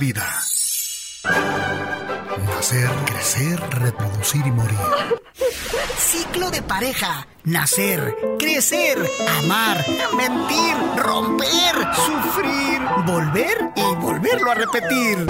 vida. 0.00 0.26
Nacer, 2.56 2.90
crecer, 3.04 3.60
reproducir 3.70 4.46
y 4.46 4.50
morir. 4.50 4.78
Ciclo 5.98 6.50
de 6.50 6.62
pareja. 6.62 7.26
Nacer, 7.44 8.16
crecer, 8.38 8.98
amar, 9.38 9.84
mentir, 10.16 10.74
romper, 10.96 11.74
sufrir, 11.94 12.80
volver 13.04 13.72
y 13.76 13.94
volverlo 13.96 14.50
a 14.50 14.54
repetir. 14.54 15.26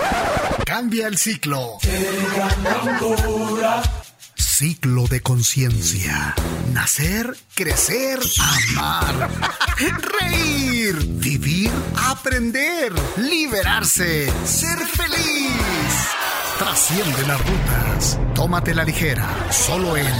Cambia 0.64 1.08
el 1.08 1.18
ciclo. 1.18 1.78
Ciclo 4.60 5.06
de 5.06 5.22
conciencia. 5.22 6.34
Nacer, 6.74 7.34
crecer, 7.54 8.18
amar, 8.76 9.30
reír, 10.20 10.96
vivir, 11.14 11.70
aprender, 11.96 12.92
liberarse, 13.16 14.30
ser 14.44 14.78
feliz. 14.80 15.56
Trasciende 16.58 17.26
las 17.26 17.40
rutas. 17.40 18.18
Tómate 18.34 18.74
la 18.74 18.84
ligera. 18.84 19.26
Solo 19.50 19.96
en 19.96 20.12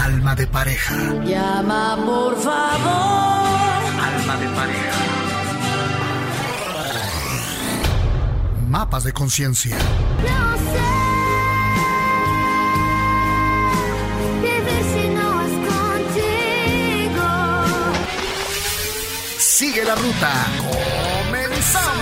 Alma 0.00 0.36
de 0.36 0.46
pareja. 0.46 0.94
Llama 1.24 1.96
por 1.96 2.40
favor. 2.40 4.00
Alma 4.00 4.36
de 4.36 4.48
pareja. 4.54 4.98
Mapas 8.68 9.02
de 9.02 9.12
conciencia. 9.12 9.76
No 9.76 10.56
sé. 10.56 10.97
Sigue 19.58 19.82
la 19.84 19.96
ruta. 19.96 20.46
¡Comenzamos! 21.26 21.98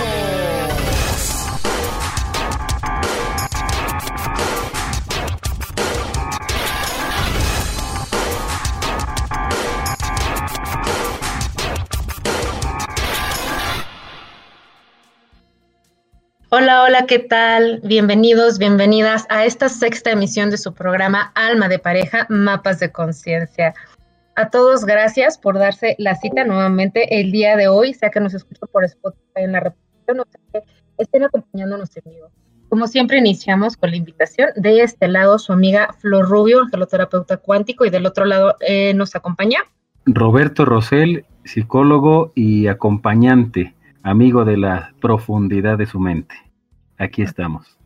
Hola, 16.49 16.83
hola, 16.83 17.07
¿qué 17.07 17.17
tal? 17.17 17.79
Bienvenidos, 17.83 18.59
bienvenidas 18.59 19.25
a 19.29 19.45
esta 19.45 19.67
sexta 19.69 20.11
emisión 20.11 20.51
de 20.51 20.59
su 20.59 20.75
programa 20.75 21.31
Alma 21.33 21.67
de 21.67 21.79
Pareja, 21.79 22.27
Mapas 22.29 22.79
de 22.79 22.91
Conciencia. 22.91 23.73
A 24.39 24.51
todos, 24.51 24.85
gracias 24.85 25.35
por 25.35 25.57
darse 25.57 25.95
la 25.97 26.13
cita 26.13 26.43
nuevamente 26.43 27.19
el 27.19 27.31
día 27.31 27.57
de 27.57 27.69
hoy, 27.69 27.95
sea 27.95 28.11
que 28.11 28.19
nos 28.19 28.35
escuchen 28.35 28.69
por 28.71 28.83
Spotify 28.83 29.21
en 29.37 29.53
la 29.53 29.61
repetición 29.61 30.19
o 30.19 30.25
sea 30.29 30.61
que 30.61 30.69
estén 30.99 31.23
acompañándonos 31.23 31.89
en 31.97 32.03
vivo. 32.05 32.27
Como 32.69 32.85
siempre, 32.85 33.17
iniciamos 33.17 33.77
con 33.77 33.89
la 33.89 33.95
invitación. 33.95 34.49
De 34.55 34.81
este 34.81 35.07
lado, 35.07 35.39
su 35.39 35.53
amiga 35.53 35.91
Flor 35.97 36.29
Rubio, 36.29 36.59
angeloterapeuta 36.61 37.37
cuántico, 37.37 37.83
y 37.83 37.89
del 37.89 38.05
otro 38.05 38.25
lado 38.25 38.57
eh, 38.59 38.93
nos 38.93 39.15
acompaña 39.15 39.61
Roberto 40.05 40.65
Rosell, 40.65 41.25
psicólogo 41.43 42.31
y 42.35 42.67
acompañante, 42.67 43.73
amigo 44.03 44.45
de 44.45 44.57
la 44.57 44.93
profundidad 45.01 45.79
de 45.79 45.87
su 45.87 45.99
mente. 45.99 46.35
Aquí 46.99 47.23
estamos. 47.23 47.76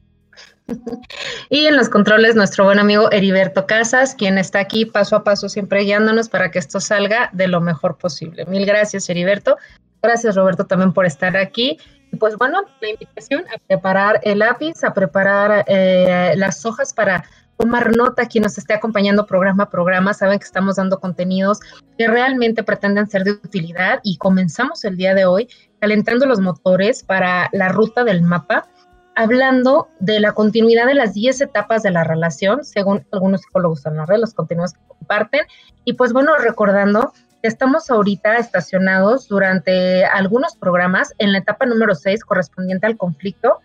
Y 1.50 1.66
en 1.66 1.76
los 1.76 1.90
controles, 1.90 2.36
nuestro 2.36 2.64
buen 2.64 2.80
amigo 2.80 3.12
Heriberto 3.12 3.66
Casas, 3.66 4.16
quien 4.16 4.38
está 4.38 4.60
aquí 4.60 4.86
paso 4.86 5.16
a 5.16 5.24
paso 5.24 5.50
siempre 5.50 5.84
guiándonos 5.84 6.30
para 6.30 6.52
que 6.52 6.60
esto 6.60 6.80
salga 6.80 7.30
de 7.34 7.48
lo 7.48 7.62
mejor 7.62 7.98
posible. 7.98 8.46
Mil 8.46 8.66
gracias, 8.66 9.10
Heriberto. 9.10 9.58
Gracias, 10.02 10.36
Roberto, 10.36 10.66
también 10.66 10.94
por 10.94 11.06
estar 11.06 11.36
aquí. 11.38 11.78
Y 12.12 12.16
pues 12.18 12.36
bueno, 12.38 12.64
la 12.82 12.90
invitación 12.90 13.46
a 13.54 13.60
preparar 13.68 14.20
el 14.24 14.40
lápiz, 14.40 14.84
a 14.84 14.94
preparar 14.94 15.66
eh, 15.68 16.34
las 16.36 16.66
hojas 16.66 16.94
para 16.94 17.24
tomar 17.58 17.96
nota. 17.96 18.26
Quien 18.26 18.44
nos 18.44 18.58
esté 18.58 18.74
acompañando 18.74 19.26
programa 19.26 19.64
a 19.64 19.70
programa, 19.70 20.14
saben 20.14 20.40
que 20.40 20.46
estamos 20.46 20.78
dando 20.78 21.00
contenidos 21.00 21.60
que 21.98 22.08
realmente 22.08 22.64
pretenden 22.64 23.10
ser 23.10 23.24
de 23.24 23.32
utilidad 23.32 24.00
y 24.04 24.18
comenzamos 24.18 24.84
el 24.84 24.98
día 24.98 25.14
de 25.14 25.26
hoy 25.26 25.48
calentando 25.80 26.26
los 26.26 26.40
motores 26.40 27.04
para 27.04 27.50
la 27.54 27.70
ruta 27.70 28.04
del 28.04 28.22
mapa 28.22 28.68
hablando 29.16 29.90
de 30.00 30.20
la 30.20 30.34
continuidad 30.34 30.88
de 30.88 30.96
las 30.96 31.14
10 31.14 31.42
etapas 31.42 31.84
de 31.84 31.92
la 31.92 32.04
relación, 32.04 32.64
según 32.64 33.06
algunos 33.12 33.42
psicólogos 33.42 33.86
en 33.86 33.98
la 33.98 34.06
los 34.18 34.34
contenidos 34.34 34.74
que 34.74 34.80
comparten. 34.88 35.42
Y 35.86 35.94
pues 35.94 36.14
bueno, 36.14 36.38
recordando 36.38 37.14
que 37.42 37.48
estamos 37.48 37.90
ahorita 37.90 38.38
estacionados 38.38 39.28
durante 39.28 40.06
algunos 40.06 40.56
programas 40.56 41.14
en 41.18 41.32
la 41.32 41.40
etapa 41.40 41.66
número 41.66 41.96
6 41.96 42.24
correspondiente 42.24 42.86
al 42.86 42.98
conflicto, 42.98 43.60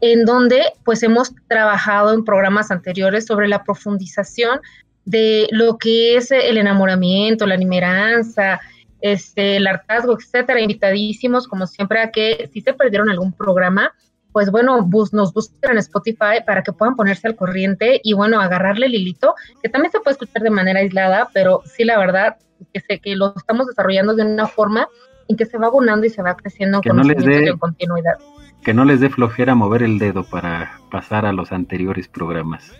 en 0.00 0.24
donde 0.24 0.62
pues 0.84 1.02
hemos 1.02 1.32
trabajado 1.48 2.12
en 2.14 2.24
programas 2.24 2.70
anteriores 2.70 3.26
sobre 3.26 3.48
la 3.48 3.64
profundización 3.64 4.60
de 5.04 5.48
lo 5.50 5.78
que 5.78 6.16
es 6.16 6.30
el 6.30 6.58
enamoramiento, 6.58 7.46
la 7.46 7.56
nimeranza, 7.56 8.60
este, 9.00 9.56
el 9.56 9.66
hartazgo, 9.66 10.16
etcétera, 10.18 10.60
invitadísimos 10.60 11.48
como 11.48 11.66
siempre 11.66 12.00
a 12.00 12.10
que 12.10 12.50
si 12.52 12.60
se 12.60 12.74
perdieron 12.74 13.08
algún 13.08 13.32
programa, 13.32 13.94
pues 14.32 14.50
bueno, 14.50 14.82
bus, 14.82 15.12
nos 15.12 15.32
buscan 15.32 15.72
en 15.72 15.78
Spotify 15.78 16.42
para 16.46 16.62
que 16.62 16.72
puedan 16.72 16.96
ponerse 16.96 17.26
al 17.28 17.36
corriente 17.36 18.00
y 18.02 18.12
bueno, 18.14 18.40
agarrarle 18.40 18.86
el 18.86 18.94
hilito, 18.94 19.34
que 19.62 19.68
también 19.68 19.90
se 19.92 20.00
puede 20.00 20.12
escuchar 20.12 20.42
de 20.42 20.50
manera 20.50 20.80
aislada, 20.80 21.28
pero 21.34 21.62
sí 21.64 21.84
la 21.84 21.98
verdad 21.98 22.36
que 22.72 22.80
sé 22.80 22.98
que 23.00 23.16
lo 23.16 23.34
estamos 23.36 23.66
desarrollando 23.66 24.14
de 24.14 24.22
una 24.24 24.46
forma 24.46 24.88
en 25.28 25.36
que 25.36 25.46
se 25.46 25.58
va 25.58 25.66
abonando 25.68 26.06
y 26.06 26.10
se 26.10 26.22
va 26.22 26.36
creciendo 26.36 26.80
Que 26.80 26.90
con 26.90 26.98
no 26.98 27.02
les 27.04 27.24
dé- 27.24 27.48
en 27.48 27.58
continuidad. 27.58 28.18
Que 28.62 28.74
no 28.74 28.84
les 28.84 29.00
dé 29.00 29.08
flojera 29.08 29.54
mover 29.54 29.82
el 29.82 29.98
dedo 29.98 30.24
para 30.24 30.78
pasar 30.90 31.24
a 31.24 31.32
los 31.32 31.50
anteriores 31.52 32.08
programas. 32.08 32.70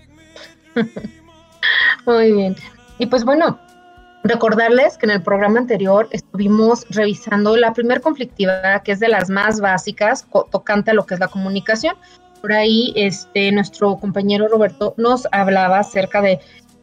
Muy 2.06 2.32
bien. 2.32 2.56
Y 2.98 3.06
pues 3.06 3.24
bueno, 3.24 3.58
recordarles 4.22 4.98
que 4.98 5.06
en 5.06 5.12
el 5.12 5.22
programa 5.22 5.58
anterior 5.58 6.08
estuvimos 6.10 6.86
revisando 6.90 7.56
la 7.56 7.72
primer 7.72 8.00
conflictividad, 8.00 8.82
que 8.82 8.92
es 8.92 9.00
de 9.00 9.08
las 9.08 9.30
más 9.30 9.60
básicas, 9.60 10.26
tocante 10.50 10.90
a 10.90 10.94
lo 10.94 11.06
que 11.06 11.14
es 11.14 11.20
la 11.20 11.28
comunicación. 11.28 11.96
Por 12.40 12.52
ahí, 12.52 12.92
este, 12.96 13.52
nuestro 13.52 13.96
compañero 13.96 14.48
Roberto 14.48 14.94
nos 14.96 15.26
hablaba 15.32 15.80
acerca 15.80 16.22
de 16.22 16.40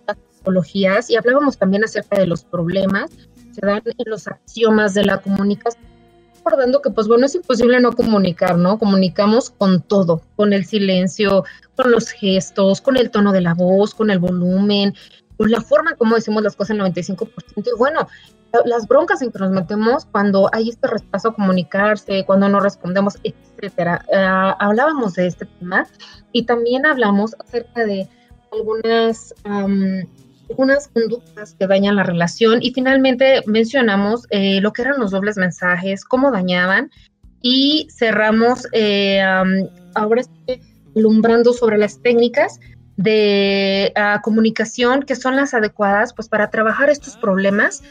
las 0.08 0.18
psicologías 0.32 1.10
y 1.10 1.16
hablábamos 1.16 1.58
también 1.58 1.84
acerca 1.84 2.20
de 2.20 2.28
los 2.28 2.44
problemas 2.44 3.10
que 3.12 3.54
se 3.54 3.66
dan 3.66 3.82
en 3.86 4.10
los 4.10 4.28
axiomas 4.28 4.94
de 4.94 5.06
la 5.06 5.20
comunicación. 5.20 5.84
Recordando 6.38 6.82
que, 6.82 6.92
pues 6.92 7.08
bueno, 7.08 7.26
es 7.26 7.36
imposible 7.36 7.80
no 7.82 7.92
comunicar, 7.92 8.58
¿no? 8.58 8.80
Comunicamos 8.80 9.50
con 9.50 9.82
todo, 9.82 10.22
con 10.36 10.54
el 10.54 10.66
silencio, 10.66 11.44
con 11.76 11.92
los 11.92 12.10
gestos, 12.10 12.80
con 12.80 12.96
el 12.96 13.10
tono 13.12 13.34
de 13.34 13.42
la 13.42 13.54
voz, 13.54 13.94
con 13.94 14.10
el 14.12 14.20
volumen, 14.20 14.94
con 15.38 15.52
la 15.52 15.62
forma 15.62 15.96
como 15.96 16.16
decimos 16.16 16.44
las 16.44 16.56
cosas 16.56 16.78
el 16.78 16.82
95%. 16.82 17.30
Y 17.58 17.78
bueno, 17.78 18.08
las 18.66 18.88
broncas 18.88 19.22
en 19.22 19.32
que 19.32 19.40
nos 19.40 19.52
metemos 19.52 20.06
cuando 20.06 20.50
hay 20.54 20.70
este 20.70 20.88
rechazo 20.88 21.30
a 21.30 21.36
comunicarse, 21.36 22.26
cuando 22.26 22.50
no 22.50 22.60
respondemos, 22.60 23.18
etcétera. 23.24 24.04
Ah, 24.14 24.56
hablábamos 24.60 25.14
de 25.14 25.28
este 25.28 25.46
tema 25.46 25.88
y 26.32 26.44
también 26.44 26.86
hablamos 26.86 27.36
acerca 27.40 27.86
de 27.86 28.08
algunas, 28.52 29.34
am, 29.44 30.08
algunas 30.50 30.88
conductas 30.88 31.56
que 31.60 31.68
dañan 31.68 31.98
la 31.98 32.04
relación 32.04 32.60
y 32.62 32.74
finalmente 32.74 33.42
mencionamos 33.46 34.26
eh, 34.30 34.62
lo 34.62 34.72
que 34.74 34.84
eran 34.84 35.00
los 35.00 35.12
dobles 35.12 35.38
mensajes, 35.38 36.06
cómo 36.06 36.32
dañaban 36.32 36.90
y 37.42 37.88
cerramos 37.92 38.68
eh, 38.72 39.22
am, 39.22 39.68
ahora 39.96 40.24
que 40.46 40.62
alumbrando 40.96 41.54
sobre 41.54 41.78
las 41.78 42.02
técnicas 42.02 42.60
de 42.98 43.94
ah, 43.96 44.22
comunicación 44.24 45.04
que 45.04 45.16
son 45.16 45.36
las 45.36 45.54
adecuadas 45.54 46.14
pues 46.14 46.28
para 46.28 46.50
trabajar 46.50 46.90
estos 46.90 47.16
problemas 47.16 47.84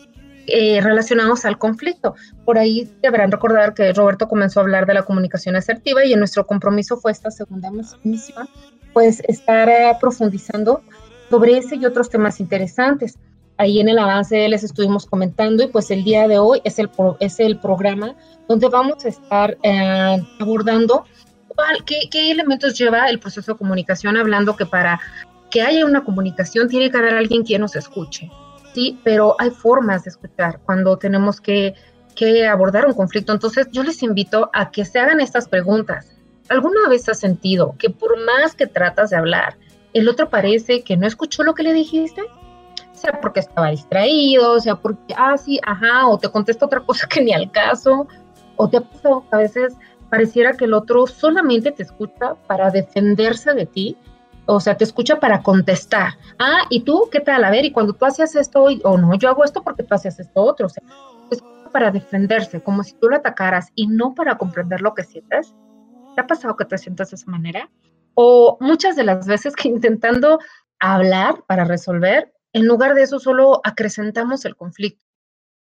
eh, 0.49 0.81
relacionados 0.81 1.45
al 1.45 1.59
conflicto. 1.59 2.15
Por 2.45 2.59
ahí 2.59 2.89
deberán 3.03 3.33
recordar 3.33 3.75
que 3.75 3.93
Roberto 3.93 4.29
comenzó 4.29 4.61
a 4.61 4.65
hablar 4.65 4.87
de 4.87 4.95
la 4.95 5.03
comunicación 5.03 5.57
asertiva 5.57 6.05
y 6.05 6.13
en 6.13 6.19
nuestro 6.19 6.47
compromiso 6.47 6.97
fue 6.99 7.13
esta 7.13 7.31
segunda 7.31 7.71
misión, 8.05 8.49
pues 8.93 9.23
estar 9.27 9.69
eh, 9.69 9.97
profundizando 10.01 10.83
sobre 11.31 11.59
ese 11.59 11.77
y 11.77 11.87
otros 11.87 12.11
temas 12.11 12.39
interesantes. 12.39 13.17
Ahí 13.59 13.81
en 13.81 13.89
el 13.89 13.99
avance 13.99 14.49
les 14.49 14.63
estuvimos 14.63 15.07
comentando 15.07 15.65
y 15.65 15.69
pues 15.69 15.91
el 15.91 16.05
día 16.05 16.29
de 16.29 16.39
hoy 16.39 16.61
es 16.63 16.79
el, 16.79 16.91
es 17.21 17.41
el 17.41 17.59
programa 17.59 18.15
donde 18.49 18.69
vamos 18.69 19.05
a 19.05 19.09
estar 19.09 19.57
eh, 19.63 20.17
abordando 20.39 21.07
cuál- 21.57 21.85
qué, 21.85 22.09
qué 22.11 22.31
elementos 22.31 22.79
lleva 22.79 23.09
el 23.09 23.19
proceso 23.19 23.53
de 23.53 23.59
comunicación, 23.59 24.17
hablando 24.17 24.57
que 24.57 24.67
para 24.67 25.01
que 25.51 25.63
haya 25.63 25.85
una 25.87 26.05
comunicación 26.05 26.69
tiene 26.69 26.91
que 26.91 26.99
haber 26.99 27.15
alguien 27.15 27.43
quien 27.43 27.63
nos 27.63 27.75
escuche 27.75 28.31
sí, 28.77 29.01
pero 29.03 29.37
hay 29.39 29.49
formas 29.49 30.05
de 30.05 30.11
escuchar 30.11 30.61
cuando 30.67 30.99
tenemos 30.99 31.41
que, 31.41 31.75
que 32.15 32.47
abordar 32.47 32.85
un 32.85 32.93
conflicto. 32.93 33.33
Entonces, 33.33 33.69
yo 33.73 33.83
les 33.83 34.03
invito 34.03 34.51
a 34.53 34.71
que 34.71 34.85
se 34.85 34.99
hagan 34.99 35.19
estas 35.19 35.49
preguntas. 35.49 36.13
¿Alguna 36.51 36.87
vez 36.91 37.09
has 37.09 37.19
sentido 37.19 37.75
que 37.79 37.89
por 37.89 38.23
más 38.27 38.55
que 38.55 38.67
tratas 38.67 39.09
de 39.09 39.17
hablar, 39.17 39.57
el 39.95 40.07
otro 40.11 40.29
parece 40.29 40.83
que 40.83 40.99
no 40.99 41.07
escuchó 41.07 41.43
lo 41.43 41.55
que 41.55 41.63
le 41.63 41.73
dijiste? 41.73 42.23
Sea 42.93 43.19
porque 43.23 43.41
estaba 43.41 43.71
distraído, 43.71 44.61
sea 44.61 44.77
porque, 44.77 45.15
ah, 45.17 45.39
sí, 45.39 45.59
ajá, 45.65 46.07
o 46.09 46.19
te 46.19 46.29
contesta 46.29 46.67
otra 46.67 46.81
cosa 46.81 47.09
que 47.09 47.23
ni 47.23 47.33
al 47.33 47.51
caso, 47.51 48.07
o 48.57 48.69
te 48.69 48.77
ha 48.77 48.83
pasado 48.83 49.25
que 49.31 49.37
a 49.37 49.39
veces 49.39 49.75
pareciera 50.11 50.55
que 50.55 50.65
el 50.65 50.75
otro 50.75 51.07
solamente 51.07 51.73
te 51.73 51.83
escucha 51.83 52.35
para 52.47 52.71
defenderse 52.71 53.53
de 53.55 53.67
ti, 53.67 53.97
o 54.47 54.61
sea, 54.61 54.77
te 54.77 54.85
escucha 54.85 55.19
para 55.19 55.43
contestar. 55.43 56.15
Ah, 56.39 56.63
¿y 56.71 56.81
tú 56.81 57.09
qué 57.11 57.21
tal? 57.21 57.45
A 57.45 57.51
ver, 57.51 57.65
y 57.65 57.73
cuando 57.73 57.93
tú 57.93 58.05
hacías 58.05 58.35
esto, 58.37 58.67
o 58.85 58.99
no, 58.99 59.15
yo 59.15 59.29
hago 59.29 59.45
esto 59.45 59.63
porque 59.63 59.83
tú 59.83 59.95
hacías 59.95 60.19
esto 60.21 60.43
otro, 60.43 60.67
o 60.67 60.69
sea, 60.69 60.83
te 61.29 61.37
para 61.73 61.91
defenderse, 61.91 62.63
como 62.63 62.83
si 62.83 62.95
tú 62.95 63.09
lo 63.09 63.17
atacaras 63.17 63.71
y 63.75 63.87
no 63.87 64.15
para 64.15 64.39
comprender 64.39 64.81
lo 64.81 64.95
que 64.95 65.05
sientes. 65.05 65.55
¿Te 66.15 66.23
ha 66.23 66.27
pasado 66.27 66.57
que 66.57 66.65
te 66.65 66.79
sientas 66.79 67.11
de 67.11 67.17
esa 67.17 67.31
manera? 67.31 67.71
O 68.15 68.57
muchas 68.61 68.97
de 68.97 69.05
las 69.05 69.27
veces 69.27 69.55
que 69.55 69.69
intentando 69.69 70.39
hablar 70.79 71.45
para 71.47 71.65
resolver, 71.65 72.33
en 72.53 72.67
lugar 72.67 72.95
de 72.95 73.03
eso 73.03 73.19
solo 73.19 73.61
acrecentamos 73.63 74.45
el 74.47 74.57
conflicto. 74.57 75.06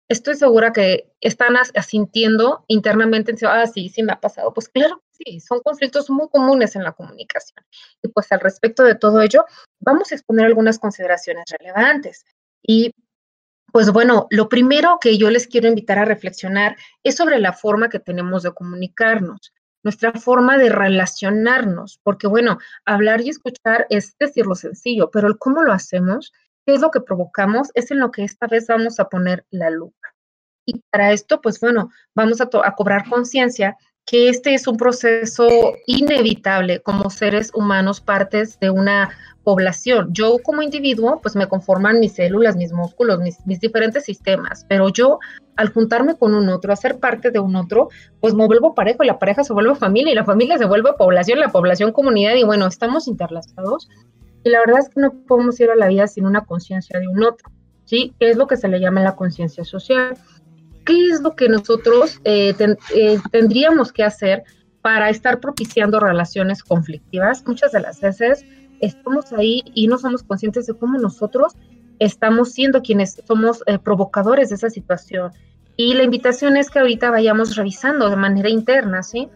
Estoy 0.09 0.35
segura 0.35 0.73
que 0.73 1.11
están 1.21 1.55
asintiendo 1.75 2.65
internamente, 2.67 3.33
ah, 3.45 3.67
sí, 3.67 3.89
sí 3.89 4.03
me 4.03 4.11
ha 4.11 4.19
pasado. 4.19 4.53
Pues 4.53 4.67
claro, 4.67 5.03
sí, 5.11 5.39
son 5.39 5.59
conflictos 5.61 6.09
muy 6.09 6.27
comunes 6.29 6.75
en 6.75 6.83
la 6.83 6.93
comunicación. 6.93 7.63
Y 8.01 8.07
pues 8.09 8.31
al 8.31 8.39
respecto 8.39 8.83
de 8.83 8.95
todo 8.95 9.21
ello, 9.21 9.45
vamos 9.79 10.11
a 10.11 10.15
exponer 10.15 10.47
algunas 10.47 10.79
consideraciones 10.79 11.45
relevantes. 11.59 12.25
Y 12.63 12.91
pues 13.71 13.91
bueno, 13.91 14.27
lo 14.31 14.49
primero 14.49 14.97
que 14.99 15.17
yo 15.17 15.29
les 15.29 15.47
quiero 15.47 15.67
invitar 15.67 15.99
a 15.99 16.05
reflexionar 16.05 16.75
es 17.03 17.15
sobre 17.15 17.39
la 17.39 17.53
forma 17.53 17.89
que 17.89 17.99
tenemos 17.99 18.41
de 18.43 18.53
comunicarnos 18.53 19.53
nuestra 19.83 20.11
forma 20.13 20.57
de 20.57 20.69
relacionarnos, 20.69 21.99
porque 22.03 22.27
bueno, 22.27 22.57
hablar 22.85 23.21
y 23.21 23.29
escuchar 23.29 23.87
es 23.89 24.17
decir 24.17 24.45
lo 24.45 24.55
sencillo, 24.55 25.09
pero 25.11 25.27
el 25.27 25.37
cómo 25.37 25.63
lo 25.63 25.71
hacemos, 25.71 26.33
es 26.73 26.81
lo 26.81 26.91
que 26.91 27.01
provocamos, 27.01 27.69
es 27.73 27.91
en 27.91 27.99
lo 27.99 28.11
que 28.11 28.23
esta 28.23 28.47
vez 28.47 28.67
vamos 28.67 28.99
a 28.99 29.09
poner 29.09 29.45
la 29.49 29.69
lupa. 29.69 29.95
Y 30.65 30.81
para 30.91 31.11
esto, 31.11 31.41
pues 31.41 31.59
bueno, 31.59 31.89
vamos 32.15 32.41
a, 32.41 32.49
a 32.63 32.75
cobrar 32.75 33.09
conciencia 33.09 33.75
que 34.05 34.29
este 34.29 34.55
es 34.55 34.67
un 34.67 34.75
proceso 34.75 35.47
inevitable 35.85 36.81
como 36.81 37.11
seres 37.11 37.51
humanos, 37.53 38.01
partes 38.01 38.59
de 38.59 38.71
una 38.71 39.11
población. 39.43 40.09
Yo 40.11 40.37
como 40.43 40.63
individuo, 40.63 41.19
pues 41.21 41.35
me 41.35 41.47
conforman 41.47 41.99
mis 41.99 42.13
células, 42.13 42.55
mis 42.55 42.71
músculos, 42.71 43.19
mis, 43.19 43.45
mis, 43.45 43.59
diferentes 43.59 44.05
sistemas, 44.05 44.65
pero 44.67 44.89
yo 44.89 45.19
al 45.57 45.71
juntarme 45.71 46.17
con 46.17 46.33
un 46.33 46.49
otro, 46.49 46.73
a 46.73 46.75
ser 46.75 46.99
parte 46.99 47.31
de 47.31 47.39
un 47.39 47.55
otro, 47.55 47.89
pues 48.19 48.33
me 48.33 48.47
vuelvo 48.47 48.73
parejo 48.73 49.03
y 49.03 49.07
la 49.07 49.19
pareja 49.19 49.43
se 49.43 49.53
vuelve 49.53 49.75
familia 49.75 50.11
y 50.11 50.15
la 50.15 50.25
familia 50.25 50.57
se 50.57 50.65
vuelve 50.65 50.93
población, 50.93 51.39
la 51.39 51.49
población 51.49 51.91
comunidad 51.91 52.33
y 52.35 52.43
bueno, 52.43 52.65
estamos 52.65 53.07
interlazados 53.07 53.89
y 54.43 54.49
la 54.49 54.59
verdad 54.59 54.79
es 54.79 54.89
que 54.89 55.01
no 55.01 55.11
podemos 55.27 55.59
ir 55.59 55.69
a 55.69 55.75
la 55.75 55.87
vida 55.87 56.07
sin 56.07 56.25
una 56.25 56.45
conciencia 56.45 56.99
de 56.99 57.07
un 57.07 57.23
otro, 57.23 57.51
¿sí? 57.85 58.13
¿Qué 58.19 58.29
es 58.29 58.37
lo 58.37 58.47
que 58.47 58.57
se 58.57 58.67
le 58.67 58.79
llama 58.79 59.01
la 59.01 59.15
conciencia 59.15 59.63
social? 59.63 60.17
¿qué 60.89 61.09
es 61.11 61.21
lo 61.21 61.35
que 61.35 61.47
nosotros 61.49 62.19
eh, 62.23 62.55
eh, 62.95 63.19
tendríamos 63.31 63.91
que 63.93 64.03
hacer 64.03 64.43
para 64.81 65.11
estar 65.11 65.39
propiciando 65.39 65.99
relaciones 65.99 66.63
conflictivas? 66.63 67.45
Muchas 67.45 67.71
de 67.71 67.79
las 67.79 68.01
veces 68.01 68.43
estamos 68.81 69.31
ahí 69.33 69.61
y 69.75 69.87
no 69.87 69.99
somos 69.99 70.23
conscientes 70.23 70.65
de 70.65 70.73
cómo 70.73 70.97
nosotros 70.97 71.53
estamos 71.99 72.53
siendo 72.53 72.81
quienes 72.81 73.21
somos 73.27 73.61
eh, 73.67 73.77
provocadores 73.77 74.49
de 74.49 74.55
esa 74.55 74.71
situación. 74.71 75.31
Y 75.75 75.93
la 75.93 76.03
invitación 76.03 76.57
es 76.57 76.71
que 76.71 76.79
ahorita 76.79 77.11
vayamos 77.11 77.55
revisando 77.55 78.09
de 78.09 78.15
manera 78.15 78.49
interna, 78.49 79.03
¿sí? 79.03 79.29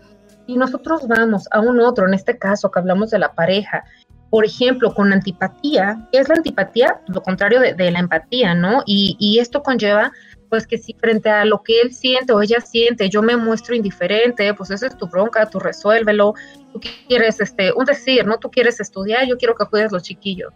Y 0.47 0.57
nosotros 0.57 1.07
vamos 1.07 1.47
a 1.51 1.61
un 1.61 1.79
otro, 1.79 2.07
en 2.07 2.15
este 2.15 2.39
caso 2.39 2.71
que 2.71 2.79
hablamos 2.79 3.11
de 3.11 3.19
la 3.19 3.33
pareja, 3.33 3.85
por 4.33 4.45
ejemplo, 4.45 4.95
con 4.95 5.13
antipatía, 5.13 6.07
¿qué 6.11 6.17
es 6.17 6.27
la 6.27 6.33
antipatía? 6.33 6.99
Lo 7.05 7.21
contrario 7.21 7.59
de, 7.59 7.91
la 7.91 7.99
empatía, 7.99 8.55
¿no? 8.55 8.81
Y, 8.83 9.15
y, 9.19 9.37
esto 9.37 9.61
conlleva 9.61 10.11
pues 10.49 10.65
que 10.65 10.79
si 10.79 10.93
frente 10.93 11.29
a 11.29 11.45
lo 11.45 11.61
que 11.61 11.79
él 11.81 11.93
siente 11.93 12.33
o 12.33 12.41
ella 12.41 12.59
siente, 12.59 13.11
yo 13.11 13.21
me 13.21 13.37
muestro 13.37 13.75
indiferente, 13.75 14.51
pues 14.55 14.71
eso 14.71 14.87
es 14.87 14.97
tu 14.97 15.05
bronca, 15.05 15.45
tú 15.45 15.59
resuélvelo, 15.59 16.33
tú 16.71 16.81
quieres, 17.07 17.39
este, 17.41 17.73
un 17.73 17.85
decir, 17.85 18.25
¿no? 18.25 18.39
Tú 18.39 18.49
quieres 18.49 18.79
estudiar, 18.79 19.27
yo 19.27 19.37
quiero 19.37 19.53
que 19.53 19.67
cuides 19.67 19.91
los 19.91 20.01
chiquillos. 20.01 20.51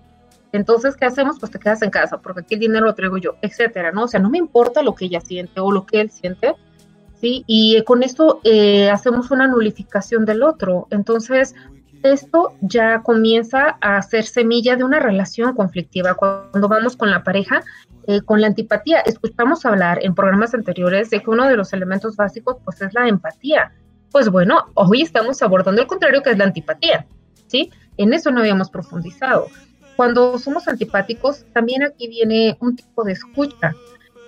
Entonces, 0.53 0.95
¿qué 0.95 1.05
hacemos? 1.05 1.37
Pues 1.39 1.51
te 1.51 1.59
quedas 1.59 1.83
en 1.83 1.91
casa, 1.91 2.17
porque 2.17 2.41
aquí 2.41 2.55
el 2.55 2.61
dinero 2.61 2.87
lo 2.87 2.95
traigo 2.95 3.19
yo, 3.19 3.35
etcétera, 3.43 3.91
¿no? 3.91 4.05
O 4.05 4.07
sea, 4.07 4.19
no 4.19 4.31
me 4.31 4.39
importa 4.39 4.81
lo 4.81 4.95
que 4.95 5.05
ella 5.05 5.21
siente 5.21 5.59
o 5.59 5.71
lo 5.71 5.85
que 5.85 6.01
él 6.01 6.09
siente, 6.09 6.55
¿sí? 7.21 7.43
Y 7.45 7.83
con 7.83 8.01
esto 8.01 8.41
eh, 8.43 8.89
hacemos 8.89 9.29
una 9.29 9.45
nulificación 9.45 10.25
del 10.25 10.41
otro. 10.41 10.87
Entonces, 10.89 11.53
esto 12.03 12.53
ya 12.61 13.01
comienza 13.01 13.77
a 13.81 14.01
ser 14.01 14.23
semilla 14.23 14.75
de 14.75 14.83
una 14.83 14.99
relación 14.99 15.55
conflictiva. 15.55 16.13
Cuando 16.15 16.67
vamos 16.67 16.95
con 16.95 17.11
la 17.11 17.23
pareja, 17.23 17.63
eh, 18.09 18.21
con 18.21 18.39
la 18.39 18.47
antipatía. 18.47 19.01
Escuchamos 19.01 19.65
hablar 19.65 19.99
en 20.01 20.15
programas 20.15 20.53
anteriores 20.53 21.09
de 21.09 21.21
que 21.21 21.29
uno 21.29 21.45
de 21.45 21.57
los 21.57 21.73
elementos 21.73 22.15
básicos 22.15 22.55
pues 22.63 22.81
es 22.81 22.93
la 22.93 23.05
empatía. 23.09 23.73
Pues 24.11 24.29
bueno, 24.29 24.71
hoy 24.75 25.01
estamos 25.01 25.41
abordando 25.41 25.81
el 25.81 25.87
contrario 25.87 26.23
que 26.23 26.29
es 26.29 26.37
la 26.37 26.45
antipatía, 26.45 27.05
¿sí? 27.47 27.69
En 27.97 28.13
eso 28.13 28.31
no 28.31 28.39
habíamos 28.39 28.69
profundizado. 28.69 29.47
Cuando 29.97 30.39
somos 30.39 30.69
antipáticos, 30.69 31.45
también 31.51 31.83
aquí 31.83 32.07
viene 32.07 32.57
un 32.61 32.77
tipo 32.77 33.03
de 33.03 33.11
escucha. 33.11 33.73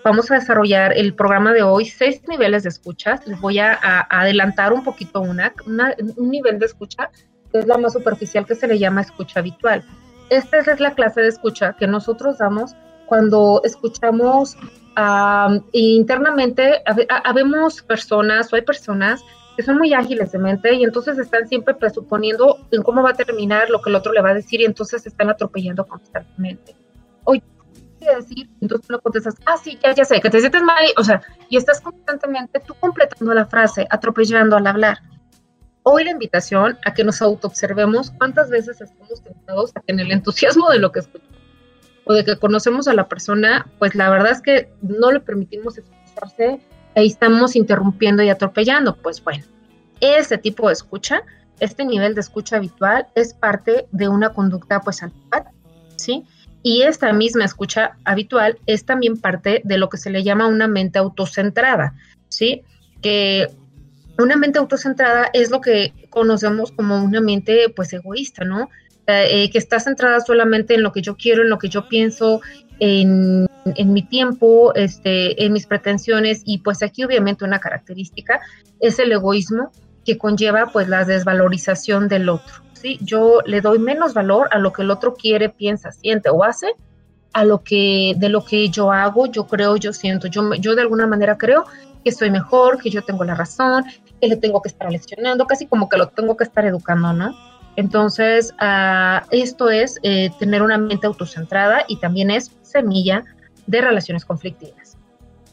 Vamos 0.03 0.29
a 0.29 0.35
desarrollar 0.35 0.97
el 0.97 1.13
programa 1.13 1.53
de 1.53 1.63
hoy, 1.63 1.85
seis 1.85 2.21
niveles 2.27 2.63
de 2.63 2.69
escucha. 2.69 3.21
Les 3.25 3.39
voy 3.39 3.59
a, 3.59 3.79
adelantar 4.09 4.73
un 4.73 4.83
poquito 4.83 5.21
una, 5.21 5.53
un 5.65 6.29
nivel 6.29 6.59
de 6.59 6.65
escucha 6.65 7.11
es 7.53 7.67
la 7.67 7.77
más 7.77 7.93
superficial 7.93 8.45
que 8.45 8.55
se 8.55 8.67
le 8.67 8.77
llama 8.77 9.01
escucha 9.01 9.39
habitual. 9.39 9.83
Esta 10.29 10.59
es 10.59 10.79
la 10.79 10.93
clase 10.93 11.21
de 11.21 11.27
escucha 11.27 11.73
que 11.73 11.87
nosotros 11.87 12.37
damos 12.37 12.75
cuando 13.07 13.61
escuchamos 13.63 14.55
internamente, 15.71 16.83
habemos 17.23 17.81
personas 17.81 18.51
o 18.51 18.55
hay 18.55 18.61
personas 18.61 19.23
que 19.55 19.63
son 19.63 19.77
muy 19.77 19.93
ágiles 19.93 20.31
de 20.31 20.39
mente 20.39 20.73
y 20.73 20.83
entonces 20.83 21.17
están 21.17 21.47
siempre 21.47 21.73
presuponiendo 21.73 22.59
en 22.71 22.83
cómo 22.83 23.01
va 23.01 23.09
a 23.11 23.13
terminar 23.13 23.69
lo 23.69 23.81
que 23.81 23.89
el 23.89 23.95
otro 23.95 24.13
le 24.13 24.21
va 24.21 24.29
a 24.29 24.33
decir 24.33 24.61
y 24.61 24.65
entonces 24.65 25.05
están 25.07 25.29
atropellando 25.29 25.85
constantemente. 25.85 26.75
Oye, 27.23 27.43
¿qué 27.99 28.15
decir? 28.15 28.49
Entonces 28.61 28.89
no 28.89 28.99
contestas, 29.01 29.35
ah, 29.45 29.57
sí, 29.57 29.77
ya, 29.81 29.93
ya 29.93 30.05
sé, 30.05 30.21
que 30.21 30.29
te 30.29 30.39
sientes 30.39 30.61
mal, 30.61 30.85
o 30.97 31.03
sea, 31.03 31.21
y 31.49 31.57
estás 31.57 31.81
constantemente 31.81 32.59
tú 32.59 32.73
completando 32.79 33.33
la 33.33 33.45
frase, 33.45 33.87
atropellando 33.89 34.55
al 34.55 34.67
hablar. 34.67 34.99
Hoy 35.83 36.03
la 36.03 36.11
invitación 36.11 36.77
a 36.85 36.93
que 36.93 37.03
nos 37.03 37.21
autoobservemos 37.21 38.11
cuántas 38.11 38.49
veces 38.49 38.81
estamos 38.81 39.23
tentados 39.23 39.71
en 39.87 39.99
el 39.99 40.11
entusiasmo 40.11 40.69
de 40.69 40.79
lo 40.79 40.91
que 40.91 40.99
escuchamos 40.99 41.37
o 42.05 42.13
de 42.13 42.25
que 42.25 42.37
conocemos 42.37 42.87
a 42.87 42.93
la 42.93 43.07
persona, 43.07 43.67
pues 43.77 43.95
la 43.95 44.09
verdad 44.09 44.31
es 44.31 44.41
que 44.41 44.71
no 44.81 45.11
le 45.11 45.19
permitimos 45.19 45.77
expresarse 45.77 46.59
e 46.95 47.05
estamos 47.05 47.55
interrumpiendo 47.55 48.23
y 48.23 48.29
atropellando. 48.29 48.95
Pues 48.97 49.23
bueno, 49.23 49.45
ese 50.01 50.37
tipo 50.37 50.67
de 50.67 50.73
escucha, 50.73 51.21
este 51.59 51.85
nivel 51.85 52.15
de 52.15 52.21
escucha 52.21 52.57
habitual 52.57 53.07
es 53.15 53.33
parte 53.33 53.87
de 53.91 54.09
una 54.09 54.33
conducta 54.33 54.81
pues 54.81 55.03
antipática, 55.03 55.53
¿sí? 55.95 56.25
Y 56.61 56.81
esta 56.81 57.13
misma 57.13 57.45
escucha 57.45 57.91
habitual 58.03 58.57
es 58.65 58.85
también 58.85 59.17
parte 59.17 59.61
de 59.63 59.77
lo 59.77 59.87
que 59.87 59.97
se 59.97 60.09
le 60.09 60.23
llama 60.23 60.47
una 60.47 60.67
mente 60.67 60.99
autocentrada, 60.99 61.93
¿sí? 62.27 62.63
Que 63.01 63.47
una 64.23 64.35
mente 64.35 64.59
autocentrada 64.59 65.29
es 65.33 65.51
lo 65.51 65.61
que 65.61 65.93
conocemos 66.09 66.71
como 66.71 67.03
una 67.03 67.21
mente 67.21 67.69
pues 67.75 67.93
egoísta, 67.93 68.43
¿no? 68.45 68.69
Eh, 69.07 69.49
que 69.49 69.57
está 69.57 69.79
centrada 69.79 70.19
solamente 70.19 70.75
en 70.75 70.83
lo 70.83 70.91
que 70.91 71.01
yo 71.01 71.17
quiero, 71.17 71.41
en 71.41 71.49
lo 71.49 71.57
que 71.57 71.67
yo 71.67 71.87
pienso, 71.89 72.41
en, 72.79 73.47
mi 73.85 74.03
tiempo, 74.03 74.73
este, 74.75 75.43
en 75.43 75.51
mis 75.51 75.65
pretensiones 75.65 76.43
y 76.45 76.59
pues 76.59 76.83
aquí 76.83 77.03
obviamente 77.03 77.43
una 77.43 77.59
característica 77.59 78.39
es 78.79 78.99
el 78.99 79.11
egoísmo 79.11 79.71
que 80.05 80.17
conlleva 80.17 80.67
pues 80.71 80.87
la 80.87 81.05
desvalorización 81.05 82.07
del 82.07 82.29
otro. 82.29 82.53
¿sí? 82.73 82.99
Yo 83.01 83.41
le 83.45 83.61
doy 83.61 83.79
menos 83.79 84.13
valor 84.13 84.47
a 84.51 84.59
lo 84.59 84.71
que 84.73 84.83
el 84.83 84.91
otro 84.91 85.15
quiere, 85.15 85.49
piensa, 85.49 85.91
siente 85.91 86.29
o 86.29 86.43
hace 86.43 86.67
a 87.33 87.45
lo 87.45 87.63
que 87.63 88.13
de 88.17 88.29
lo 88.29 88.43
que 88.43 88.69
yo 88.69 88.91
hago, 88.91 89.27
yo 89.27 89.47
creo, 89.47 89.75
yo 89.77 89.91
siento, 89.93 90.27
yo, 90.27 90.53
yo 90.55 90.75
de 90.75 90.81
alguna 90.81 91.07
manera 91.07 91.37
creo 91.37 91.65
que 92.03 92.11
soy 92.11 92.31
mejor, 92.31 92.79
que 92.79 92.89
yo 92.89 93.03
tengo 93.03 93.23
la 93.23 93.35
razón, 93.35 93.85
que 94.19 94.27
le 94.27 94.35
tengo 94.37 94.61
que 94.61 94.69
estar 94.69 94.91
leccionando, 94.91 95.45
casi 95.47 95.67
como 95.67 95.89
que 95.89 95.97
lo 95.97 96.09
tengo 96.09 96.37
que 96.37 96.43
estar 96.43 96.65
educando, 96.65 97.13
¿no? 97.13 97.35
Entonces, 97.75 98.53
uh, 98.61 99.25
esto 99.31 99.69
es 99.69 99.99
eh, 100.03 100.29
tener 100.37 100.61
una 100.61 100.77
mente 100.77 101.07
autocentrada 101.07 101.85
y 101.87 101.97
también 101.97 102.29
es 102.29 102.51
semilla 102.61 103.23
de 103.67 103.81
relaciones 103.81 104.25
conflictivas. 104.25 104.97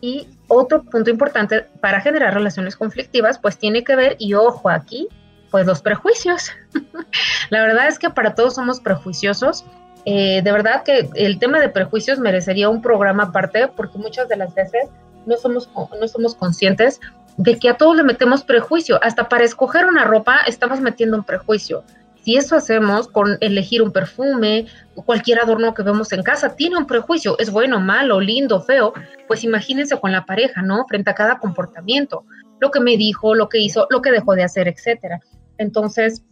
Y 0.01 0.29
otro 0.49 0.83
punto 0.83 1.11
importante 1.11 1.67
para 1.81 2.01
generar 2.01 2.35
relaciones 2.35 2.77
conflictivas, 2.77 3.39
pues 3.39 3.59
tiene 3.59 3.85
que 3.85 3.97
ver, 3.97 4.17
y 4.19 4.35
ojo 4.35 4.69
aquí, 4.69 5.09
pues 5.51 5.67
los 5.67 5.81
prejuicios. 5.83 6.51
La 7.51 7.63
verdad 7.63 7.89
es 7.89 7.99
que 7.99 8.11
para 8.11 8.35
todos 8.35 8.55
somos 8.55 8.81
prejuiciosos. 8.81 9.65
Eh, 10.05 10.41
de 10.43 10.53
verdad 10.53 10.83
que 10.83 11.09
el 11.15 11.39
tema 11.39 11.61
de 11.61 11.69
prejuicios 11.69 12.19
merecería 12.19 12.69
un 12.69 12.81
programa 12.83 13.25
aparte 13.25 13.69
porque 13.69 13.99
muchas 13.99 14.29
de 14.29 14.37
las 14.37 14.55
veces 14.55 14.89
no 15.27 15.37
somos, 15.37 15.69
no 16.01 16.09
somos 16.09 16.35
conscientes 16.35 17.01
de 17.37 17.59
que 17.59 17.69
a 17.69 17.77
todos 17.77 17.97
le 17.97 18.03
metemos 18.03 18.45
prejuicio. 18.45 18.99
Hasta 19.03 19.29
para 19.29 19.45
escoger 19.45 19.87
una 19.87 20.05
ropa 20.05 20.41
estamos 20.47 20.81
metiendo 20.81 21.17
un 21.17 21.25
prejuicio. 21.25 21.85
Si 22.23 22.37
eso 22.37 22.57
hacemos 22.57 23.07
con 23.07 23.39
elegir 23.41 23.83
un 23.83 23.93
perfume 23.93 24.67
o 24.97 25.03
cualquier 25.03 25.39
adorno 25.41 25.75
que 25.75 25.83
vemos 25.83 26.13
en 26.13 26.25
casa, 26.25 26.57
tiene 26.57 26.77
un 26.77 26.87
prejuicio, 26.87 27.39
es 27.39 27.51
bueno, 27.51 27.79
malo, 27.79 28.21
lindo, 28.21 28.61
feo, 28.61 28.95
pues 29.29 29.45
imagínense 29.45 29.97
con 30.01 30.11
la 30.11 30.25
pareja, 30.25 30.61
¿no? 30.61 30.85
Frente 30.89 31.11
a 31.11 31.15
cada 31.15 31.39
comportamiento. 31.39 32.25
lo 32.59 32.71
que 32.71 32.81
me 32.81 32.97
dijo, 32.97 33.35
lo 33.35 33.51
que 33.51 33.59
hizo, 33.59 33.87
lo 33.91 34.01
que 34.01 34.11
dejó 34.11 34.35
de 34.35 34.43
hacer, 34.43 34.67
etcétera. 34.67 35.21
Entonces, 35.59 36.25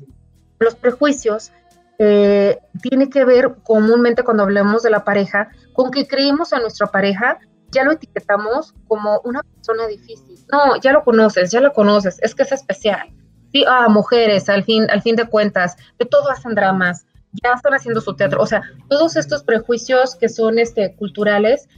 los 0.58 0.74
prejuicios 0.74 1.52
eh, 1.98 2.58
tiene 2.82 3.08
que 3.08 3.24
ver 3.24 3.56
comúnmente 3.62 4.22
cuando 4.24 4.42
hablemos 4.42 4.82
de 4.82 4.90
la 4.90 5.04
pareja, 5.04 5.50
con 5.74 5.90
que 5.90 6.06
creemos 6.06 6.52
a 6.52 6.58
nuestra 6.58 6.86
pareja, 6.86 7.38
ya 7.74 7.84
lo 7.84 7.92
etiquetamos 7.92 8.74
como 8.88 9.20
una 9.24 9.42
persona 9.42 9.86
difícil. 9.86 10.38
No, 10.50 10.76
ya 10.80 10.92
lo 10.92 11.02
conoces, 11.02 11.50
ya 11.50 11.60
lo 11.60 11.72
conoces, 11.72 12.18
es 12.22 12.34
que 12.34 12.44
es 12.44 12.52
especial. 12.52 13.12
Sí, 13.52 13.64
ah, 13.68 13.88
mujeres, 13.88 14.48
al 14.48 14.64
fin, 14.64 14.86
al 14.90 15.02
fin 15.02 15.16
de 15.16 15.28
cuentas, 15.28 15.76
de 15.98 16.06
todo 16.06 16.30
hacen 16.30 16.54
dramas, 16.54 17.06
ya 17.42 17.52
están 17.52 17.74
haciendo 17.74 18.00
su 18.00 18.14
teatro. 18.14 18.42
O 18.42 18.46
sea, 18.46 18.62
todos 18.88 19.16
estos 19.16 19.42
prejuicios 19.42 20.16
que 20.16 20.28
son 20.28 20.58
este, 20.58 20.94
culturales 20.96 21.68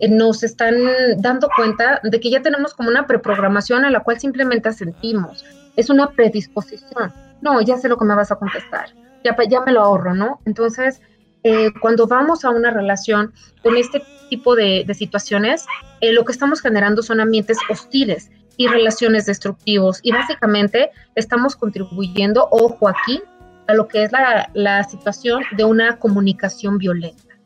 eh, 0.00 0.08
nos 0.08 0.42
están 0.42 0.76
dando 1.18 1.48
cuenta 1.56 2.00
de 2.02 2.20
que 2.20 2.30
ya 2.30 2.42
tenemos 2.42 2.74
como 2.74 2.88
una 2.88 3.06
preprogramación 3.06 3.84
a 3.84 3.90
la 3.90 4.00
cual 4.00 4.20
simplemente 4.20 4.72
sentimos. 4.72 5.44
Es 5.76 5.90
una 5.90 6.10
predisposición. 6.10 7.12
No, 7.40 7.60
ya 7.60 7.76
sé 7.76 7.88
lo 7.88 7.96
que 7.96 8.04
me 8.04 8.14
vas 8.14 8.32
a 8.32 8.36
contestar. 8.36 8.90
Ya, 9.24 9.36
ya 9.48 9.60
me 9.60 9.72
lo 9.72 9.82
ahorro, 9.82 10.14
¿no? 10.14 10.40
Entonces, 10.44 11.00
eh, 11.48 11.72
cuando 11.80 12.08
vamos 12.08 12.44
a 12.44 12.50
una 12.50 12.72
relación 12.72 13.32
con 13.62 13.76
este 13.76 14.02
tipo 14.28 14.56
de, 14.56 14.84
situaciones, 14.94 15.64
eh, 16.00 16.12
lo 16.12 16.24
que 16.24 16.32
estamos 16.32 16.60
generando 16.60 17.04
son 17.04 17.20
ambientes 17.20 17.56
hostiles 17.70 18.32
y 18.56 18.66
relaciones 18.66 19.26
destructivos. 19.26 20.00
Y 20.02 20.10
básicamente 20.10 20.90
estamos 21.14 21.54
contribuyendo, 21.54 22.48
ojo 22.50 22.88
aquí, 22.88 23.22
a 23.68 23.74
lo 23.74 23.86
que 23.86 24.02
es 24.02 24.10
la, 24.10 24.50
la 24.54 24.82
situación 24.82 25.44
de 25.56 25.62
una 25.62 26.00
comunicación 26.00 26.78
violenta. 26.78 27.38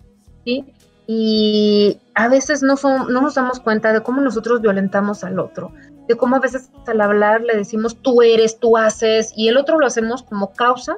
¿sí? 0.47 0.64
Y 1.07 1.99
a 2.14 2.28
veces 2.28 2.62
no, 2.62 2.78
son, 2.78 3.12
no 3.12 3.21
nos 3.21 3.35
damos 3.35 3.61
cuenta 3.61 3.92
de 3.92 4.02
cómo 4.02 4.23
nosotros 4.23 4.62
violentamos 4.62 5.25
al 5.25 5.38
otro, 5.38 5.75
de 6.09 6.16
cómo 6.16 6.37
a 6.37 6.40
veces 6.40 6.71
al 6.87 7.02
hablar 7.02 7.42
le 7.42 7.54
decimos 7.54 7.99
tú 8.00 8.23
eres, 8.23 8.59
tú 8.59 8.78
haces, 8.78 9.35
y 9.37 9.49
el 9.49 9.59
otro 9.59 9.78
lo 9.78 9.85
hacemos 9.85 10.23
como 10.23 10.54
causa 10.54 10.97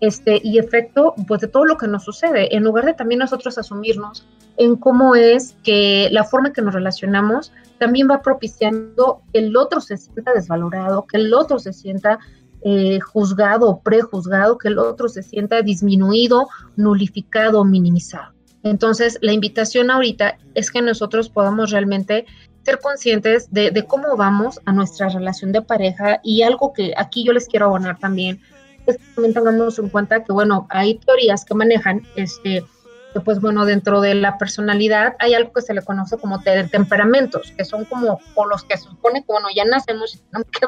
este, 0.00 0.40
y 0.42 0.58
efecto 0.58 1.14
pues, 1.26 1.40
de 1.40 1.48
todo 1.48 1.64
lo 1.64 1.76
que 1.76 1.88
nos 1.88 2.04
sucede, 2.04 2.54
en 2.54 2.64
lugar 2.64 2.84
de 2.84 2.94
también 2.94 3.20
nosotros 3.20 3.56
asumirnos 3.58 4.26
en 4.56 4.76
cómo 4.76 5.14
es 5.14 5.56
que 5.62 6.08
la 6.12 6.24
forma 6.24 6.48
en 6.48 6.54
que 6.54 6.62
nos 6.62 6.74
relacionamos 6.74 7.52
también 7.78 8.08
va 8.10 8.22
propiciando 8.22 9.22
que 9.32 9.40
el 9.40 9.56
otro 9.56 9.80
se 9.80 9.96
sienta 9.96 10.32
desvalorado, 10.32 11.06
que 11.06 11.18
el 11.18 11.32
otro 11.34 11.58
se 11.58 11.72
sienta 11.72 12.18
eh, 12.62 13.00
juzgado 13.00 13.68
o 13.68 13.80
prejuzgado, 13.80 14.58
que 14.58 14.68
el 14.68 14.78
otro 14.78 15.08
se 15.08 15.22
sienta 15.22 15.62
disminuido, 15.62 16.48
nulificado, 16.76 17.64
minimizado. 17.64 18.34
Entonces, 18.62 19.18
la 19.22 19.32
invitación 19.32 19.90
ahorita 19.90 20.38
es 20.54 20.70
que 20.70 20.82
nosotros 20.82 21.28
podamos 21.28 21.70
realmente 21.70 22.26
ser 22.64 22.80
conscientes 22.80 23.48
de, 23.52 23.84
cómo 23.86 24.16
vamos 24.16 24.60
a 24.64 24.72
nuestra 24.72 25.08
relación 25.08 25.52
de 25.52 25.62
pareja 25.62 26.20
y 26.24 26.42
algo 26.42 26.72
que 26.72 26.92
aquí 26.96 27.22
yo 27.24 27.32
les 27.32 27.46
quiero 27.46 27.66
abonar 27.66 27.98
también 28.00 28.40
es 28.92 28.98
que 28.98 29.04
también 29.14 29.34
tengamos 29.34 29.78
en 29.78 29.88
cuenta 29.88 30.22
que, 30.24 30.32
bueno, 30.32 30.66
hay 30.70 30.98
teorías 30.98 31.44
que 31.44 31.54
manejan, 31.54 32.06
este, 32.16 32.64
que 33.12 33.20
pues 33.20 33.40
bueno, 33.40 33.64
dentro 33.64 34.00
de 34.00 34.14
la 34.14 34.38
personalidad 34.38 35.16
hay 35.18 35.34
algo 35.34 35.52
que 35.52 35.62
se 35.62 35.74
le 35.74 35.82
conoce 35.82 36.16
como 36.18 36.40
temperamentos, 36.40 37.52
que 37.56 37.64
son 37.64 37.84
como 37.84 38.20
con 38.34 38.48
los 38.48 38.64
que 38.64 38.76
se 38.76 38.84
supone 38.84 39.20
que, 39.20 39.32
bueno, 39.32 39.48
ya 39.54 39.64
nacemos 39.64 40.14
y 40.14 40.18
tenemos 40.18 40.46
que 40.50 40.66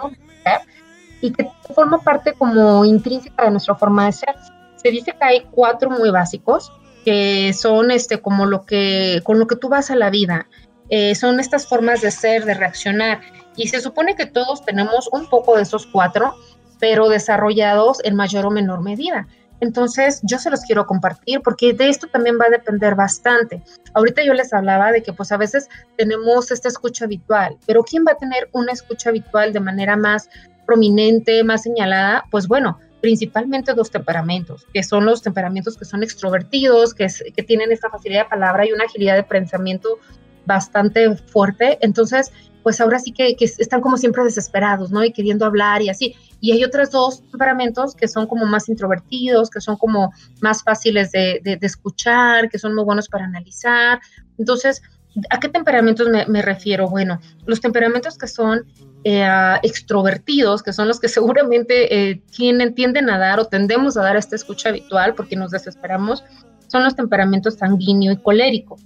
y 1.21 1.33
que 1.33 1.51
forma 1.75 1.99
parte 1.99 2.33
como 2.33 2.85
intrínseca 2.85 3.45
de 3.45 3.51
nuestra 3.51 3.75
forma 3.75 4.07
de 4.07 4.13
ser. 4.13 4.35
Se 4.77 4.91
dice 4.91 5.13
que 5.13 5.25
hay 5.25 5.47
cuatro 5.51 5.91
muy 5.91 6.11
básicos, 6.11 6.73
que 7.05 7.53
son 7.53 7.91
este 7.91 8.21
como 8.21 8.47
lo 8.47 8.65
que 8.65 9.21
con 9.25 9.39
lo 9.39 9.47
que 9.47 9.57
tú 9.57 9.69
vas 9.69 9.91
a 9.91 9.97
la 9.97 10.11
vida. 10.11 10.49
Eh, 10.91 11.15
son 11.15 11.39
estas 11.39 11.67
formas 11.67 12.01
de 12.01 12.11
ser, 12.11 12.45
de 12.45 12.55
reaccionar. 12.55 13.21
Y 13.57 13.69
se 13.69 13.81
supone 13.81 14.15
que 14.15 14.27
todos 14.27 14.65
tenemos 14.65 15.09
un 15.13 15.29
poco 15.29 15.57
de 15.57 15.63
esos 15.63 15.87
cuatro, 15.87 16.35
pero 16.79 17.09
desarrollados 17.09 17.99
en 18.05 18.17
mayor 18.17 18.47
o 18.47 18.51
menor 18.51 18.83
medida. 18.83 19.27
Entonces, 19.61 20.21
yo 20.23 20.39
se 20.39 20.51
los 20.51 20.61
quiero 20.61 20.87
compartir 20.87 21.41
porque 21.43 21.73
de 21.73 21.89
esto 21.89 22.07
también 22.07 22.39
va 22.41 22.47
a 22.47 22.51
depender 22.51 22.95
bastante. 22.95 23.63
Ahorita 23.95 24.23
yo 24.23 24.33
les 24.33 24.53
hablaba 24.53 24.93
de 24.93 25.03
que 25.03 25.13
pues 25.13 25.33
a 25.33 25.37
veces 25.37 25.69
tenemos 25.97 26.51
esta 26.51 26.69
escucha 26.69 27.07
habitual, 27.07 27.57
pero 27.67 27.83
¿quién 27.83 28.05
va 28.07 28.13
a 28.13 28.17
tener 28.17 28.49
una 28.53 28.73
escucha 28.73 29.11
habitual 29.11 29.53
de 29.53 29.61
manera 29.61 29.97
más 29.97 30.31
prominente, 30.65 31.43
más 31.43 31.63
señalada? 31.63 32.25
Pues 32.31 32.47
bueno, 32.47 32.79
principalmente 33.01 33.75
dos 33.75 33.91
temperamentos, 33.91 34.65
que 34.73 34.83
son 34.83 35.05
los 35.05 35.23
temperamentos 35.23 35.77
que 35.77 35.85
son 35.85 36.03
extrovertidos, 36.03 36.95
que, 36.95 37.09
que 37.35 37.43
tienen 37.43 37.73
esta 37.73 37.91
facilidad 37.91 38.25
de 38.25 38.31
palabra 38.31 38.67
y 38.67 38.73
una 38.73 38.85
agilidad 38.85 39.17
de 39.17 39.25
pensamiento 39.25 39.99
bastante 40.47 41.17
fuerte. 41.17 41.79
Entonces, 41.81 42.33
pues 42.63 42.81
ahora 42.81 42.99
sí 42.99 43.13
que, 43.13 43.37
están 43.41 43.81
como 43.81 43.97
siempre 43.97 44.25
desesperados, 44.25 44.91
¿no? 44.91 45.05
Y 45.05 45.13
queriendo 45.13 45.47
hablar 45.47 45.83
y 45.83 45.89
así. 45.89 46.17
Y 46.41 46.53
hay 46.53 46.65
otros 46.65 46.91
dos 46.91 47.23
temperamentos 47.31 47.95
que 47.95 48.09
son 48.09 48.27
como 48.27 48.47
más 48.47 48.69
introvertidos, 48.69 49.51
que 49.51 49.61
son 49.61 49.77
como 49.77 50.13
más 50.41 50.63
fáciles 50.63 51.11
de, 51.13 51.41
de, 51.43 51.59
escuchar, 51.63 52.49
que 52.49 52.59
son 52.59 52.75
muy 52.75 52.85
buenos 52.85 53.09
para 53.09 53.25
analizar. 53.25 54.01
Entonces, 54.39 54.83
¿a 55.31 55.41
qué 55.41 55.49
temperamentos 55.49 56.09
me, 56.09 56.27
me 56.27 56.43
refiero? 56.43 56.89
Bueno, 56.89 57.21
los 57.47 57.61
temperamentos 57.61 58.17
que 58.17 58.29
son 58.29 58.65
eh, 59.05 59.27
extrovertidos, 59.63 60.63
que 60.63 60.73
son 60.73 60.89
los 60.89 60.99
que 60.99 61.09
seguramente 61.09 62.11
eh, 62.11 62.23
tienen, 62.31 62.75
tienden 62.75 63.09
a 63.11 63.19
dar 63.19 63.39
o 63.39 63.47
tendemos 63.47 63.97
a 63.97 64.03
dar 64.03 64.17
esta 64.17 64.37
escucha 64.37 64.71
habitual 64.71 65.15
porque 65.15 65.37
nos 65.37 65.51
desesperamos, 65.51 66.25
son 66.67 66.85
los 66.85 66.97
temperamentos 66.97 67.55
sanguíneo 67.55 68.13
y 68.13 68.17
colérico. 68.19 68.77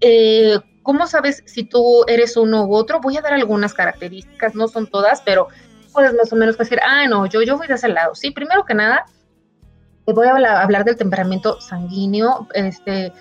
Eh, 0.00 0.58
¿Cómo 0.82 1.06
sabes 1.06 1.44
si 1.46 1.62
tú 1.62 2.04
eres 2.08 2.36
uno 2.36 2.64
u 2.64 2.74
otro? 2.74 3.00
Voy 3.00 3.16
a 3.16 3.20
dar 3.20 3.34
algunas 3.34 3.72
características, 3.72 4.54
no 4.54 4.66
son 4.66 4.88
todas, 4.88 5.22
pero 5.22 5.46
puedes 5.92 6.14
más 6.14 6.32
o 6.32 6.36
menos 6.36 6.58
decir, 6.58 6.80
ah, 6.84 7.06
no, 7.08 7.26
yo, 7.26 7.42
yo 7.42 7.56
voy 7.56 7.66
de 7.66 7.74
ese 7.74 7.88
lado. 7.88 8.14
Sí, 8.14 8.30
primero 8.30 8.64
que 8.64 8.74
nada, 8.74 9.04
voy 10.06 10.26
a 10.26 10.62
hablar 10.62 10.84
del 10.84 10.96
temperamento 10.96 11.60
sanguíneo. 11.60 12.48
Este, 12.54 13.12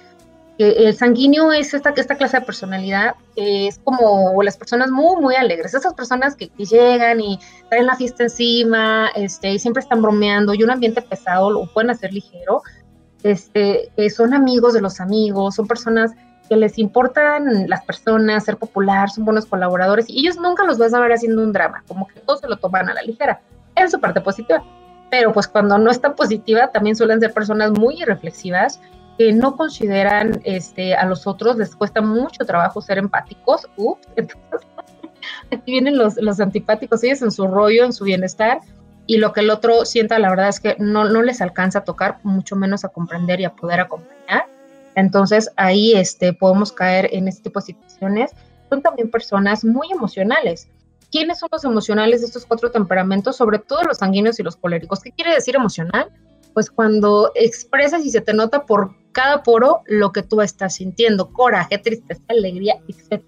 el 0.57 0.95
sanguíneo 0.95 1.51
es 1.51 1.73
esta, 1.73 1.91
esta 1.95 2.15
clase 2.15 2.39
de 2.39 2.45
personalidad, 2.45 3.15
es 3.35 3.79
como 3.83 4.41
las 4.43 4.57
personas 4.57 4.91
muy, 4.91 5.19
muy 5.21 5.35
alegres, 5.35 5.73
esas 5.73 5.93
personas 5.93 6.35
que, 6.35 6.51
llegan 6.57 7.19
y 7.19 7.39
traen 7.69 7.87
la 7.87 7.95
fiesta 7.95 8.23
encima, 8.23 9.09
este, 9.15 9.53
y 9.53 9.59
siempre 9.59 9.81
están 9.81 10.01
bromeando, 10.01 10.53
y 10.53 10.63
un 10.63 10.69
ambiente 10.69 11.01
pesado 11.01 11.49
lo 11.49 11.65
pueden 11.73 11.89
hacer 11.89 12.13
ligero, 12.13 12.61
este, 13.23 13.91
son 14.09 14.33
amigos 14.33 14.73
de 14.73 14.81
los 14.81 14.99
amigos, 14.99 15.55
son 15.55 15.67
personas 15.67 16.11
que 16.51 16.57
les 16.57 16.77
importan 16.77 17.69
las 17.69 17.81
personas, 17.85 18.43
ser 18.43 18.57
popular, 18.57 19.09
son 19.09 19.23
buenos 19.23 19.45
colaboradores, 19.45 20.09
y 20.09 20.19
ellos 20.19 20.35
nunca 20.35 20.65
los 20.65 20.77
vas 20.77 20.93
a 20.93 20.99
ver 20.99 21.13
haciendo 21.13 21.41
un 21.41 21.53
drama, 21.53 21.81
como 21.87 22.09
que 22.09 22.19
todos 22.19 22.41
se 22.41 22.49
lo 22.49 22.57
toman 22.57 22.89
a 22.89 22.93
la 22.93 23.01
ligera, 23.03 23.39
en 23.73 23.89
su 23.89 24.01
parte 24.01 24.19
positiva. 24.19 24.61
Pero 25.09 25.31
pues 25.31 25.47
cuando 25.47 25.77
no 25.77 25.89
está 25.89 26.13
positiva, 26.13 26.67
también 26.67 26.97
suelen 26.97 27.21
ser 27.21 27.33
personas 27.33 27.71
muy 27.71 28.03
reflexivas, 28.03 28.81
que 29.17 29.31
no 29.31 29.55
consideran 29.55 30.41
este, 30.43 30.93
a 30.93 31.05
los 31.05 31.25
otros, 31.25 31.55
les 31.55 31.73
cuesta 31.73 32.01
mucho 32.01 32.43
trabajo 32.45 32.81
ser 32.81 32.97
empáticos. 32.97 33.65
Ups, 33.77 34.05
entonces 34.17 34.67
aquí 35.53 35.71
vienen 35.71 35.97
los, 35.97 36.17
los 36.17 36.41
antipáticos, 36.41 37.01
ellos 37.05 37.21
en 37.21 37.31
su 37.31 37.47
rollo, 37.47 37.85
en 37.85 37.93
su 37.93 38.03
bienestar, 38.03 38.59
y 39.07 39.19
lo 39.19 39.31
que 39.31 39.39
el 39.39 39.51
otro 39.51 39.85
sienta, 39.85 40.19
la 40.19 40.29
verdad 40.29 40.49
es 40.49 40.59
que 40.59 40.75
no, 40.79 41.05
no 41.05 41.21
les 41.21 41.39
alcanza 41.39 41.79
a 41.79 41.83
tocar, 41.85 42.17
mucho 42.23 42.57
menos 42.57 42.83
a 42.83 42.89
comprender 42.89 43.39
y 43.39 43.45
a 43.45 43.53
poder 43.53 43.79
acompañar. 43.79 44.50
Entonces 44.95 45.49
ahí 45.57 45.93
este, 45.93 46.33
podemos 46.33 46.71
caer 46.71 47.09
en 47.11 47.27
este 47.27 47.43
tipo 47.43 47.59
de 47.59 47.67
situaciones. 47.67 48.31
Son 48.69 48.81
también 48.81 49.09
personas 49.09 49.63
muy 49.63 49.91
emocionales. 49.91 50.67
¿Quiénes 51.11 51.39
son 51.39 51.49
los 51.51 51.65
emocionales 51.65 52.21
de 52.21 52.27
estos 52.27 52.45
cuatro 52.45 52.71
temperamentos? 52.71 53.35
Sobre 53.35 53.59
todo 53.59 53.83
los 53.83 53.97
sanguíneos 53.97 54.39
y 54.39 54.43
los 54.43 54.55
coléricos. 54.55 55.01
¿Qué 55.01 55.11
quiere 55.11 55.33
decir 55.33 55.55
emocional? 55.55 56.09
Pues 56.53 56.69
cuando 56.69 57.31
expresas 57.35 58.05
y 58.05 58.11
se 58.11 58.21
te 58.21 58.33
nota 58.33 58.65
por 58.65 58.95
cada 59.11 59.43
poro 59.43 59.81
lo 59.87 60.11
que 60.11 60.23
tú 60.23 60.41
estás 60.41 60.75
sintiendo, 60.75 61.31
coraje, 61.31 61.77
tristeza, 61.77 62.21
alegría, 62.29 62.75
etc. 62.87 63.23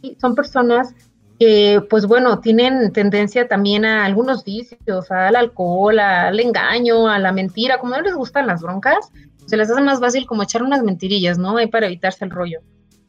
Y 0.00 0.16
son 0.20 0.34
personas 0.34 0.94
que, 1.38 1.84
pues 1.90 2.06
bueno, 2.06 2.38
tienen 2.38 2.92
tendencia 2.92 3.48
también 3.48 3.84
a 3.84 4.04
algunos 4.04 4.44
vicios, 4.44 5.10
al 5.10 5.34
alcohol, 5.34 5.98
al 5.98 6.38
engaño, 6.38 7.08
a 7.08 7.18
la 7.18 7.32
mentira, 7.32 7.78
como 7.78 7.96
no 7.96 8.02
les 8.02 8.14
gustan 8.14 8.46
las 8.46 8.62
broncas, 8.62 9.10
se 9.46 9.56
les 9.56 9.70
hace 9.70 9.82
más 9.82 10.00
fácil 10.00 10.26
como 10.26 10.42
echar 10.42 10.62
unas 10.62 10.82
mentirillas, 10.82 11.38
¿no? 11.38 11.56
Ahí 11.56 11.66
para 11.66 11.86
evitarse 11.86 12.24
el 12.24 12.30
rollo. 12.30 12.60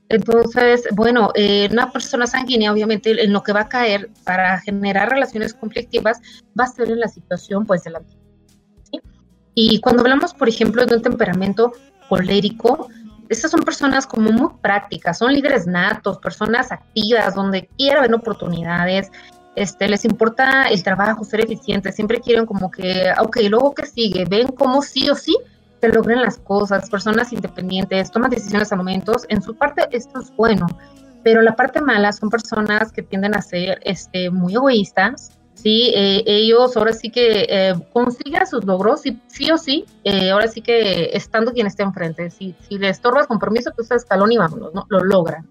Entonces, 0.10 0.88
bueno, 0.94 1.32
eh, 1.34 1.70
una 1.72 1.92
persona 1.92 2.28
sanguínea, 2.28 2.72
obviamente, 2.72 3.24
en 3.24 3.34
lo 3.34 3.42
que 3.42 3.54
va 3.54 3.62
a 3.62 3.70
caer 3.70 4.10
para 4.24 4.60
generar 4.60 5.10
relaciones 5.10 5.54
conflictivas 5.54 6.20
va 6.60 6.66
a 6.66 6.68
ser 6.68 6.92
en 6.92 7.00
la 7.00 7.08
situación, 7.08 7.66
pues, 7.66 7.84
de 7.84 7.92
la 7.92 8.02
y 9.56 9.80
cuando 9.82 10.02
hablamos, 10.02 10.34
por 10.34 10.50
ejemplo, 10.50 10.86
de 10.86 10.96
un 10.96 11.02
temperamento 11.02 11.74
colérico, 12.10 12.90
estas 13.30 13.52
son 13.52 13.62
personas 13.62 14.08
como 14.08 14.32
muy 14.32 14.50
prácticas, 14.62 15.20
son 15.20 15.34
líderes 15.34 15.68
natos, 15.68 16.18
personas 16.18 16.72
activas, 16.72 17.36
donde 17.36 17.70
quieren 17.78 18.02
ver 18.02 18.14
oportunidades, 18.14 19.12
este, 19.56 19.88
les 19.88 20.06
importa 20.06 20.64
el 20.70 20.82
trabajo, 20.84 21.24
ser 21.24 21.42
eficientes, 21.42 21.96
siempre 21.96 22.20
quieren 22.20 22.46
como 22.46 22.72
que, 22.72 23.12
ok, 23.20 23.38
luego 23.50 23.74
que 23.74 23.86
sigue, 23.86 24.26
ven 24.26 24.48
cómo 24.48 24.82
sí 24.82 25.10
o 25.10 25.16
sí 25.16 25.36
logren 25.90 26.22
las 26.22 26.38
cosas, 26.38 26.90
personas 26.90 27.34
independientes, 27.34 28.12
toman 28.12 28.30
decisiones 28.30 28.72
a 28.72 28.76
momentos, 28.76 29.26
en 29.30 29.42
su 29.42 29.56
parte 29.56 29.88
esto 29.92 30.22
es 30.22 30.36
bueno. 30.36 30.68
pero 31.24 31.42
la 31.42 31.56
parte 31.56 31.80
mala 31.82 32.12
son 32.12 32.30
personas 32.30 32.92
que 32.92 33.02
tienden 33.02 33.34
a 33.34 33.42
ser 33.42 33.80
este, 33.86 34.30
muy 34.30 34.54
egoístas, 34.54 35.32
¿sí? 35.54 35.92
Eh, 35.96 36.24
ellos 36.26 36.76
ahora 36.76 36.92
sí 36.92 37.10
que 37.10 37.48
eh, 37.50 37.74
consiguen 37.94 38.46
sus 38.46 38.66
logros, 38.66 39.06
y, 39.06 39.18
sí 39.28 39.50
o 39.50 39.58
sí, 39.58 39.86
eh, 40.04 40.32
ahora 40.32 40.48
sí 40.48 40.62
que 40.62 41.12
estando 41.14 41.54
quien 41.54 41.68
esté 41.68 41.84
enfrente, 41.84 42.30
si, 42.30 42.56
si 42.68 42.78
le 42.78 42.90
estorbas 42.90 43.28
compromiso, 43.28 43.72
tú 43.72 43.84
estás 43.84 44.04
escalón 44.04 44.32
y 44.34 44.38
vámonos, 44.38 44.74
¿no? 44.74 44.86
Lo 44.90 45.00
logran. 45.00 45.48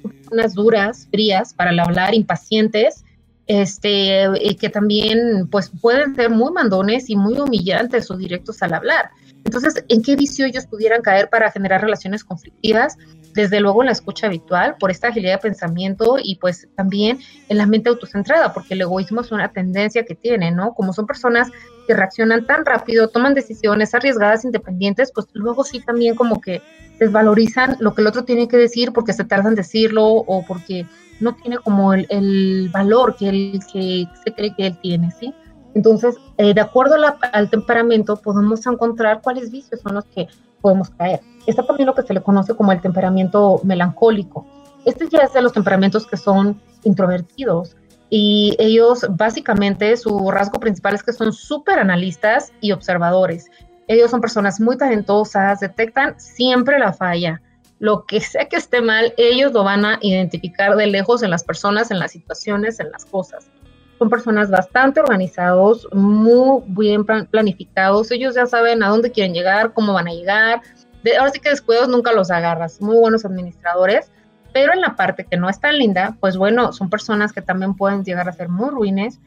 Son 0.00 0.12
personas 0.12 0.54
duras, 0.54 1.08
frías, 1.10 1.52
para 1.52 1.70
hablar, 1.82 2.14
impacientes, 2.14 3.04
este, 3.50 4.28
y 4.40 4.54
que 4.54 4.68
también 4.68 5.48
pues 5.50 5.72
pueden 5.80 6.14
ser 6.14 6.30
muy 6.30 6.52
mandones 6.52 7.10
y 7.10 7.16
muy 7.16 7.36
humillantes 7.36 8.08
o 8.08 8.16
directos 8.16 8.62
al 8.62 8.74
hablar. 8.74 9.10
Entonces, 9.44 9.84
¿en 9.88 10.02
qué 10.02 10.14
vicio 10.14 10.46
ellos 10.46 10.66
pudieran 10.66 11.02
caer 11.02 11.28
para 11.28 11.50
generar 11.50 11.80
relaciones 11.80 12.22
conflictivas? 12.22 12.96
Desde 13.34 13.58
luego 13.58 13.82
en 13.82 13.86
la 13.86 13.92
escucha 13.92 14.28
habitual, 14.28 14.76
por 14.78 14.92
esta 14.92 15.08
agilidad 15.08 15.32
de 15.32 15.38
pensamiento 15.38 16.16
y 16.22 16.36
pues 16.36 16.68
también 16.76 17.18
en 17.48 17.58
la 17.58 17.66
mente 17.66 17.88
autocentrada, 17.88 18.52
porque 18.52 18.74
el 18.74 18.82
egoísmo 18.82 19.20
es 19.20 19.32
una 19.32 19.48
tendencia 19.48 20.04
que 20.04 20.14
tiene, 20.14 20.52
¿no? 20.52 20.72
Como 20.74 20.92
son 20.92 21.06
personas 21.06 21.50
que 21.88 21.94
reaccionan 21.94 22.46
tan 22.46 22.64
rápido, 22.64 23.08
toman 23.08 23.34
decisiones 23.34 23.92
arriesgadas, 23.94 24.44
independientes, 24.44 25.10
pues 25.12 25.26
luego 25.32 25.64
sí 25.64 25.80
también 25.80 26.14
como 26.14 26.40
que 26.40 26.62
desvalorizan 27.00 27.78
lo 27.80 27.94
que 27.94 28.02
el 28.02 28.06
otro 28.06 28.22
tiene 28.22 28.46
que 28.46 28.58
decir 28.58 28.92
porque 28.92 29.12
se 29.12 29.24
tardan 29.24 29.48
en 29.48 29.54
decirlo 29.56 30.06
o 30.06 30.44
porque 30.46 30.86
no 31.20 31.34
tiene 31.34 31.58
como 31.58 31.92
el, 31.94 32.70
valor 32.72 33.16
que 33.16 33.28
él 33.28 33.60
que 33.72 34.06
se 34.24 34.32
cree 34.32 34.54
que 34.54 34.66
él 34.68 34.78
tiene, 34.80 35.10
¿sí? 35.12 35.34
Entonces, 35.74 36.16
eh, 36.38 36.52
de 36.52 36.60
acuerdo 36.60 36.96
al 37.32 37.50
temperamento, 37.50 38.16
podemos 38.16 38.66
encontrar 38.66 39.20
cuáles 39.22 39.50
vicios 39.50 39.80
son 39.80 39.94
los 39.94 40.04
que 40.06 40.26
podemos 40.60 40.90
caer. 40.90 41.20
Está 41.46 41.64
también 41.64 41.86
lo 41.86 41.94
que 41.94 42.02
se 42.02 42.12
le 42.12 42.22
conoce 42.22 42.54
como 42.54 42.72
el 42.72 42.80
temperamento 42.80 43.60
melancólico. 43.64 44.46
Este 44.84 45.08
ya 45.08 45.20
es 45.20 45.32
de 45.32 45.42
los 45.42 45.52
temperamentos 45.52 46.06
que 46.06 46.16
son 46.16 46.60
introvertidos 46.84 47.76
y 48.08 48.56
ellos 48.58 49.06
básicamente 49.10 49.96
su 49.96 50.30
rasgo 50.30 50.58
principal 50.58 50.94
es 50.94 51.02
que 51.02 51.12
son 51.12 51.32
súper 51.32 51.78
analistas 51.78 52.52
y 52.60 52.72
observadores. 52.72 53.46
Ellos 53.86 54.10
son 54.10 54.20
personas 54.20 54.60
muy 54.60 54.76
talentosas, 54.76 55.60
detectan 55.60 56.18
siempre 56.18 56.78
la 56.78 56.92
falla. 56.92 57.40
Lo 57.80 58.04
que 58.04 58.20
sea 58.20 58.44
que 58.44 58.56
esté 58.56 58.82
mal, 58.82 59.14
ellos 59.16 59.52
lo 59.52 59.64
van 59.64 59.86
a 59.86 59.98
identificar 60.02 60.76
de 60.76 60.86
lejos 60.86 61.22
en 61.22 61.30
las 61.30 61.42
personas, 61.42 61.90
en 61.90 61.98
las 61.98 62.12
situaciones, 62.12 62.78
en 62.78 62.92
las 62.92 63.06
cosas. 63.06 63.50
Son 63.98 64.10
personas 64.10 64.50
bastante 64.50 65.00
organizados, 65.00 65.88
muy 65.92 66.62
bien 66.66 67.04
planificados, 67.04 68.10
ellos 68.10 68.34
ya 68.34 68.44
saben 68.44 68.82
a 68.82 68.88
dónde 68.88 69.10
quieren 69.10 69.32
llegar, 69.32 69.72
cómo 69.72 69.94
van 69.94 70.08
a 70.08 70.12
llegar. 70.12 70.60
De, 71.02 71.16
ahora 71.16 71.32
sí 71.32 71.40
que 71.40 71.48
descuidos 71.48 71.88
nunca 71.88 72.12
los 72.12 72.30
agarras, 72.30 72.82
muy 72.82 72.96
buenos 72.96 73.24
administradores, 73.24 74.12
pero 74.52 74.74
en 74.74 74.82
la 74.82 74.94
parte 74.94 75.24
que 75.24 75.38
no 75.38 75.48
es 75.48 75.58
tan 75.58 75.78
linda, 75.78 76.18
pues 76.20 76.36
bueno, 76.36 76.74
son 76.74 76.90
personas 76.90 77.32
que 77.32 77.40
también 77.40 77.74
pueden 77.74 78.04
llegar 78.04 78.28
a 78.28 78.32
ser 78.32 78.50
muy 78.50 78.68
ruines, 78.68 79.20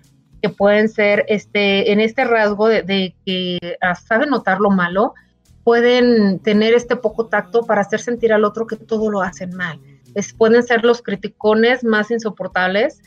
que 0.43 0.49
pueden 0.49 0.89
ser 0.89 1.25
este, 1.27 1.91
en 1.91 1.99
este 1.99 2.23
rasgo 2.23 2.67
de, 2.67 3.15
que 3.25 3.77
ah, 3.81 3.95
saben 3.95 4.29
notar 4.29 4.59
lo 4.59 4.69
malo, 4.69 5.15
pueden 5.63 6.39
tener 6.39 6.73
este 6.73 6.95
poco 6.95 7.27
tacto 7.27 7.63
para 7.63 7.81
hacer 7.81 7.99
sentir 7.99 8.33
al 8.33 8.43
otro 8.43 8.67
que 8.67 8.75
todo 8.75 9.09
lo 9.09 9.21
hacen 9.21 9.55
mal. 9.55 9.79
Es, 10.15 10.33
pueden 10.33 10.63
ser 10.63 10.83
los 10.83 11.01
criticones 11.01 11.83
más 11.83 12.11
insoportables, 12.11 13.01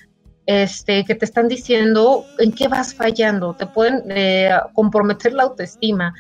este, 0.47 1.05
que 1.05 1.15
te 1.15 1.25
están 1.25 1.49
diciendo 1.49 2.25
en 2.39 2.53
qué 2.53 2.69
vas 2.69 2.95
fallando, 2.95 3.55
te 3.55 3.67
pueden 3.67 4.05
eh, 4.11 4.51
comprometer 4.75 5.33
la 5.33 5.45
autoestima, 5.45 6.15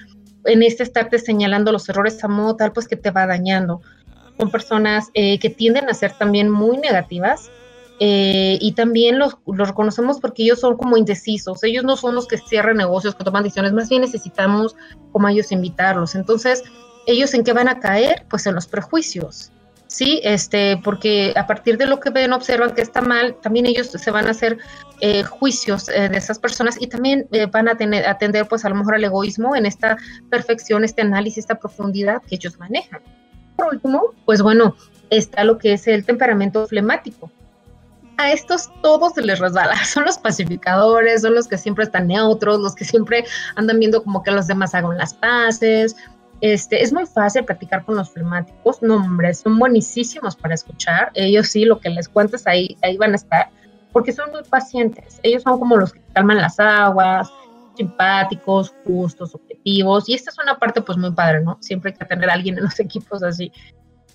en 0.45 0.63
este 0.63 0.83
estarte 0.83 1.19
señalando 1.19 1.73
los 1.73 1.89
errores 1.89 2.23
a 2.23 2.29
modo 2.29 2.57
tal, 2.57 2.73
pues 2.73 2.87
que 2.87 2.97
te 2.97 3.11
va 3.11 3.27
dañando. 3.27 3.81
Son 4.39 4.51
personas 4.51 5.11
eh, 5.15 5.39
que 5.39 5.51
tienden 5.51 5.89
a 5.89 5.95
ser 5.95 6.13
también 6.13 6.51
muy 6.51 6.77
negativas 6.79 7.51
eh, 8.01 8.59
y 8.61 8.73
también 8.73 9.19
los, 9.19 9.37
los, 9.47 9.69
reconocemos 9.69 10.21
porque 10.21 10.43
ellos 10.43 10.61
son 10.61 10.77
como 10.77 10.97
indecisos, 10.97 11.63
ellos 11.65 11.85
no 11.85 11.97
son 11.97 12.15
los 12.15 12.27
que 12.27 12.39
cierran 12.39 12.77
negocios, 12.77 13.15
que 13.15 13.25
toman 13.25 13.43
decisiones, 13.43 13.73
más 13.73 13.89
bien 13.89 14.03
necesitamos 14.03 14.77
como 15.13 15.27
a 15.27 15.33
ellos 15.33 15.51
invitarlos. 15.53 16.15
Entonces, 16.15 16.63
¿ellos 17.07 17.33
en 17.35 17.45
qué 17.45 17.53
van 17.53 17.69
a 17.69 17.81
caer? 17.81 18.27
Pues 18.29 18.47
en 18.47 18.55
los 18.55 18.67
prejuicios. 18.67 19.51
Sí, 19.89 20.21
este, 20.25 20.79
porque 20.83 21.33
a 21.37 21.47
partir 21.47 21.79
de 21.79 21.87
lo 21.87 22.01
que 22.01 22.11
ven, 22.11 22.33
observan 22.33 22.75
que 22.75 22.83
está 22.83 23.01
mal, 23.01 23.37
también 23.41 23.67
ellos 23.67 23.87
se 23.87 24.11
van 24.11 24.27
a 24.27 24.31
hacer 24.31 24.59
eh, 25.01 25.23
juicios 25.23 25.89
eh, 25.89 26.09
de 26.09 26.19
esas 26.19 26.39
personas 26.41 26.77
y 26.81 26.89
también 26.89 27.29
eh, 27.31 27.47
van 27.47 27.69
a 27.69 27.77
tener, 27.77 28.07
atender, 28.07 28.49
pues 28.49 28.65
a 28.65 28.69
lo 28.69 28.75
mejor 28.75 28.97
al 28.97 29.05
egoísmo 29.05 29.55
en 29.55 29.65
esta 29.65 29.97
perfección, 30.29 30.83
este 30.83 31.03
análisis, 31.03 31.39
esta 31.39 31.55
profundidad 31.55 32.21
que 32.23 32.35
ellos 32.35 32.59
manejan. 32.59 33.01
Por 33.55 33.75
último, 33.75 34.13
pues 34.25 34.43
bueno, 34.43 34.75
está 35.11 35.45
lo 35.45 35.57
que 35.57 35.75
es 35.75 35.87
el 35.87 36.05
temperamento 36.05 36.67
flemático. 36.67 37.31
A 38.19 38.33
estos 38.33 38.71
todos 38.83 39.13
se 39.15 39.23
les 39.23 39.39
resbala, 39.39 39.77
son 39.85 40.05
los 40.05 40.19
pacificadores, 40.19 41.23
son 41.23 41.35
los 41.35 41.47
que 41.47 41.59
siempre 41.59 41.85
están 41.85 42.09
neutros, 42.09 42.61
los 42.61 42.75
que 42.75 42.85
siempre 42.85 43.25
andan 43.57 43.79
viendo 43.79 44.03
como 44.03 44.23
que 44.23 44.31
los 44.31 44.47
demás 44.47 44.75
hagan 44.75 44.97
las 44.97 45.15
paces, 45.15 45.97
este, 46.41 46.83
es 46.83 46.93
muy 46.93 47.07
fácil 47.07 47.45
practicar 47.45 47.85
con 47.85 47.97
los 47.97 48.11
flemáticos, 48.11 48.83
no 48.83 48.97
hombre, 48.97 49.33
son 49.33 49.59
buenísimos 49.59 50.37
para 50.37 50.55
escuchar, 50.55 51.11
ellos 51.15 51.49
sí, 51.49 51.65
lo 51.65 51.81
que 51.81 51.89
les 51.89 52.09
cuentes 52.09 52.47
ahí, 52.47 52.77
ahí 52.83 52.97
van 52.99 53.13
a 53.13 53.17
estar, 53.17 53.49
porque 53.93 54.13
son 54.13 54.31
muy 54.33 54.43
pacientes, 54.43 55.19
ellos 55.23 55.43
son 55.43 55.59
como 55.59 55.77
los 55.77 55.95
que 55.95 56.01
calman 56.13 56.37
las 56.37 56.61
aguas, 56.61 57.33
simpáticos, 57.77 58.75
justos, 58.85 59.35
objetivos, 59.35 60.09
y 60.09 60.15
esta 60.15 60.31
es 60.31 60.39
una 60.39 60.59
parte 60.59 60.83
pues 60.83 60.99
muy 60.99 61.13
padre, 61.13 61.43
¿no? 61.43 61.57
Siempre 61.61 61.93
hay 61.93 61.99
que 61.99 62.05
tener 62.05 62.29
a 62.29 62.35
alguien 62.35 62.59
en 62.59 62.65
los 62.65 62.79
equipos 62.81 63.23
así. 63.23 63.51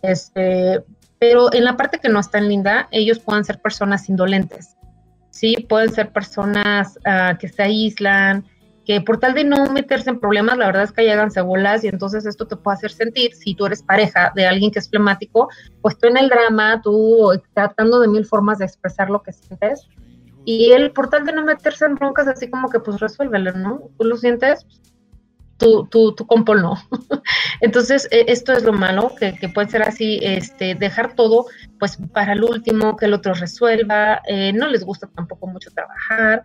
Este, 0.03 0.83
pero 1.21 1.53
en 1.53 1.65
la 1.65 1.77
parte 1.77 1.99
que 1.99 2.09
no 2.09 2.19
es 2.19 2.31
tan 2.31 2.49
linda, 2.49 2.87
ellos 2.89 3.19
pueden 3.19 3.45
ser 3.45 3.61
personas 3.61 4.09
indolentes, 4.09 4.75
¿sí? 5.29 5.67
Pueden 5.69 5.93
ser 5.93 6.11
personas 6.11 6.97
uh, 7.05 7.37
que 7.37 7.47
se 7.47 7.61
aíslan, 7.61 8.43
que 8.87 9.01
por 9.01 9.19
tal 9.19 9.35
de 9.35 9.43
no 9.43 9.67
meterse 9.67 10.09
en 10.09 10.19
problemas, 10.19 10.57
la 10.57 10.65
verdad 10.65 10.81
es 10.81 10.91
que 10.91 11.11
hagan 11.11 11.29
bolas 11.45 11.83
y 11.83 11.89
entonces 11.89 12.25
esto 12.25 12.47
te 12.47 12.55
puede 12.55 12.77
hacer 12.77 12.89
sentir, 12.89 13.35
si 13.35 13.53
tú 13.53 13.67
eres 13.67 13.83
pareja 13.83 14.31
de 14.35 14.47
alguien 14.47 14.71
que 14.71 14.79
es 14.79 14.89
flemático, 14.89 15.47
pues 15.83 15.95
tú 15.99 16.07
en 16.07 16.17
el 16.17 16.27
drama, 16.27 16.81
tú 16.81 17.39
tratando 17.53 17.99
de 17.99 18.07
mil 18.07 18.25
formas 18.25 18.57
de 18.57 18.65
expresar 18.65 19.11
lo 19.11 19.21
que 19.21 19.31
sientes, 19.31 19.87
y 20.43 20.71
él 20.71 20.91
por 20.91 21.11
tal 21.11 21.23
de 21.23 21.33
no 21.33 21.43
meterse 21.43 21.85
en 21.85 21.93
broncas, 21.93 22.27
así 22.29 22.49
como 22.49 22.67
que 22.67 22.79
pues 22.79 22.99
resuélvelo, 22.99 23.51
¿no? 23.51 23.91
Tú 23.99 24.05
lo 24.05 24.17
sientes, 24.17 24.65
tú, 25.61 25.87
tú, 25.89 26.13
tú 26.13 26.25
compol 26.25 26.61
no. 26.61 26.75
Entonces, 27.61 28.07
e, 28.11 28.25
esto 28.27 28.51
es 28.51 28.63
lo 28.63 28.73
malo, 28.73 29.13
que, 29.17 29.33
que, 29.33 29.47
puede 29.47 29.69
ser 29.69 29.83
así, 29.83 30.19
este, 30.23 30.75
dejar 30.75 31.13
todo 31.15 31.45
pues 31.79 31.97
para 32.11 32.33
el 32.33 32.43
último, 32.43 32.97
que 32.97 33.05
el 33.05 33.13
otro 33.13 33.33
resuelva, 33.33 34.21
eh, 34.27 34.51
no 34.53 34.67
les 34.67 34.83
gusta 34.83 35.07
tampoco 35.07 35.47
mucho 35.47 35.69
trabajar, 35.71 36.43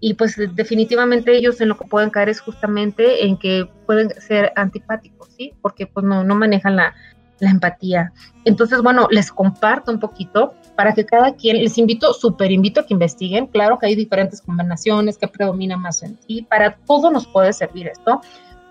y 0.00 0.14
pues 0.14 0.36
definitivamente 0.54 1.34
ellos 1.34 1.60
en 1.60 1.68
lo 1.68 1.78
que 1.78 1.86
pueden 1.86 2.10
caer 2.10 2.28
es 2.28 2.40
justamente 2.40 3.24
en 3.24 3.38
que 3.38 3.68
pueden 3.86 4.10
ser 4.20 4.52
antipáticos, 4.56 5.30
¿sí? 5.36 5.54
Porque 5.62 5.86
pues 5.86 6.04
no, 6.04 6.22
no 6.22 6.34
manejan 6.34 6.76
la, 6.76 6.94
la 7.38 7.50
empatía. 7.50 8.12
Entonces, 8.44 8.82
bueno, 8.82 9.08
les 9.10 9.30
comparto 9.30 9.92
un 9.92 10.00
poquito 10.00 10.54
para 10.76 10.92
que 10.92 11.06
cada 11.06 11.34
quien, 11.34 11.62
les 11.62 11.78
invito, 11.78 12.12
súper 12.12 12.52
invito 12.52 12.80
a 12.80 12.86
que 12.86 12.94
investiguen. 12.94 13.46
Claro 13.46 13.78
que 13.78 13.86
hay 13.86 13.94
diferentes 13.94 14.42
combinaciones 14.42 15.18
que 15.18 15.28
predominan 15.28 15.80
más 15.80 16.02
en 16.02 16.16
ti. 16.16 16.42
Para 16.42 16.76
todo 16.76 17.10
nos 17.10 17.26
puede 17.26 17.52
servir 17.52 17.88
esto. 17.88 18.20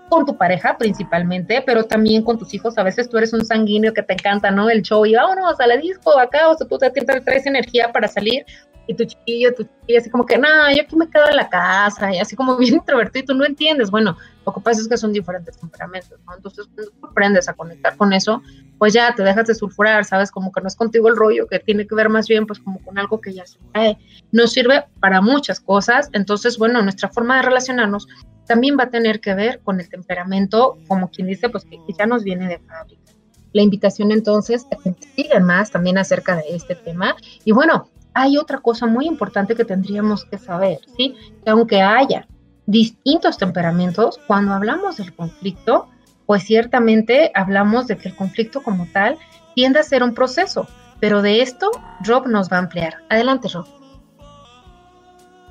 Con 0.08 0.24
tu 0.24 0.36
pareja 0.36 0.76
principalmente, 0.78 1.62
pero 1.66 1.84
también 1.84 2.22
con 2.22 2.38
tus 2.38 2.54
hijos. 2.54 2.78
A 2.78 2.82
veces 2.82 3.08
tú 3.08 3.18
eres 3.18 3.32
un 3.32 3.44
sanguíneo 3.44 3.92
que 3.92 4.02
te 4.02 4.12
encanta, 4.12 4.50
¿no? 4.50 4.70
El 4.70 4.82
show 4.82 5.04
y 5.04 5.14
vámonos 5.14 5.58
a 5.58 5.66
la 5.66 5.76
disco 5.76 6.18
acá, 6.18 6.48
o 6.48 6.56
sea, 6.56 6.66
tú 6.66 6.78
te 6.78 6.90
traes 6.90 7.46
energía 7.46 7.90
para 7.92 8.06
salir 8.06 8.44
y 8.86 8.94
tu 8.94 9.04
chiquillo, 9.04 9.54
tu 9.54 9.64
chiquilla, 9.64 9.98
así 9.98 10.10
como 10.10 10.24
que, 10.24 10.38
no, 10.38 10.48
yo 10.74 10.82
aquí 10.82 10.96
me 10.96 11.10
quedo 11.10 11.28
en 11.28 11.36
la 11.36 11.48
casa, 11.48 12.14
y 12.14 12.18
así 12.18 12.36
como 12.36 12.56
bien 12.58 12.74
introvertido, 12.74 13.22
y 13.22 13.26
tú 13.26 13.34
no 13.34 13.44
entiendes. 13.44 13.90
Bueno, 13.90 14.16
lo 14.44 14.52
que 14.52 14.60
pasa 14.60 14.80
es 14.80 14.88
que 14.88 14.96
son 14.96 15.12
diferentes 15.12 15.56
temperamentos, 15.58 16.18
¿no? 16.26 16.34
Entonces, 16.36 16.66
cuando 16.74 16.92
tú 16.92 17.06
aprendes 17.06 17.48
a 17.48 17.54
conectar 17.54 17.96
con 17.96 18.12
eso, 18.12 18.42
pues 18.78 18.92
ya 18.92 19.14
te 19.14 19.22
dejas 19.22 19.46
de 19.46 19.54
sulfurar, 19.54 20.04
¿sabes? 20.04 20.30
Como 20.30 20.52
que 20.52 20.60
no 20.60 20.68
es 20.68 20.76
contigo 20.76 21.08
el 21.08 21.16
rollo, 21.16 21.46
que 21.46 21.58
tiene 21.58 21.86
que 21.86 21.94
ver 21.94 22.08
más 22.08 22.28
bien, 22.28 22.46
pues, 22.46 22.60
como 22.60 22.78
con 22.84 22.98
algo 22.98 23.20
que 23.20 23.32
ya 23.32 23.46
se 23.46 23.58
cae. 23.72 23.98
Nos 24.32 24.52
sirve 24.52 24.84
para 25.00 25.20
muchas 25.20 25.60
cosas. 25.60 26.08
Entonces, 26.12 26.58
bueno, 26.58 26.80
nuestra 26.82 27.08
forma 27.08 27.36
de 27.36 27.42
relacionarnos 27.42 28.06
también 28.46 28.76
va 28.78 28.84
a 28.84 28.90
tener 28.90 29.20
que 29.20 29.34
ver 29.34 29.60
con 29.60 29.80
el 29.80 29.88
temperamento, 29.88 30.78
como 30.88 31.10
quien 31.10 31.26
dice, 31.26 31.48
pues, 31.48 31.64
que, 31.64 31.78
ya 31.98 32.06
nos 32.06 32.24
viene 32.24 32.48
de 32.48 32.58
fábrica. 32.58 33.12
La 33.52 33.62
invitación 33.62 34.12
entonces 34.12 34.66
a 34.70 34.76
que 34.76 35.40
más 35.40 35.70
también 35.70 35.98
acerca 35.98 36.36
de 36.36 36.44
este 36.50 36.74
tema. 36.74 37.16
Y 37.44 37.52
bueno, 37.52 37.88
hay 38.14 38.36
otra 38.36 38.58
cosa 38.58 38.86
muy 38.86 39.06
importante 39.06 39.54
que 39.54 39.64
tendríamos 39.64 40.24
que 40.24 40.38
saber, 40.38 40.80
¿sí? 40.96 41.14
Que 41.44 41.50
aunque 41.50 41.82
haya 41.82 42.26
distintos 42.66 43.38
temperamentos, 43.38 44.18
cuando 44.26 44.52
hablamos 44.52 44.96
del 44.96 45.14
conflicto, 45.14 45.88
pues 46.26 46.42
ciertamente 46.42 47.30
hablamos 47.34 47.86
de 47.86 47.96
que 47.96 48.08
el 48.08 48.16
conflicto 48.16 48.62
como 48.62 48.86
tal 48.92 49.16
tiende 49.54 49.78
a 49.78 49.84
ser 49.84 50.02
un 50.02 50.12
proceso, 50.12 50.66
pero 51.00 51.22
de 51.22 51.40
esto 51.40 51.70
Rob 52.04 52.26
nos 52.26 52.50
va 52.50 52.56
a 52.56 52.60
ampliar. 52.60 52.96
Adelante, 53.08 53.48
Rob. 53.48 53.66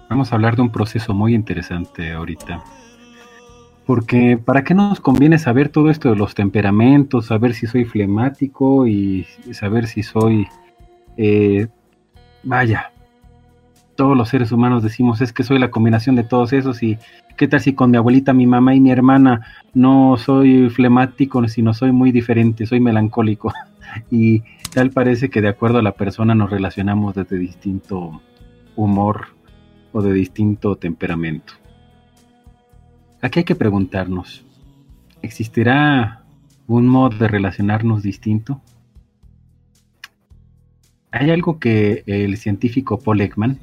Vamos 0.09 0.31
a 0.31 0.35
hablar 0.35 0.55
de 0.55 0.61
un 0.61 0.71
proceso 0.71 1.13
muy 1.13 1.33
interesante 1.33 2.11
ahorita. 2.11 2.63
Porque 3.85 4.37
¿para 4.43 4.63
qué 4.63 4.73
nos 4.73 4.99
conviene 4.99 5.37
saber 5.37 5.69
todo 5.69 5.89
esto 5.89 6.09
de 6.09 6.15
los 6.15 6.33
temperamentos, 6.33 7.27
saber 7.27 7.53
si 7.53 7.67
soy 7.67 7.85
flemático 7.85 8.87
y 8.87 9.25
saber 9.51 9.87
si 9.87 10.01
soy 10.01 10.47
eh, 11.17 11.67
vaya, 12.43 12.91
todos 13.95 14.17
los 14.17 14.29
seres 14.29 14.51
humanos 14.51 14.83
decimos 14.83 15.21
es 15.21 15.31
que 15.31 15.43
soy 15.43 15.59
la 15.59 15.71
combinación 15.71 16.15
de 16.15 16.23
todos 16.23 16.53
esos 16.53 16.83
y 16.83 16.97
qué 17.37 17.47
tal 17.47 17.61
si 17.61 17.73
con 17.73 17.91
mi 17.91 17.97
abuelita, 17.97 18.33
mi 18.33 18.45
mamá 18.45 18.75
y 18.75 18.79
mi 18.79 18.91
hermana 18.91 19.47
no 19.73 20.17
soy 20.17 20.69
flemático, 20.69 21.45
sino 21.47 21.73
soy 21.73 21.91
muy 21.91 22.11
diferente, 22.11 22.65
soy 22.65 22.79
melancólico. 22.79 23.53
y 24.11 24.43
tal 24.73 24.91
parece 24.91 25.29
que 25.29 25.41
de 25.41 25.49
acuerdo 25.49 25.79
a 25.79 25.83
la 25.83 25.93
persona 25.93 26.35
nos 26.35 26.49
relacionamos 26.49 27.15
desde 27.15 27.37
distinto 27.37 28.21
humor 28.75 29.27
o 29.93 30.01
de 30.01 30.13
distinto 30.13 30.75
temperamento. 30.75 31.53
Aquí 33.25 33.39
hay 33.39 33.43
que 33.43 33.55
preguntarnos, 33.55 34.45
¿existirá 35.23 36.21
un 36.67 36.85
modo 36.85 37.17
de 37.17 37.27
relacionarnos 37.27 38.03
distinto? 38.03 38.61
Hay 41.09 41.31
algo 41.31 41.57
que 41.57 42.03
el 42.05 42.37
científico 42.37 42.99
Paul 42.99 43.21
Ekman 43.21 43.57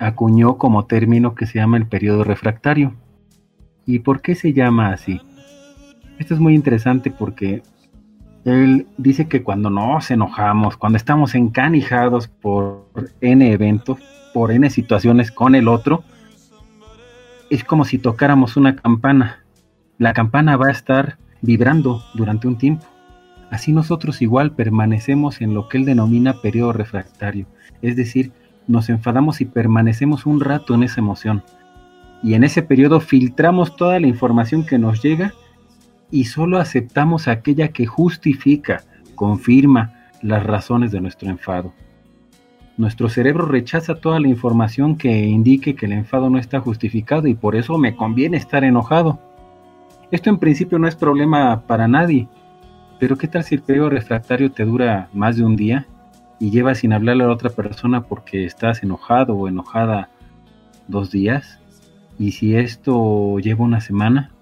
acuñó 0.00 0.58
como 0.58 0.86
término 0.86 1.36
que 1.36 1.46
se 1.46 1.60
llama 1.60 1.76
el 1.76 1.86
periodo 1.86 2.24
refractario. 2.24 2.96
¿Y 3.86 4.00
por 4.00 4.20
qué 4.20 4.34
se 4.34 4.52
llama 4.52 4.92
así? 4.92 5.20
Esto 6.18 6.34
es 6.34 6.40
muy 6.40 6.56
interesante 6.56 7.12
porque 7.12 7.62
él 8.44 8.88
dice 8.98 9.28
que 9.28 9.44
cuando 9.44 9.70
nos 9.70 10.10
enojamos, 10.10 10.76
cuando 10.76 10.96
estamos 10.96 11.36
encanijados 11.36 12.26
por 12.26 12.88
N 13.20 13.48
eventos, 13.52 14.00
por 14.34 14.50
N 14.50 14.68
situaciones 14.70 15.30
con 15.30 15.54
el 15.54 15.68
otro, 15.68 16.02
es 17.50 17.64
como 17.64 17.84
si 17.84 17.98
tocáramos 17.98 18.56
una 18.56 18.76
campana. 18.76 19.44
La 19.98 20.12
campana 20.12 20.56
va 20.56 20.68
a 20.68 20.72
estar 20.72 21.18
vibrando 21.42 22.02
durante 22.14 22.48
un 22.48 22.58
tiempo. 22.58 22.84
Así 23.50 23.72
nosotros 23.72 24.22
igual 24.22 24.52
permanecemos 24.52 25.40
en 25.40 25.54
lo 25.54 25.68
que 25.68 25.78
él 25.78 25.84
denomina 25.84 26.40
periodo 26.40 26.72
refractario, 26.72 27.46
es 27.80 27.94
decir, 27.94 28.32
nos 28.66 28.88
enfadamos 28.88 29.40
y 29.40 29.44
permanecemos 29.44 30.26
un 30.26 30.40
rato 30.40 30.74
en 30.74 30.82
esa 30.82 31.00
emoción. 31.00 31.44
Y 32.22 32.34
en 32.34 32.42
ese 32.42 32.62
periodo 32.62 32.98
filtramos 32.98 33.76
toda 33.76 34.00
la 34.00 34.08
información 34.08 34.66
que 34.66 34.78
nos 34.78 35.00
llega 35.02 35.32
y 36.10 36.24
solo 36.24 36.58
aceptamos 36.58 37.28
aquella 37.28 37.68
que 37.68 37.86
justifica, 37.86 38.82
confirma 39.14 39.92
las 40.22 40.42
razones 40.44 40.90
de 40.90 41.00
nuestro 41.00 41.28
enfado. 41.28 41.72
Nuestro 42.76 43.08
cerebro 43.08 43.46
rechaza 43.46 43.94
toda 43.94 44.20
la 44.20 44.28
información 44.28 44.96
que 44.96 45.26
indique 45.26 45.74
que 45.74 45.86
el 45.86 45.92
enfado 45.92 46.28
no 46.28 46.38
está 46.38 46.60
justificado 46.60 47.26
y 47.26 47.34
por 47.34 47.56
eso 47.56 47.78
me 47.78 47.96
conviene 47.96 48.36
estar 48.36 48.64
enojado. 48.64 49.18
Esto 50.10 50.28
en 50.28 50.38
principio 50.38 50.78
no 50.78 50.86
es 50.86 50.94
problema 50.94 51.62
para 51.66 51.88
nadie, 51.88 52.28
pero 53.00 53.16
¿qué 53.16 53.28
tal 53.28 53.44
si 53.44 53.54
el 53.54 53.62
periodo 53.62 53.90
refractario 53.90 54.52
te 54.52 54.66
dura 54.66 55.08
más 55.14 55.36
de 55.36 55.44
un 55.44 55.56
día 55.56 55.86
y 56.38 56.50
llevas 56.50 56.78
sin 56.78 56.92
hablarle 56.92 57.24
a 57.24 57.30
otra 57.30 57.48
persona 57.48 58.02
porque 58.02 58.44
estás 58.44 58.82
enojado 58.82 59.34
o 59.34 59.48
enojada 59.48 60.10
dos 60.86 61.10
días? 61.10 61.58
¿Y 62.18 62.32
si 62.32 62.56
esto 62.56 63.38
lleva 63.38 63.64
una 63.64 63.80
semana? 63.80 64.32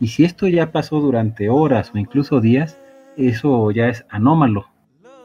Y 0.00 0.08
si 0.08 0.24
esto 0.24 0.48
ya 0.48 0.72
pasó 0.72 1.00
durante 1.00 1.48
horas 1.48 1.92
o 1.94 1.98
incluso 1.98 2.40
días, 2.40 2.78
eso 3.16 3.70
ya 3.70 3.88
es 3.88 4.04
anómalo. 4.10 4.66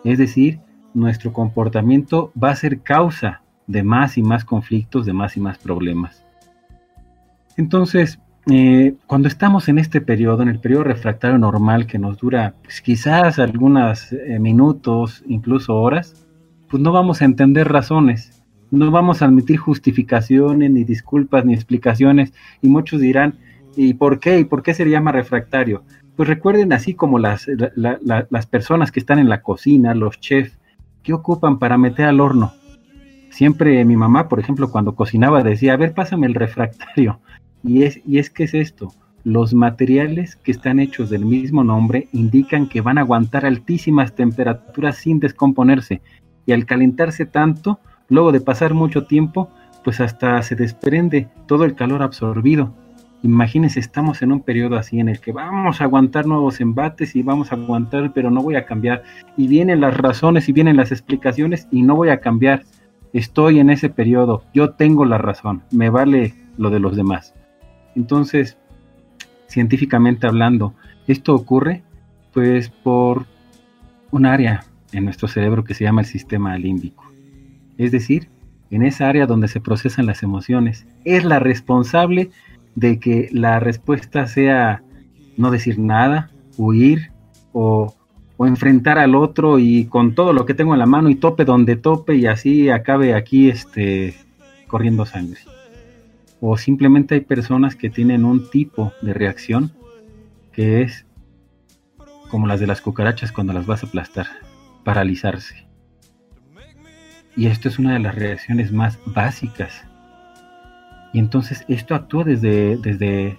Es 0.03 0.19
decir, 0.19 0.59
nuestro 0.93 1.33
comportamiento 1.33 2.31
va 2.41 2.51
a 2.51 2.55
ser 2.55 2.81
causa 2.81 3.41
de 3.67 3.83
más 3.83 4.17
y 4.17 4.23
más 4.23 4.45
conflictos, 4.45 5.05
de 5.05 5.13
más 5.13 5.37
y 5.37 5.39
más 5.39 5.57
problemas. 5.57 6.25
Entonces, 7.57 8.19
eh, 8.49 8.95
cuando 9.05 9.27
estamos 9.27 9.69
en 9.69 9.79
este 9.79 10.01
periodo, 10.01 10.41
en 10.41 10.49
el 10.49 10.59
periodo 10.59 10.85
refractario 10.85 11.37
normal 11.37 11.85
que 11.85 11.99
nos 11.99 12.17
dura 12.17 12.55
pues, 12.63 12.81
quizás 12.81 13.37
algunos 13.37 14.11
eh, 14.13 14.39
minutos, 14.39 15.23
incluso 15.27 15.75
horas, 15.75 16.25
pues 16.69 16.81
no 16.81 16.91
vamos 16.91 17.21
a 17.21 17.25
entender 17.25 17.67
razones, 17.67 18.43
no 18.71 18.89
vamos 18.91 19.21
a 19.21 19.25
admitir 19.25 19.57
justificaciones, 19.57 20.71
ni 20.71 20.83
disculpas, 20.83 21.45
ni 21.45 21.53
explicaciones, 21.53 22.33
y 22.61 22.69
muchos 22.69 23.01
dirán, 23.01 23.35
¿Y 23.75 23.93
por 23.93 24.19
qué? 24.19 24.39
¿Y 24.39 24.43
por 24.43 24.63
qué 24.63 24.73
se 24.73 24.85
llama 24.89 25.11
refractario? 25.11 25.83
Pues 26.15 26.27
recuerden 26.27 26.73
así 26.73 26.95
como 26.95 27.17
las, 27.17 27.47
las 27.75 28.45
personas 28.47 28.91
que 28.91 28.99
están 28.99 29.19
en 29.19 29.29
la 29.29 29.41
cocina, 29.41 29.95
los 29.95 30.19
chefs, 30.19 30.57
¿qué 31.03 31.13
ocupan 31.13 31.59
para 31.59 31.77
meter 31.77 32.05
al 32.05 32.19
horno? 32.19 32.53
Siempre 33.29 33.83
mi 33.85 33.95
mamá, 33.95 34.27
por 34.27 34.39
ejemplo, 34.39 34.71
cuando 34.71 34.95
cocinaba 34.95 35.43
decía, 35.43 35.73
a 35.73 35.77
ver, 35.77 35.93
pásame 35.93 36.27
el 36.27 36.35
refractario. 36.35 37.19
Y 37.63 37.83
es, 37.83 38.01
y 38.05 38.19
es 38.19 38.29
que 38.29 38.45
es 38.45 38.53
esto, 38.53 38.93
los 39.23 39.53
materiales 39.53 40.35
que 40.35 40.51
están 40.51 40.79
hechos 40.79 41.09
del 41.09 41.25
mismo 41.25 41.63
nombre 41.63 42.07
indican 42.13 42.67
que 42.67 42.81
van 42.81 42.97
a 42.97 43.01
aguantar 43.01 43.45
altísimas 43.45 44.15
temperaturas 44.15 44.97
sin 44.97 45.19
descomponerse. 45.19 46.01
Y 46.45 46.53
al 46.53 46.65
calentarse 46.65 47.25
tanto, 47.25 47.79
luego 48.07 48.31
de 48.31 48.41
pasar 48.41 48.73
mucho 48.73 49.05
tiempo, 49.05 49.49
pues 49.83 49.99
hasta 49.99 50.41
se 50.41 50.55
desprende 50.55 51.27
todo 51.47 51.65
el 51.65 51.75
calor 51.75 52.01
absorbido 52.01 52.73
Imagínense, 53.21 53.81
estamos 53.81 54.21
en 54.21 54.31
un 54.31 54.41
periodo 54.41 54.77
así 54.77 54.99
en 54.99 55.09
el 55.09 55.19
que 55.19 55.33
vamos 55.33 55.81
a 55.81 55.83
aguantar 55.83 56.25
nuevos 56.25 56.61
embates 56.61 57.15
y 57.15 57.21
vamos 57.21 57.51
a 57.51 57.55
aguantar, 57.55 58.13
pero 58.13 58.31
no 58.31 58.41
voy 58.41 58.55
a 58.55 58.65
cambiar. 58.65 59.03
Y 59.35 59.47
vienen 59.47 59.81
las 59.81 59.97
razones 59.97 60.47
y 60.47 60.53
vienen 60.53 60.77
las 60.77 60.91
explicaciones 60.91 61.67
y 61.69 61.81
no 61.81 61.95
voy 61.95 62.09
a 62.09 62.21
cambiar. 62.21 62.63
Estoy 63.11 63.59
en 63.59 63.69
ese 63.69 63.89
periodo, 63.89 64.43
yo 64.53 64.71
tengo 64.71 65.03
la 65.03 65.17
razón, 65.17 65.63
me 65.71 65.89
vale 65.89 66.33
lo 66.57 66.69
de 66.69 66.79
los 66.79 66.95
demás. 66.95 67.33
Entonces, 67.95 68.57
científicamente 69.47 70.27
hablando, 70.27 70.75
esto 71.07 71.33
ocurre 71.33 71.83
pues 72.33 72.69
por 72.69 73.25
un 74.11 74.25
área 74.25 74.63
en 74.93 75.05
nuestro 75.05 75.27
cerebro 75.27 75.63
que 75.63 75.73
se 75.73 75.83
llama 75.83 76.01
el 76.01 76.07
sistema 76.07 76.57
límbico. 76.57 77.11
Es 77.77 77.91
decir, 77.91 78.29
en 78.69 78.83
esa 78.83 79.09
área 79.09 79.25
donde 79.25 79.47
se 79.47 79.59
procesan 79.59 80.05
las 80.05 80.21
emociones, 80.21 80.85
es 81.03 81.23
la 81.25 81.39
responsable 81.39 82.29
de 82.75 82.99
que 82.99 83.29
la 83.31 83.59
respuesta 83.59 84.27
sea 84.27 84.83
no 85.37 85.51
decir 85.51 85.79
nada, 85.79 86.31
huir 86.57 87.11
o, 87.53 87.95
enfrentar 88.39 88.97
al 88.97 89.15
otro 89.15 89.59
y 89.59 89.85
con 89.85 90.15
todo 90.15 90.31
lo 90.31 90.45
que 90.45 90.53
tengo 90.53 90.71
en 90.73 90.79
la 90.79 90.85
mano 90.85 91.09
y 91.09 91.15
tope 91.15 91.43
donde 91.43 91.75
tope 91.75 92.15
y 92.15 92.25
así 92.25 92.69
acabe 92.69 93.13
aquí 93.13 93.49
este 93.49 94.15
corriendo 94.67 95.05
sangre. 95.05 95.41
O 96.39 96.57
simplemente 96.57 97.15
hay 97.15 97.21
personas 97.21 97.75
que 97.75 97.89
tienen 97.89 98.23
un 98.23 98.49
tipo 98.49 98.93
de 99.01 99.13
reacción 99.13 99.73
que 100.53 100.81
es 100.83 101.05
como 102.29 102.47
las 102.47 102.61
de 102.61 102.67
las 102.67 102.79
cucarachas 102.79 103.33
cuando 103.33 103.51
las 103.51 103.65
vas 103.65 103.83
a 103.83 103.87
aplastar, 103.87 104.27
paralizarse. 104.85 105.67
Y 107.35 107.47
esto 107.47 107.67
es 107.67 107.77
una 107.77 107.93
de 107.93 107.99
las 107.99 108.15
reacciones 108.15 108.71
más 108.71 108.99
básicas 109.05 109.88
y 111.13 111.19
entonces 111.19 111.65
esto 111.67 111.95
actúa 111.95 112.23
desde, 112.23 112.77
desde 112.77 113.37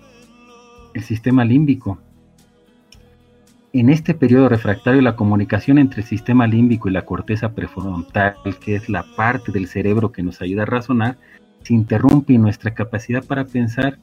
el 0.94 1.02
sistema 1.02 1.44
límbico. 1.44 1.98
En 3.72 3.88
este 3.88 4.14
periodo 4.14 4.48
refractario, 4.48 5.00
la 5.00 5.14
comunicación 5.14 5.78
entre 5.78 6.02
el 6.02 6.08
sistema 6.08 6.46
límbico 6.46 6.88
y 6.88 6.92
la 6.92 7.04
corteza 7.04 7.52
prefrontal, 7.52 8.34
que 8.60 8.74
es 8.74 8.88
la 8.88 9.04
parte 9.16 9.52
del 9.52 9.68
cerebro 9.68 10.10
que 10.10 10.24
nos 10.24 10.42
ayuda 10.42 10.64
a 10.64 10.66
razonar, 10.66 11.18
se 11.62 11.74
interrumpe 11.74 12.32
y 12.32 12.38
nuestra 12.38 12.74
capacidad 12.74 13.24
para 13.24 13.44
pensar 13.44 13.98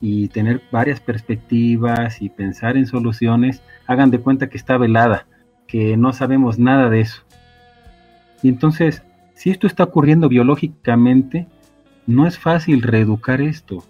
y 0.00 0.28
tener 0.28 0.62
varias 0.72 0.98
perspectivas 1.00 2.22
y 2.22 2.30
pensar 2.30 2.76
en 2.76 2.86
soluciones, 2.86 3.62
hagan 3.86 4.10
de 4.10 4.18
cuenta 4.18 4.48
que 4.48 4.56
está 4.56 4.78
velada, 4.78 5.26
que 5.68 5.96
no 5.96 6.12
sabemos 6.12 6.58
nada 6.58 6.88
de 6.88 7.00
eso. 7.00 7.22
Y 8.42 8.48
entonces, 8.48 9.02
si 9.34 9.50
esto 9.50 9.66
está 9.66 9.84
ocurriendo 9.84 10.28
biológicamente, 10.28 11.46
no 12.06 12.26
es 12.26 12.38
fácil 12.38 12.82
reeducar 12.82 13.40
esto, 13.40 13.84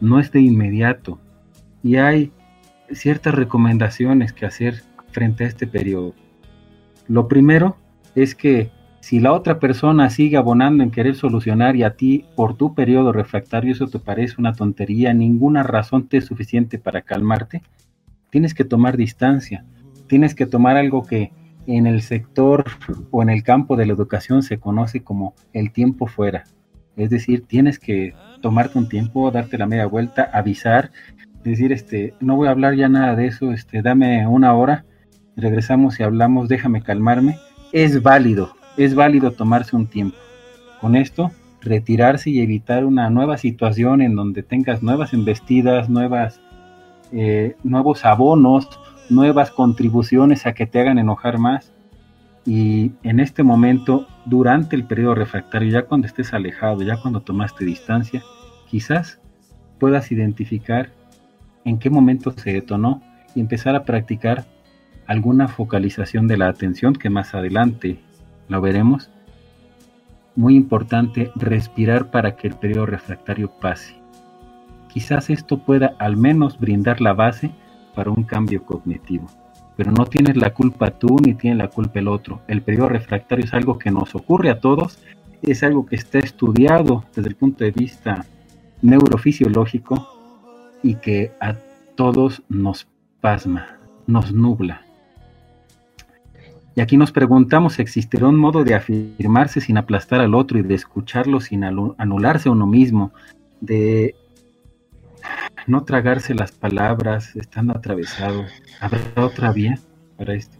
no 0.00 0.18
es 0.18 0.32
de 0.32 0.40
inmediato 0.40 1.18
y 1.82 1.96
hay 1.96 2.32
ciertas 2.90 3.34
recomendaciones 3.34 4.32
que 4.32 4.46
hacer 4.46 4.82
frente 5.10 5.44
a 5.44 5.48
este 5.48 5.66
periodo. 5.66 6.14
Lo 7.08 7.28
primero 7.28 7.76
es 8.14 8.34
que 8.34 8.70
si 9.00 9.18
la 9.18 9.32
otra 9.32 9.58
persona 9.58 10.10
sigue 10.10 10.36
abonando 10.36 10.82
en 10.82 10.90
querer 10.90 11.14
solucionar 11.14 11.74
y 11.74 11.82
a 11.82 11.94
ti 11.96 12.26
por 12.36 12.56
tu 12.56 12.74
periodo 12.74 13.12
refractario 13.12 13.72
eso 13.72 13.88
te 13.88 13.98
parece 13.98 14.36
una 14.38 14.52
tontería, 14.52 15.14
ninguna 15.14 15.62
razón 15.62 16.06
te 16.06 16.18
es 16.18 16.26
suficiente 16.26 16.78
para 16.78 17.02
calmarte, 17.02 17.62
tienes 18.30 18.54
que 18.54 18.64
tomar 18.64 18.96
distancia, 18.96 19.64
tienes 20.06 20.34
que 20.34 20.46
tomar 20.46 20.76
algo 20.76 21.04
que 21.04 21.32
en 21.66 21.86
el 21.86 22.02
sector 22.02 22.64
o 23.10 23.22
en 23.22 23.30
el 23.30 23.42
campo 23.42 23.76
de 23.76 23.86
la 23.86 23.92
educación 23.92 24.42
se 24.42 24.58
conoce 24.58 25.02
como 25.02 25.34
el 25.52 25.72
tiempo 25.72 26.06
fuera. 26.06 26.44
Es 26.96 27.10
decir, 27.10 27.46
tienes 27.46 27.78
que 27.78 28.14
tomarte 28.40 28.78
un 28.78 28.88
tiempo, 28.88 29.30
darte 29.30 29.58
la 29.58 29.66
media 29.66 29.86
vuelta, 29.86 30.28
avisar, 30.32 30.90
decir, 31.44 31.72
este, 31.72 32.14
no 32.20 32.36
voy 32.36 32.48
a 32.48 32.50
hablar 32.50 32.74
ya 32.74 32.88
nada 32.88 33.16
de 33.16 33.26
eso, 33.26 33.52
este, 33.52 33.82
dame 33.82 34.26
una 34.26 34.54
hora, 34.54 34.84
regresamos 35.36 35.98
y 36.00 36.02
hablamos, 36.02 36.48
déjame 36.48 36.82
calmarme. 36.82 37.38
Es 37.72 38.02
válido, 38.02 38.54
es 38.76 38.94
válido 38.94 39.32
tomarse 39.32 39.76
un 39.76 39.86
tiempo. 39.86 40.16
Con 40.80 40.96
esto, 40.96 41.30
retirarse 41.60 42.30
y 42.30 42.40
evitar 42.40 42.84
una 42.84 43.10
nueva 43.10 43.38
situación 43.38 44.02
en 44.02 44.14
donde 44.14 44.42
tengas 44.42 44.82
nuevas 44.82 45.12
embestidas, 45.12 45.88
nuevas, 45.88 46.40
eh, 47.12 47.56
nuevos 47.62 48.04
abonos, 48.04 48.68
nuevas 49.08 49.50
contribuciones 49.50 50.46
a 50.46 50.54
que 50.54 50.66
te 50.66 50.80
hagan 50.80 50.98
enojar 50.98 51.38
más. 51.38 51.72
Y 52.46 52.92
en 53.02 53.20
este 53.20 53.42
momento, 53.42 54.06
durante 54.24 54.74
el 54.74 54.84
periodo 54.84 55.14
refractario, 55.14 55.70
ya 55.70 55.86
cuando 55.86 56.06
estés 56.06 56.32
alejado, 56.32 56.82
ya 56.82 56.96
cuando 56.96 57.20
tomaste 57.20 57.64
distancia, 57.64 58.22
quizás 58.66 59.20
puedas 59.78 60.10
identificar 60.10 60.90
en 61.64 61.78
qué 61.78 61.90
momento 61.90 62.32
se 62.32 62.52
detonó 62.52 63.02
y 63.34 63.40
empezar 63.40 63.76
a 63.76 63.84
practicar 63.84 64.46
alguna 65.06 65.48
focalización 65.48 66.28
de 66.28 66.36
la 66.36 66.48
atención 66.48 66.94
que 66.94 67.10
más 67.10 67.34
adelante 67.34 67.98
lo 68.48 68.60
veremos. 68.60 69.10
Muy 70.36 70.54
importante 70.54 71.30
respirar 71.34 72.10
para 72.10 72.36
que 72.36 72.48
el 72.48 72.54
periodo 72.54 72.86
refractario 72.86 73.50
pase. 73.60 73.96
Quizás 74.88 75.30
esto 75.30 75.58
pueda 75.58 75.94
al 75.98 76.16
menos 76.16 76.58
brindar 76.58 77.00
la 77.00 77.12
base 77.12 77.50
para 77.94 78.10
un 78.10 78.24
cambio 78.24 78.64
cognitivo. 78.64 79.26
Pero 79.80 79.92
no 79.92 80.04
tienes 80.04 80.36
la 80.36 80.52
culpa 80.52 80.90
tú 80.90 81.16
ni 81.24 81.32
tiene 81.32 81.56
la 81.56 81.68
culpa 81.68 82.00
el 82.00 82.08
otro. 82.08 82.42
El 82.48 82.60
periodo 82.60 82.90
refractario 82.90 83.46
es 83.46 83.54
algo 83.54 83.78
que 83.78 83.90
nos 83.90 84.14
ocurre 84.14 84.50
a 84.50 84.60
todos, 84.60 84.98
es 85.40 85.62
algo 85.62 85.86
que 85.86 85.96
está 85.96 86.18
estudiado 86.18 87.06
desde 87.16 87.30
el 87.30 87.34
punto 87.34 87.64
de 87.64 87.70
vista 87.70 88.26
neurofisiológico 88.82 90.06
y 90.82 90.96
que 90.96 91.32
a 91.40 91.54
todos 91.94 92.42
nos 92.50 92.88
pasma, 93.22 93.78
nos 94.06 94.34
nubla. 94.34 94.82
Y 96.76 96.82
aquí 96.82 96.98
nos 96.98 97.10
preguntamos, 97.10 97.78
¿existirá 97.78 98.28
un 98.28 98.36
modo 98.36 98.64
de 98.64 98.74
afirmarse 98.74 99.62
sin 99.62 99.78
aplastar 99.78 100.20
al 100.20 100.34
otro 100.34 100.58
y 100.58 100.62
de 100.62 100.74
escucharlo 100.74 101.40
sin 101.40 101.64
anularse 101.64 102.50
a 102.50 102.52
uno 102.52 102.66
mismo, 102.66 103.12
de 103.62 104.14
no 105.66 105.84
tragarse 105.84 106.34
las 106.34 106.52
palabras 106.52 107.34
estando 107.36 107.76
atravesado? 107.76 108.44
¿Habrá 108.80 109.00
otra 109.16 109.52
vía 109.52 109.78
para 110.16 110.34
esto? 110.34 110.56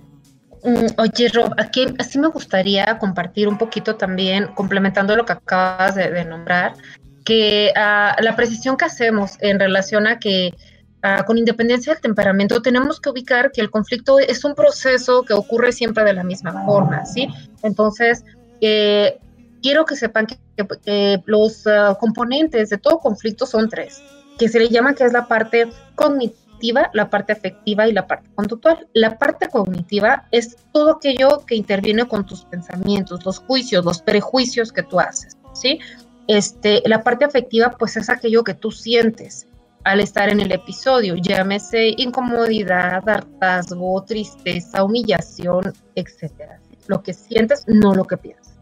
Mm, 0.65 0.87
oye, 0.99 1.29
Rob, 1.29 1.55
aquí 1.59 1.87
así 1.99 2.19
me 2.19 2.29
gustaría 2.29 2.99
compartir 2.99 3.49
un 3.49 3.59
poquito 3.59 3.97
también, 3.97 4.49
complementando 4.49 5.17
lo 5.17 5.25
que 5.25 5.33
acabas 5.33 5.95
de, 5.95 6.25
nombrar, 6.25 6.75
que 7.25 7.73
ah, 7.77 8.17
la 8.21 8.37
precisión 8.37 8.77
que 8.77 8.85
hacemos 8.85 9.37
en 9.41 9.59
relación 9.59 10.07
a 10.07 10.19
que 10.19 10.53
Ah, 11.03 11.25
con 11.25 11.39
independencia 11.39 11.95
del 11.95 12.03
temperamento, 12.03 12.61
tenemos 12.61 13.01
que 13.01 13.09
ubicar 13.09 13.53
que 13.53 13.63
el 13.63 13.71
conflicto 13.71 14.19
es 14.19 14.45
un 14.45 14.55
proceso 14.55 15.23
que 15.23 15.33
ocurre 15.33 15.73
siempre 15.73 16.05
de 16.05 16.13
la 16.13 16.23
misma 16.23 16.65
forma, 16.67 17.07
¿sí? 17.07 17.27
Entonces, 17.63 18.23
eh, 18.61 19.19
quiero 19.63 19.87
que 19.87 19.97
sepan 19.97 20.27
que, 20.27 21.23
los 21.25 21.67
ah, 21.67 21.97
componentes 21.99 22.69
de 22.69 22.77
todo 22.77 22.99
conflicto 22.99 23.47
son 23.47 23.71
tres, 23.71 24.03
que 24.41 24.49
se 24.49 24.59
le 24.59 24.71
llama 24.71 24.95
que 24.95 25.05
es 25.05 25.13
la 25.13 25.29
parte 25.29 25.69
cognitiva, 25.95 26.91
la 26.95 27.11
parte 27.11 27.35
afectiva 27.35 27.87
y 27.87 27.93
la 27.93 28.07
parte 28.07 28.31
conductual. 28.35 28.89
La 28.95 29.19
parte 29.19 29.49
cognitiva 29.51 30.27
es 30.31 30.57
todo 30.73 30.93
aquello 30.93 31.45
que 31.47 31.57
interviene 31.57 32.09
con 32.09 32.25
tus 32.25 32.47
pensamientos, 32.47 33.23
los 33.27 33.39
juicios, 33.41 33.85
los 33.85 34.01
prejuicios 34.01 34.73
que 34.73 34.83
tú 34.83 34.99
haces, 34.99 35.37
¿sí? 35.53 35.79
Este, 36.27 36.83
la 36.87 37.03
parte 37.03 37.27
afectiva, 37.27 37.77
pues 37.79 37.99
es 37.99 38.09
aquello 38.09 38.43
que 38.43 38.55
tú 38.55 38.71
sientes, 38.71 39.47
al 39.85 40.01
estar 40.01 40.31
en 40.31 40.41
el 40.41 40.53
episodio, 40.53 41.17
llámese 41.17 41.95
incomodidad, 41.99 43.07
hartazgo, 43.07 44.03
tristeza, 44.05 44.85
humillación, 44.85 45.75
etcétera. 45.95 46.61
Lo 46.87 47.03
que 47.03 47.13
sientes, 47.13 47.65
no 47.67 47.95
lo 47.95 48.07
que 48.07 48.17
piensas. 48.17 48.59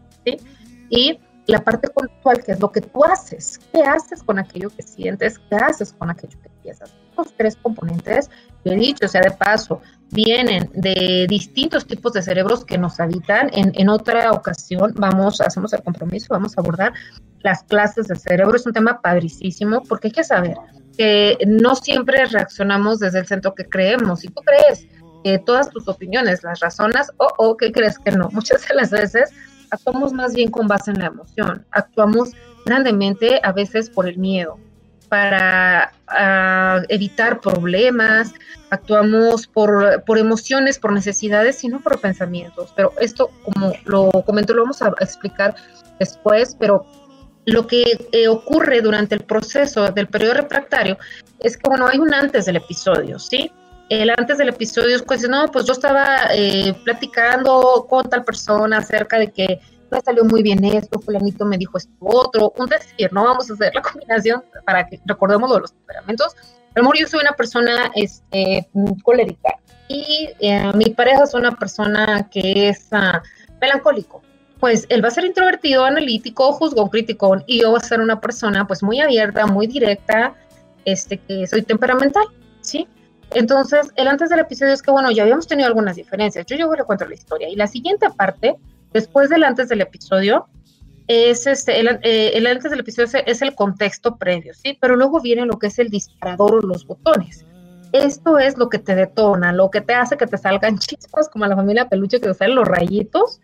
Y 0.89 1.19
la 1.49 1.63
parte 1.63 1.87
conductual, 1.89 2.43
que 2.43 2.51
es 2.53 2.59
lo 2.59 2.71
que 2.71 2.81
tú 2.81 3.03
haces. 3.03 3.59
¿Qué 3.71 3.81
haces 3.81 4.23
con 4.23 4.39
aquello 4.39 4.69
que 4.69 4.83
sientes? 4.83 5.39
¿Qué 5.49 5.55
haces 5.55 5.93
con 5.93 6.09
aquello 6.09 6.37
que 6.41 6.49
piensas? 6.61 6.93
Los 7.17 7.33
tres 7.35 7.55
componentes, 7.55 8.29
he 8.63 8.75
dicho, 8.75 9.05
o 9.05 9.09
sea, 9.09 9.21
de 9.21 9.31
paso, 9.31 9.81
vienen 10.11 10.69
de 10.73 11.25
distintos 11.29 11.85
tipos 11.85 12.13
de 12.13 12.21
cerebros 12.21 12.65
que 12.65 12.77
nos 12.77 12.99
habitan. 12.99 13.49
En, 13.53 13.71
en 13.75 13.89
otra 13.89 14.31
ocasión 14.31 14.93
vamos, 14.95 15.41
hacemos 15.41 15.73
el 15.73 15.83
compromiso, 15.83 16.27
vamos 16.29 16.57
a 16.57 16.61
abordar 16.61 16.93
las 17.41 17.63
clases 17.63 18.07
de 18.07 18.15
cerebro. 18.15 18.55
Es 18.55 18.65
un 18.65 18.73
tema 18.73 19.01
padricísimo 19.01 19.83
porque 19.83 20.07
hay 20.07 20.13
que 20.13 20.23
saber 20.23 20.55
que 20.97 21.37
no 21.47 21.75
siempre 21.75 22.25
reaccionamos 22.25 22.99
desde 22.99 23.19
el 23.19 23.27
centro 23.27 23.55
que 23.55 23.67
creemos. 23.67 24.19
Si 24.19 24.27
tú 24.27 24.41
crees 24.41 24.87
que 25.23 25.39
todas 25.39 25.69
tus 25.69 25.87
opiniones 25.87 26.43
las 26.43 26.59
razonas 26.59 27.11
o, 27.17 27.27
o 27.37 27.57
que 27.57 27.71
crees 27.71 27.97
que 27.99 28.11
no, 28.11 28.29
muchas 28.33 28.67
de 28.67 28.75
las 28.75 28.91
veces 28.91 29.31
actuamos 29.71 30.13
más 30.13 30.33
bien 30.33 30.51
con 30.51 30.67
base 30.67 30.91
en 30.91 30.99
la 30.99 31.07
emoción, 31.07 31.65
actuamos 31.71 32.31
grandemente 32.65 33.39
a 33.43 33.51
veces 33.51 33.89
por 33.89 34.07
el 34.07 34.17
miedo, 34.17 34.57
para 35.09 35.91
ah, 36.07 36.81
evitar 36.87 37.41
problemas, 37.41 38.33
actuamos 38.69 39.47
por, 39.47 40.03
por, 40.05 40.17
emociones, 40.17 40.77
por 40.77 40.93
necesidades, 40.93 41.63
y 41.63 41.67
no 41.67 41.81
por 41.81 41.99
pensamientos. 41.99 42.71
Pero 42.75 42.93
esto, 42.99 43.31
como 43.43 43.73
lo 43.85 44.09
comento, 44.25 44.53
lo 44.53 44.61
vamos 44.61 44.81
a 44.81 44.93
explicar 44.99 45.55
después, 45.99 46.55
pero 46.59 46.85
lo 47.45 47.65
que 47.65 48.07
eh, 48.11 48.27
ocurre 48.27 48.81
durante 48.81 49.15
el 49.15 49.21
proceso 49.21 49.91
del 49.91 50.07
periodo 50.07 50.35
refractario 50.35 50.97
es 51.39 51.57
que, 51.57 51.67
bueno, 51.67 51.87
hay 51.87 51.97
un 51.97 52.13
antes 52.13 52.45
del 52.45 52.57
episodio, 52.57 53.17
¿sí? 53.17 53.51
El 53.89 54.11
antes 54.11 54.37
del 54.37 54.49
episodio 54.49 55.03
pues, 55.05 55.27
no, 55.27 55.47
pues 55.51 55.65
yo 55.65 55.73
estaba 55.73 56.27
eh, 56.31 56.73
platicando 56.83 57.85
con 57.89 58.07
tal 58.07 58.23
persona 58.23 58.77
acerca 58.77 59.17
de 59.17 59.31
que 59.31 59.59
me 59.89 59.99
salió 60.01 60.23
muy 60.23 60.43
bien 60.43 60.63
esto, 60.63 60.99
fulanito 60.99 61.45
me 61.45 61.57
dijo 61.57 61.77
esto 61.77 61.91
otro, 62.01 62.53
un 62.57 62.67
decir, 62.67 63.11
no 63.11 63.23
vamos 63.23 63.49
a 63.49 63.53
hacer 63.53 63.73
la 63.73 63.81
combinación 63.91 64.43
para 64.65 64.87
que 64.87 64.99
recordemos 65.05 65.49
lo 65.49 65.55
de 65.55 65.61
los 65.61 65.73
temperamentos. 65.73 66.35
Pero 66.73 66.87
yo 66.97 67.07
soy 67.07 67.21
una 67.21 67.33
persona 67.33 67.91
este, 67.95 68.69
colérica 69.03 69.55
y 69.87 70.29
eh, 70.39 70.71
mi 70.75 70.91
pareja 70.91 71.23
es 71.23 71.33
una 71.33 71.51
persona 71.51 72.29
que 72.29 72.69
es 72.69 72.89
uh, 72.91 73.19
melancólico 73.59 74.21
pues 74.59 74.85
él 74.89 75.03
va 75.03 75.07
a 75.07 75.11
ser 75.11 75.25
introvertido, 75.25 75.85
analítico, 75.85 76.51
juzgón, 76.51 76.89
crítico, 76.89 77.37
y 77.47 77.61
yo 77.61 77.71
voy 77.71 77.79
a 77.81 77.85
ser 77.85 78.01
una 78.01 78.19
persona 78.19 78.67
pues 78.67 78.83
muy 78.83 78.99
abierta, 78.99 79.45
muy 79.45 79.67
directa, 79.67 80.35
este, 80.85 81.17
que 81.17 81.47
soy 81.47 81.61
temperamental, 81.61 82.25
¿sí? 82.61 82.87
Entonces, 83.35 83.91
el 83.95 84.07
antes 84.07 84.29
del 84.29 84.39
episodio 84.39 84.73
es 84.73 84.81
que, 84.81 84.91
bueno, 84.91 85.11
ya 85.11 85.23
habíamos 85.23 85.47
tenido 85.47 85.67
algunas 85.67 85.95
diferencias. 85.95 86.45
Yo, 86.45 86.55
yo 86.55 86.71
le 86.73 86.83
cuento 86.83 87.05
la 87.05 87.13
historia. 87.13 87.49
Y 87.49 87.55
la 87.55 87.67
siguiente 87.67 88.07
parte, 88.09 88.55
después 88.93 89.29
del 89.29 89.43
antes 89.43 89.69
del 89.69 89.81
episodio, 89.81 90.47
es 91.09 91.47
este, 91.47 91.79
el, 91.79 91.99
eh, 92.03 92.43
antes 92.47 92.69
del 92.69 92.81
episodio 92.81 93.09
es, 93.25 93.41
el 93.41 93.55
contexto 93.55 94.17
previo, 94.17 94.53
¿sí? 94.53 94.77
Pero 94.79 94.95
luego 94.95 95.19
viene 95.19 95.45
lo 95.45 95.57
que 95.57 95.67
es 95.67 95.79
el 95.79 95.89
disparador 95.89 96.53
o 96.53 96.61
los 96.61 96.85
botones. 96.85 97.45
Esto 97.91 98.37
es 98.37 98.57
lo 98.57 98.69
que 98.69 98.77
te 98.77 98.93
detona, 98.93 99.51
lo 99.51 99.71
que 99.71 99.81
te 99.81 99.95
hace 99.95 100.17
que 100.17 100.27
te 100.27 100.37
salgan 100.37 100.77
chispas, 100.79 101.27
como 101.27 101.45
a 101.45 101.47
la 101.47 101.55
familia 101.55 101.89
peluche 101.89 102.21
que 102.21 102.31
te 102.31 102.47
los 102.47 102.67
rayitos, 102.67 103.41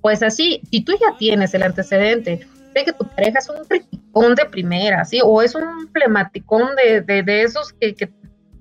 pues 0.00 0.24
así, 0.24 0.60
si 0.70 0.82
tú 0.82 0.92
ya 1.00 1.16
tienes 1.16 1.54
el 1.54 1.62
antecedente 1.62 2.46
de 2.74 2.84
que 2.84 2.92
tu 2.92 3.06
pareja 3.06 3.38
es 3.38 3.48
un 3.48 3.64
criticón 3.64 4.34
de 4.34 4.44
primera, 4.46 5.04
¿sí? 5.04 5.20
O 5.24 5.40
es 5.40 5.54
un 5.54 5.88
flematicón 5.92 6.70
de, 6.76 7.22
de, 7.22 7.42
esos 7.42 7.72
que, 7.74 7.94
que, 7.94 8.10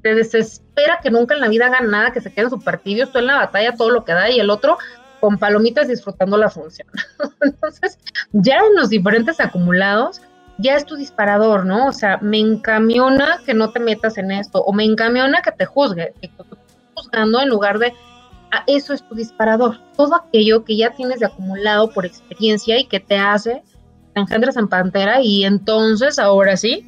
te 0.04 0.13
desespera 0.13 1.00
que 1.02 1.10
nunca 1.10 1.34
en 1.34 1.42
la 1.42 1.48
vida 1.48 1.68
hagan 1.68 1.89
nada, 1.89 2.12
que 2.12 2.22
se 2.22 2.32
queden 2.32 2.50
super 2.50 2.78
tibios, 2.80 3.12
tú 3.12 3.20
en 3.20 3.28
la 3.28 3.38
batalla 3.38 3.76
todo 3.76 3.89
lo 3.89 4.04
que 4.06 4.13
da 4.13 4.30
y 4.30 4.39
el 4.39 4.50
otro 4.50 4.78
con 5.20 5.38
palomitas 5.38 5.88
disfrutando 5.88 6.38
la 6.38 6.50
función. 6.50 6.88
Entonces, 7.42 7.98
ya 8.34 8.58
en 8.58 8.76
los 8.76 8.89
diferentes 8.89 9.39
acumulados, 9.39 10.22
ya 10.58 10.76
es 10.76 10.86
tu 10.86 10.98
disparador, 10.98 11.66
¿no? 11.66 11.88
O 11.88 11.94
sea, 11.94 12.18
me 12.18 12.39
encamiona 12.39 13.39
que 13.46 13.54
no 13.54 13.72
te 13.72 13.80
metas 13.80 14.18
en 14.18 14.32
esto, 14.32 14.62
o 14.62 14.74
me 14.74 14.84
encamiona 14.84 15.42
que 15.42 15.52
te 15.52 15.66
juzgue, 15.66 16.13
que 16.22 16.28
te 16.28 16.44
juzgando 16.94 17.42
en 17.42 17.50
lugar 17.50 17.80
de 17.80 17.94
eso 18.68 18.94
es 18.94 19.02
tu 19.08 19.16
disparador. 19.16 19.80
Todo 19.96 20.16
aquello 20.16 20.63
que 20.63 20.78
ya 20.78 20.92
tienes 20.92 21.20
de 21.20 21.26
acumulado 21.26 21.89
por 21.89 22.06
experiencia 22.06 22.78
y 22.78 22.86
que 22.86 23.00
te 23.00 23.18
hace 23.18 23.63
engendras 24.16 24.58
en 24.58 24.68
pantera 24.68 25.22
y 25.22 25.44
entonces 25.44 26.20
ahora 26.20 26.56
sí 26.56 26.88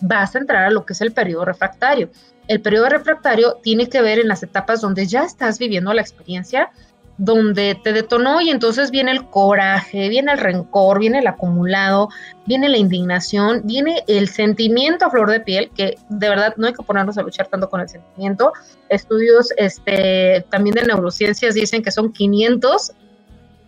vas 0.00 0.34
a 0.34 0.38
entrar 0.38 0.64
a 0.64 0.70
lo 0.70 0.84
que 0.84 0.92
es 0.92 1.00
el 1.00 1.12
periodo 1.12 1.44
refractario. 1.44 2.10
El 2.48 2.60
periodo 2.60 2.88
refractario 2.88 3.58
tiene 3.62 3.88
que 3.88 4.02
ver 4.02 4.18
en 4.18 4.28
las 4.28 4.42
etapas 4.42 4.80
donde 4.80 5.06
ya 5.06 5.22
estás 5.22 5.58
viviendo 5.58 5.92
la 5.92 6.02
experiencia 6.02 6.70
donde 7.18 7.76
te 7.82 7.92
detonó 7.92 8.40
y 8.40 8.48
entonces 8.48 8.92
viene 8.92 9.10
el 9.10 9.26
coraje, 9.26 10.08
viene 10.08 10.32
el 10.32 10.38
rencor, 10.38 11.00
viene 11.00 11.18
el 11.18 11.26
acumulado, 11.26 12.08
viene 12.46 12.68
la 12.68 12.78
indignación, 12.78 13.62
viene 13.64 14.04
el 14.06 14.28
sentimiento 14.28 15.04
a 15.04 15.10
flor 15.10 15.28
de 15.28 15.40
piel, 15.40 15.70
que 15.74 15.98
de 16.08 16.28
verdad 16.28 16.54
no 16.56 16.68
hay 16.68 16.72
que 16.72 16.84
ponernos 16.84 17.18
a 17.18 17.22
luchar 17.22 17.48
tanto 17.48 17.68
con 17.68 17.80
el 17.80 17.88
sentimiento. 17.88 18.52
Estudios 18.88 19.52
este, 19.56 20.46
también 20.48 20.76
de 20.76 20.84
neurociencias 20.84 21.54
dicen 21.54 21.82
que 21.82 21.90
son 21.90 22.12
500 22.12 22.92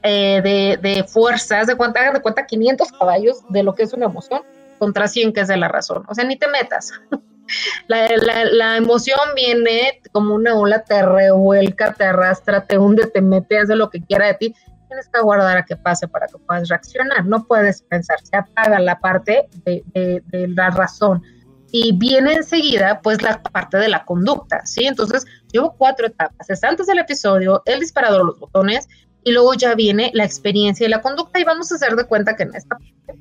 eh, 0.05 0.79
de, 0.81 1.05
fuerzas, 1.09 1.67
de 1.67 1.75
cuenta, 1.75 2.13
de 2.13 2.23
cuenta 2.23 2.47
500 2.47 2.93
caballos 2.93 3.39
de 3.49 3.65
lo 3.65 3.75
que 3.75 3.83
es 3.83 3.93
una 3.93 4.07
emoción 4.07 4.43
contra 4.79 5.09
100 5.09 5.33
que 5.33 5.41
es 5.41 5.49
de 5.49 5.57
la 5.57 5.67
razón. 5.67 6.05
O 6.07 6.15
sea, 6.15 6.25
ni 6.25 6.37
te 6.37 6.47
metas. 6.47 6.93
La, 7.89 8.77
emoción 8.77 9.19
viene 9.35 10.01
como 10.13 10.35
una 10.35 10.55
ola, 10.55 10.83
te 10.85 11.03
revuelca, 11.03 11.93
te 11.95 12.05
arrastra, 12.05 12.65
te 12.65 12.79
hunde, 12.79 13.07
te 13.07 13.21
mete, 13.21 13.59
hace 13.59 13.77
lo 13.77 13.91
que 13.91 14.03
quiera 14.03 14.27
de 14.27 14.35
ti. 14.35 14.55
Tienes 14.89 15.09
que 15.09 15.19
aguardar 15.19 15.59
a 15.59 15.65
que 15.65 15.77
pase 15.77 16.09
para 16.09 16.27
que 16.27 16.39
puedas 16.39 16.69
reaccionar. 16.69 17.25
No 17.27 17.47
puedes 17.47 17.83
pensar, 17.83 18.19
se 18.23 18.37
apaga 18.37 18.81
la 18.81 18.99
parte 18.99 19.49
de, 19.65 20.23
la 20.33 20.71
razón 20.71 21.23
y 21.73 21.97
viene 21.97 22.33
enseguida 22.33 23.01
pues 23.01 23.23
la 23.23 23.41
parte 23.41 23.79
de 23.79 23.89
la 23.89 24.05
conducta, 24.05 24.67
¿sí? 24.67 24.87
Entonces 24.87 25.25
llevo 25.53 25.77
cuatro 25.79 26.09
etapas. 26.09 26.51
Es 26.51 26.65
antes 26.65 26.89
del 26.89 26.99
episodio, 26.99 27.63
el 27.67 27.79
disparador, 27.79 28.25
los 28.25 28.41
botones, 28.41 28.89
y 29.23 29.33
luego 29.33 29.55
ya 29.55 29.75
viene 29.75 30.11
la 30.15 30.25
experiencia 30.25 30.87
y 30.87 30.91
la 30.91 31.03
conducta 31.03 31.39
y 31.39 31.45
vamos 31.45 31.71
a 31.71 31.75
hacer 31.77 31.95
de 31.95 32.05
cuenta 32.05 32.37
que 32.37 32.45
en 32.45 32.55
esta 32.55 32.77
parte, 32.77 33.21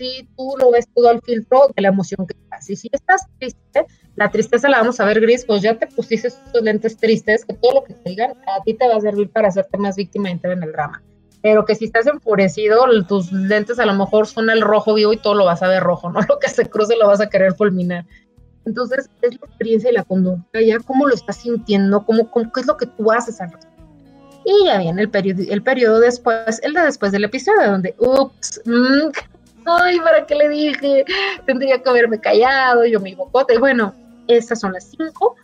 si 0.00 0.26
tú 0.34 0.54
lo 0.58 0.70
ves 0.70 0.88
todo 0.94 1.10
al 1.10 1.20
filtro 1.20 1.68
de 1.76 1.82
la 1.82 1.88
emoción 1.88 2.26
que 2.26 2.34
estás 2.34 2.70
y 2.70 2.76
si 2.76 2.88
estás 2.90 3.26
triste, 3.38 3.84
la 4.16 4.30
tristeza 4.30 4.70
la 4.70 4.78
vamos 4.78 4.98
a 4.98 5.04
ver 5.04 5.20
gris, 5.20 5.44
pues 5.44 5.60
ya 5.60 5.78
te 5.78 5.86
pusiste 5.88 6.28
estos 6.28 6.62
lentes 6.62 6.96
tristes, 6.96 7.44
que 7.44 7.52
todo 7.52 7.74
lo 7.74 7.84
que 7.84 7.92
te 7.92 8.08
digan 8.08 8.30
a 8.30 8.62
ti 8.64 8.72
te 8.72 8.88
va 8.88 8.96
a 8.96 9.00
servir 9.00 9.28
para 9.30 9.48
hacerte 9.48 9.76
más 9.76 9.96
víctima 9.96 10.30
y 10.30 10.32
entrar 10.32 10.54
en 10.54 10.62
el 10.62 10.72
drama. 10.72 11.02
Pero 11.42 11.66
que 11.66 11.74
si 11.74 11.84
estás 11.84 12.06
enfurecido, 12.06 12.86
tus 13.06 13.30
lentes 13.30 13.78
a 13.78 13.84
lo 13.84 13.92
mejor 13.92 14.26
son 14.26 14.48
el 14.48 14.62
rojo 14.62 14.94
vivo 14.94 15.12
y 15.12 15.18
todo 15.18 15.34
lo 15.34 15.44
vas 15.44 15.62
a 15.62 15.68
ver 15.68 15.82
rojo, 15.82 16.10
¿no? 16.10 16.20
Lo 16.28 16.38
que 16.38 16.48
se 16.48 16.66
cruce 16.66 16.96
lo 16.96 17.06
vas 17.06 17.20
a 17.20 17.28
querer 17.28 17.54
fulminar. 17.54 18.06
Entonces, 18.64 19.10
es 19.20 19.38
la 19.38 19.46
experiencia 19.46 19.90
y 19.90 19.94
la 19.94 20.04
conducta, 20.04 20.60
ya 20.62 20.78
cómo 20.78 21.06
lo 21.06 21.14
estás 21.14 21.36
sintiendo, 21.36 22.04
cómo, 22.06 22.30
cómo 22.30 22.50
qué 22.52 22.60
es 22.60 22.66
lo 22.66 22.76
que 22.76 22.86
tú 22.86 23.10
haces 23.10 23.40
al 23.40 23.52
respecto. 23.52 23.82
Y 24.44 24.66
ya 24.66 24.78
viene 24.78 25.02
el 25.02 25.10
periodo, 25.10 25.42
el 25.48 25.62
periodo 25.62 26.00
después, 26.00 26.60
el 26.62 26.72
de 26.72 26.82
después 26.82 27.12
del 27.12 27.24
episodio, 27.24 27.70
donde, 27.70 27.94
ups, 27.98 28.62
mmm, 28.64 29.10
ay, 29.66 29.98
¿para 30.00 30.26
qué 30.26 30.34
le 30.34 30.48
dije? 30.48 31.04
Tendría 31.46 31.82
que 31.82 31.88
haberme 31.88 32.20
callado, 32.20 32.84
yo 32.84 33.00
me 33.00 33.14
bocote. 33.14 33.58
Bueno, 33.58 33.94
estas 34.28 34.60
son 34.60 34.72
las 34.72 34.90
cinco 34.90 35.36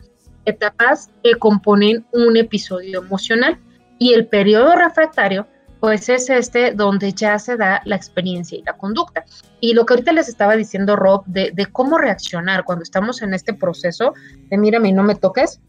etapas 0.45 1.11
que 1.23 1.35
componen 1.35 2.07
un 2.13 2.37
episodio 2.37 3.01
emocional. 3.01 3.59
Y 3.99 4.13
el 4.13 4.27
periodo 4.27 4.77
refractario, 4.77 5.47
pues 5.81 6.09
es 6.09 6.29
este 6.31 6.73
donde 6.73 7.13
ya 7.13 7.39
se 7.39 7.57
da 7.57 7.83
la 7.85 7.97
experiencia 7.97 8.59
y 8.59 8.63
la 8.63 8.75
conducta. 8.75 9.25
Y 9.61 9.75
lo 9.75 9.87
que 9.87 9.95
ahorita 9.95 10.13
les 10.13 10.29
estaba 10.29 10.57
diciendo 10.57 10.97
Rob 10.97 11.25
de, 11.27 11.51
de 11.53 11.67
cómo 11.67 11.99
reaccionar 11.99 12.65
cuando 12.65 12.83
estamos 12.83 13.23
en 13.23 13.35
este 13.35 13.55
proceso 13.55 14.15
de 14.51 14.59
mírame 14.59 14.89
y 14.89 14.93
no 14.93 15.03
me 15.03 15.15
toques, 15.15 15.61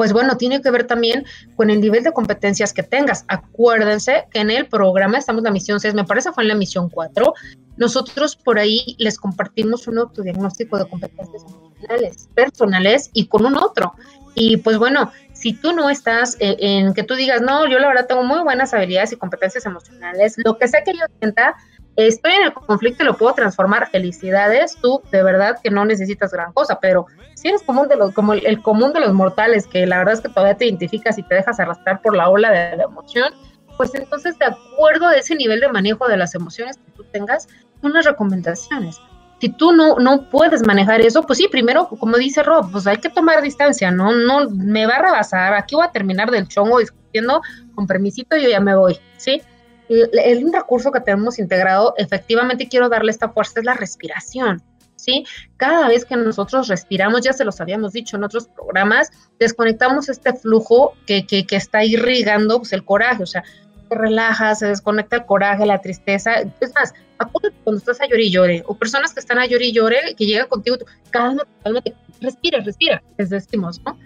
pues 0.00 0.14
bueno, 0.14 0.38
tiene 0.38 0.62
que 0.62 0.70
ver 0.70 0.86
también 0.86 1.26
con 1.56 1.68
el 1.68 1.78
nivel 1.78 2.02
de 2.02 2.12
competencias 2.12 2.72
que 2.72 2.82
tengas. 2.82 3.26
Acuérdense 3.28 4.28
que 4.30 4.40
en 4.40 4.50
el 4.50 4.66
programa 4.66 5.18
estamos 5.18 5.40
en 5.40 5.44
la 5.44 5.50
misión 5.50 5.78
6, 5.78 5.92
me 5.92 6.04
parece 6.04 6.32
fue 6.32 6.44
en 6.44 6.48
la 6.48 6.54
misión 6.54 6.88
4, 6.88 7.34
nosotros 7.80 8.36
por 8.36 8.58
ahí 8.58 8.94
les 8.98 9.18
compartimos 9.18 9.88
un 9.88 9.98
autodiagnóstico 9.98 10.78
de 10.78 10.86
competencias 10.86 11.42
emocionales, 11.42 12.28
personales 12.34 13.10
y 13.14 13.26
con 13.26 13.46
un 13.46 13.56
otro. 13.56 13.94
Y 14.34 14.58
pues 14.58 14.76
bueno, 14.76 15.10
si 15.32 15.54
tú 15.54 15.72
no 15.72 15.88
estás 15.88 16.36
eh, 16.40 16.56
en 16.58 16.92
que 16.92 17.02
tú 17.02 17.14
digas, 17.14 17.40
no, 17.40 17.66
yo 17.66 17.78
la 17.78 17.88
verdad 17.88 18.06
tengo 18.06 18.22
muy 18.22 18.40
buenas 18.42 18.74
habilidades 18.74 19.12
y 19.12 19.16
competencias 19.16 19.64
emocionales, 19.64 20.34
lo 20.44 20.58
que 20.58 20.68
sea 20.68 20.84
que 20.84 20.92
yo 20.92 21.06
sienta, 21.18 21.56
estoy 21.96 22.32
en 22.32 22.42
el 22.44 22.52
conflicto 22.52 23.02
y 23.02 23.06
lo 23.06 23.16
puedo 23.16 23.32
transformar. 23.32 23.88
Felicidades, 23.90 24.76
tú 24.76 25.02
de 25.10 25.22
verdad 25.22 25.58
que 25.62 25.70
no 25.70 25.86
necesitas 25.86 26.32
gran 26.32 26.52
cosa, 26.52 26.78
pero 26.80 27.06
si 27.34 27.48
eres 27.48 27.62
común 27.62 27.88
de 27.88 27.96
los, 27.96 28.12
como 28.12 28.34
el, 28.34 28.60
común 28.60 28.92
de 28.92 29.00
los 29.00 29.14
mortales, 29.14 29.66
que 29.66 29.86
la 29.86 29.96
verdad 29.96 30.14
es 30.14 30.20
que 30.20 30.28
todavía 30.28 30.58
te 30.58 30.66
identificas 30.66 31.16
y 31.16 31.22
te 31.22 31.34
dejas 31.34 31.58
arrastrar 31.58 32.02
por 32.02 32.14
la 32.14 32.28
ola 32.28 32.50
de 32.50 32.76
la 32.76 32.84
emoción, 32.84 33.32
pues 33.78 33.94
entonces 33.94 34.38
de 34.38 34.44
acuerdo 34.44 35.06
a 35.06 35.16
ese 35.16 35.34
nivel 35.34 35.60
de 35.60 35.68
manejo 35.68 36.06
de 36.06 36.18
las 36.18 36.34
emociones 36.34 36.76
que 36.76 36.92
tú 36.92 37.04
tengas, 37.04 37.48
son 37.80 37.92
las 37.92 38.04
recomendaciones. 38.04 39.00
Si 39.40 39.48
tú 39.48 39.72
no, 39.72 39.96
no 39.96 40.28
puedes 40.28 40.66
manejar 40.66 41.00
eso, 41.00 41.22
pues 41.22 41.38
sí, 41.38 41.48
primero, 41.48 41.88
como 41.88 42.18
dice 42.18 42.42
Rob, 42.42 42.70
pues 42.70 42.86
hay 42.86 42.98
que 42.98 43.08
tomar 43.08 43.40
distancia, 43.40 43.90
¿no? 43.90 44.12
No 44.12 44.50
me 44.50 44.86
va 44.86 44.96
a 44.96 45.02
rebasar, 45.02 45.54
aquí 45.54 45.74
voy 45.74 45.86
a 45.86 45.92
terminar 45.92 46.30
del 46.30 46.46
chongo 46.46 46.78
discutiendo, 46.78 47.40
con 47.74 47.86
permisito 47.86 48.36
yo 48.36 48.50
ya 48.50 48.60
me 48.60 48.76
voy, 48.76 48.98
¿sí? 49.16 49.40
El, 49.88 50.44
un 50.44 50.52
recurso 50.52 50.92
que 50.92 51.00
tenemos 51.00 51.38
integrado, 51.38 51.94
efectivamente 51.96 52.68
quiero 52.68 52.88
darle 52.90 53.10
esta 53.10 53.30
fuerza, 53.30 53.60
es 53.60 53.64
la 53.64 53.74
respiración. 53.74 54.62
¿Sí? 54.96 55.24
Cada 55.56 55.88
vez 55.88 56.04
que 56.04 56.14
nosotros 56.14 56.68
respiramos, 56.68 57.22
ya 57.22 57.32
se 57.32 57.46
los 57.46 57.58
habíamos 57.62 57.94
dicho 57.94 58.18
en 58.18 58.24
otros 58.24 58.48
programas, 58.48 59.08
desconectamos 59.38 60.10
este 60.10 60.34
flujo 60.34 60.92
que, 61.06 61.26
que, 61.26 61.46
que 61.46 61.56
está 61.56 61.82
irrigando 61.82 62.58
pues, 62.58 62.74
el 62.74 62.84
coraje, 62.84 63.22
o 63.22 63.26
sea, 63.26 63.42
te 63.88 63.94
relajas, 63.94 64.58
se 64.58 64.66
desconecta 64.66 65.16
el 65.16 65.24
coraje, 65.24 65.64
la 65.64 65.80
tristeza. 65.80 66.42
Es 66.60 66.74
más, 66.74 66.92
acuérdate 67.20 67.56
cuando 67.62 67.78
estás 67.78 68.00
a 68.00 68.06
llorar 68.06 68.20
y 68.20 68.30
llore, 68.30 68.64
o 68.66 68.74
personas 68.74 69.12
que 69.12 69.20
están 69.20 69.38
a 69.38 69.46
llorar 69.46 69.62
y 69.62 69.72
llore, 69.72 70.14
que 70.16 70.26
llegan 70.26 70.48
contigo, 70.48 70.76
cálmate, 71.10 71.50
cálmate, 71.62 71.94
respira, 72.20 72.60
respira, 72.60 73.02
les 73.18 73.30
decimos, 73.30 73.80
¿no? 73.84 73.98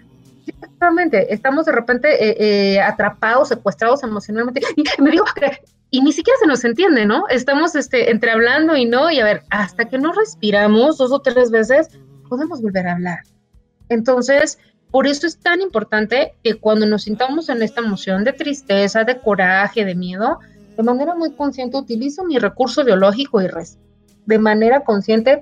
Exactamente, 0.45 1.33
estamos 1.33 1.65
de 1.65 1.71
repente 1.71 2.07
eh, 2.13 2.35
eh, 2.75 2.81
atrapados, 2.81 3.47
secuestrados 3.47 4.03
emocionalmente. 4.03 4.61
Y 4.77 5.01
me 5.01 5.11
digo, 5.11 5.25
y 5.89 6.01
ni 6.01 6.11
siquiera 6.11 6.37
se 6.39 6.47
nos 6.47 6.63
entiende, 6.65 7.05
¿no? 7.05 7.27
Estamos 7.29 7.75
este, 7.75 8.11
entre 8.11 8.31
hablando 8.31 8.75
y 8.75 8.85
no, 8.85 9.09
y 9.09 9.19
a 9.19 9.25
ver, 9.25 9.43
hasta 9.49 9.85
que 9.85 9.97
no 9.97 10.11
respiramos 10.11 10.97
dos 10.97 11.11
o 11.11 11.19
tres 11.19 11.49
veces, 11.51 11.87
podemos 12.29 12.61
volver 12.61 12.87
a 12.87 12.93
hablar. 12.93 13.19
Entonces, 13.89 14.59
por 14.91 15.07
eso 15.07 15.25
es 15.25 15.37
tan 15.37 15.61
importante 15.61 16.33
que 16.43 16.55
cuando 16.55 16.85
nos 16.85 17.03
sintamos 17.03 17.49
en 17.49 17.61
esta 17.61 17.81
emoción 17.81 18.23
de 18.23 18.33
tristeza, 18.33 19.03
de 19.03 19.19
coraje, 19.19 19.85
de 19.85 19.95
miedo, 19.95 20.39
de 20.75 20.83
manera 20.83 21.15
muy 21.15 21.31
consciente 21.33 21.77
utilizo 21.77 22.23
mi 22.23 22.37
recurso 22.37 22.83
biológico 22.83 23.41
y 23.41 23.47
res 23.47 23.77
de 24.25 24.39
manera 24.39 24.81
consciente 24.81 25.41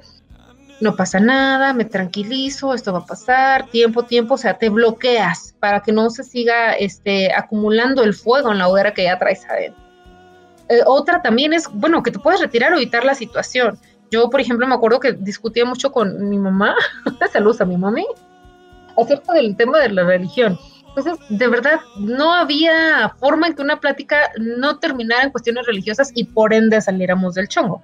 no 0.81 0.95
pasa 0.95 1.19
nada, 1.19 1.73
me 1.73 1.85
tranquilizo, 1.85 2.73
esto 2.73 2.91
va 2.91 2.99
a 2.99 3.05
pasar, 3.05 3.69
tiempo, 3.69 4.03
tiempo, 4.03 4.33
o 4.33 4.37
sea, 4.37 4.57
te 4.57 4.69
bloqueas 4.69 5.55
para 5.59 5.81
que 5.81 5.91
no 5.91 6.09
se 6.09 6.23
siga 6.23 6.73
este, 6.73 7.33
acumulando 7.33 8.03
el 8.03 8.13
fuego 8.13 8.51
en 8.51 8.57
la 8.57 8.67
hoguera 8.67 8.93
que 8.93 9.03
ya 9.03 9.17
traes 9.17 9.45
adentro. 9.49 9.81
Eh, 10.69 10.81
otra 10.85 11.21
también 11.21 11.53
es, 11.53 11.69
bueno, 11.71 12.03
que 12.03 12.11
te 12.11 12.19
puedes 12.19 12.41
retirar 12.41 12.73
o 12.73 12.75
evitar 12.75 13.05
la 13.05 13.15
situación. 13.15 13.79
Yo, 14.11 14.29
por 14.29 14.41
ejemplo, 14.41 14.67
me 14.67 14.75
acuerdo 14.75 14.99
que 14.99 15.13
discutía 15.13 15.65
mucho 15.65 15.91
con 15.91 16.29
mi 16.29 16.37
mamá, 16.37 16.75
saludos 17.31 17.61
a 17.61 17.65
mi 17.65 17.77
mami, 17.77 18.05
acerca 18.97 19.33
del 19.33 19.55
tema 19.55 19.79
de 19.79 19.89
la 19.89 20.03
religión. 20.03 20.59
Entonces, 20.95 21.25
de 21.29 21.47
verdad, 21.47 21.79
no 21.97 22.33
había 22.33 23.13
forma 23.19 23.47
en 23.47 23.55
que 23.55 23.61
una 23.61 23.79
plática 23.79 24.29
no 24.37 24.77
terminara 24.79 25.23
en 25.23 25.31
cuestiones 25.31 25.65
religiosas 25.65 26.11
y 26.13 26.25
por 26.25 26.53
ende 26.53 26.79
saliéramos 26.81 27.33
del 27.35 27.47
chongo. 27.47 27.81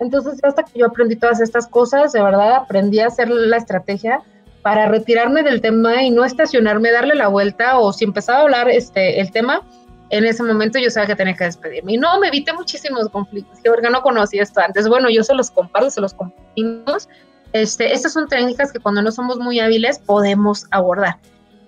Entonces, 0.00 0.40
hasta 0.42 0.64
que 0.64 0.80
yo 0.80 0.86
aprendí 0.86 1.16
todas 1.16 1.40
estas 1.40 1.66
cosas, 1.68 2.12
de 2.12 2.22
verdad 2.22 2.56
aprendí 2.56 3.00
a 3.00 3.06
hacer 3.06 3.28
la 3.28 3.56
estrategia 3.56 4.22
para 4.62 4.86
retirarme 4.86 5.42
del 5.42 5.60
tema 5.60 6.02
y 6.02 6.10
no 6.10 6.24
estacionarme, 6.24 6.90
darle 6.90 7.14
la 7.14 7.28
vuelta 7.28 7.78
o 7.78 7.92
si 7.92 8.04
empezaba 8.04 8.38
a 8.38 8.42
hablar 8.42 8.68
este, 8.68 9.20
el 9.20 9.30
tema, 9.30 9.62
en 10.10 10.24
ese 10.24 10.42
momento 10.42 10.78
yo 10.78 10.90
sabía 10.90 11.08
que 11.08 11.16
tenía 11.16 11.34
que 11.34 11.44
despedirme. 11.44 11.92
Y 11.92 11.96
no, 11.98 12.18
me 12.18 12.28
evité 12.28 12.52
muchísimos 12.52 13.08
conflictos, 13.08 13.58
que 13.60 13.90
no 13.90 14.02
conocía 14.02 14.42
esto 14.42 14.60
antes. 14.60 14.88
Bueno, 14.88 15.10
yo 15.10 15.22
se 15.22 15.34
los 15.34 15.50
comparto, 15.50 15.90
se 15.90 16.00
los 16.00 16.14
compartimos 16.14 17.08
este, 17.52 17.92
estas 17.92 18.12
son 18.12 18.28
técnicas 18.28 18.72
que 18.72 18.78
cuando 18.78 19.02
no 19.02 19.10
somos 19.10 19.38
muy 19.38 19.60
hábiles 19.60 19.98
podemos 19.98 20.66
abordar. 20.70 21.16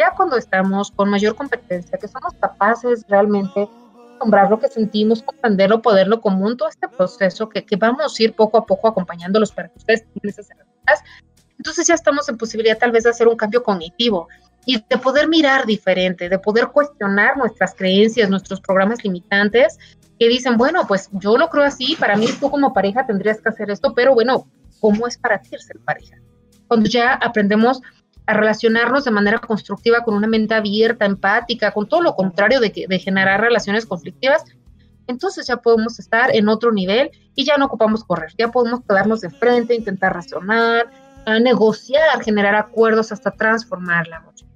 Ya 0.00 0.14
cuando 0.16 0.38
estamos 0.38 0.90
con 0.90 1.10
mayor 1.10 1.36
competencia, 1.36 1.98
que 1.98 2.08
somos 2.08 2.32
capaces 2.40 3.04
realmente 3.06 3.68
nombrar 4.18 4.48
lo 4.48 4.58
que 4.58 4.68
sentimos, 4.68 5.22
comprenderlo, 5.22 5.82
poderlo 5.82 6.22
común, 6.22 6.56
todo 6.56 6.70
este 6.70 6.88
proceso 6.88 7.50
que, 7.50 7.66
que 7.66 7.76
vamos 7.76 8.18
a 8.18 8.22
ir 8.22 8.32
poco 8.32 8.56
a 8.56 8.64
poco 8.64 8.88
acompañándolos 8.88 9.52
para 9.52 9.68
que 9.68 9.76
ustedes 9.76 10.04
tengan 10.04 10.30
esas 10.30 10.50
herramientas, 10.50 11.02
entonces 11.58 11.86
ya 11.86 11.92
estamos 11.92 12.26
en 12.30 12.38
posibilidad 12.38 12.78
tal 12.78 12.92
vez 12.92 13.04
de 13.04 13.10
hacer 13.10 13.28
un 13.28 13.36
cambio 13.36 13.62
cognitivo 13.62 14.28
y 14.64 14.82
de 14.88 14.96
poder 14.96 15.28
mirar 15.28 15.66
diferente, 15.66 16.30
de 16.30 16.38
poder 16.38 16.68
cuestionar 16.68 17.36
nuestras 17.36 17.74
creencias, 17.74 18.30
nuestros 18.30 18.62
programas 18.62 19.04
limitantes 19.04 19.78
que 20.18 20.28
dicen, 20.28 20.56
bueno, 20.56 20.86
pues 20.86 21.10
yo 21.12 21.36
lo 21.36 21.50
creo 21.50 21.64
así, 21.64 21.94
para 21.96 22.16
mí 22.16 22.26
tú 22.40 22.50
como 22.50 22.72
pareja 22.72 23.06
tendrías 23.06 23.42
que 23.42 23.50
hacer 23.50 23.70
esto, 23.70 23.92
pero 23.94 24.14
bueno, 24.14 24.46
cómo 24.80 25.06
es 25.06 25.18
para 25.18 25.42
ti 25.42 25.50
ser 25.58 25.78
pareja. 25.80 26.16
Cuando 26.68 26.88
ya 26.88 27.12
aprendemos 27.12 27.82
a 28.30 28.34
relacionarnos 28.34 29.04
de 29.04 29.10
manera 29.10 29.38
constructiva 29.38 30.02
con 30.04 30.14
una 30.14 30.26
mente 30.26 30.54
abierta, 30.54 31.04
empática, 31.04 31.72
con 31.72 31.88
todo 31.88 32.02
lo 32.02 32.14
contrario 32.14 32.60
de, 32.60 32.86
de 32.88 32.98
generar 32.98 33.40
relaciones 33.40 33.86
conflictivas, 33.86 34.44
entonces 35.06 35.46
ya 35.46 35.56
podemos 35.56 35.98
estar 35.98 36.34
en 36.34 36.48
otro 36.48 36.72
nivel 36.72 37.10
y 37.34 37.44
ya 37.44 37.56
no 37.56 37.66
ocupamos 37.66 38.04
correr, 38.04 38.32
ya 38.38 38.48
podemos 38.48 38.80
quedarnos 38.88 39.20
de 39.20 39.30
frente, 39.30 39.74
intentar 39.74 40.14
razonar, 40.14 40.90
negociar, 41.42 42.22
generar 42.24 42.54
acuerdos 42.54 43.12
hasta 43.12 43.30
transformar 43.30 44.06
la 44.08 44.20
noche. 44.20 44.46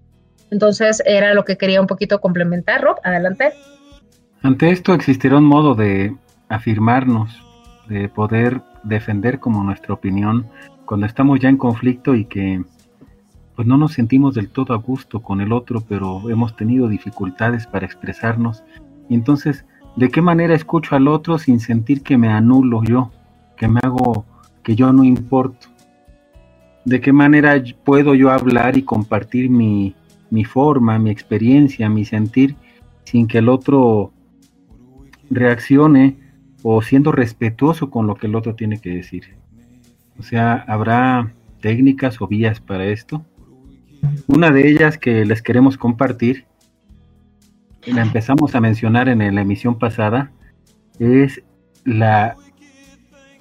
Entonces 0.51 1.03
era 1.05 1.35
lo 1.35 1.45
que 1.45 1.57
quería 1.57 1.81
un 1.81 1.87
poquito 1.87 2.21
complementar, 2.21 2.81
Rob, 2.83 2.97
adelante. 3.03 3.53
Ante 4.43 4.71
esto 4.71 4.95
existirá 4.95 5.39
un 5.39 5.45
modo 5.45 5.75
de 5.75 6.17
afirmarnos, 6.49 7.31
de 7.89 8.09
poder 8.09 8.63
defender 8.85 9.41
como 9.41 9.65
nuestra 9.65 9.95
opinión 9.95 10.49
cuando 10.85 11.07
estamos 11.07 11.41
ya 11.41 11.49
en 11.49 11.57
conflicto 11.57 12.15
y 12.15 12.27
que 12.27 12.63
pues 13.55 13.69
no 13.69 13.77
nos 13.77 13.93
sentimos 13.93 14.35
del 14.35 14.49
todo 14.49 14.75
a 14.75 14.79
gusto 14.79 15.23
con 15.23 15.41
el 15.41 15.53
otro, 15.53 15.83
pero 15.89 16.29
hemos 16.31 16.57
tenido 16.57 16.89
dificultades 16.89 17.67
para 17.67 17.87
expresarnos. 17.87 18.65
Entonces, 19.09 19.65
¿de 19.97 20.09
qué 20.09 20.21
manera 20.23 20.55
escucho 20.55 20.97
al 20.97 21.09
otro 21.09 21.39
sin 21.39 21.61
sentir 21.61 22.03
que 22.03 22.19
me 22.19 22.29
anulo 22.29 22.83
yo, 22.83 23.11
que 23.57 23.69
me 23.69 23.81
hago, 23.83 24.25
que 24.63 24.75
yo 24.75 24.93
no 24.93 25.05
importo? 25.05 25.69
¿De 26.85 27.01
qué 27.01 27.13
manera 27.13 27.63
puedo 27.85 28.15
yo 28.15 28.31
hablar 28.31 28.77
y 28.77 28.83
compartir 28.83 29.49
mi, 29.51 29.95
mi 30.31 30.45
forma, 30.45 30.99
mi 30.99 31.11
experiencia, 31.11 31.89
mi 31.89 32.05
sentir, 32.05 32.57
sin 33.05 33.27
que 33.27 33.39
el 33.39 33.49
otro 33.49 34.13
reaccione 35.31 36.19
o 36.63 36.83
siendo 36.83 37.13
respetuoso 37.13 37.91
con 37.91 38.07
lo 38.07 38.17
que 38.17 38.27
el 38.27 38.35
otro 38.35 38.55
tiene 38.55 38.81
que 38.81 38.91
decir. 38.91 39.37
O 40.19 40.23
sea, 40.23 40.65
habrá 40.67 41.33
técnicas 41.61 42.21
o 42.21 42.27
vías 42.27 42.61
para 42.61 42.87
esto. 42.87 43.25
Una 44.27 44.51
de 44.51 44.69
ellas 44.69 44.99
que 44.99 45.25
les 45.25 45.43
queremos 45.43 45.77
compartir 45.77 46.47
la 47.87 48.03
empezamos 48.03 48.55
a 48.55 48.61
mencionar 48.61 49.09
en 49.09 49.35
la 49.35 49.41
emisión 49.41 49.79
pasada, 49.79 50.33
es 50.99 51.43
la 51.85 52.37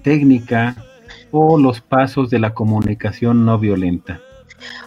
técnica 0.02 0.76
o 1.32 1.58
los 1.58 1.82
pasos 1.82 2.30
de 2.30 2.40
la 2.40 2.54
comunicación 2.54 3.46
no 3.46 3.58
violenta. 3.58 4.20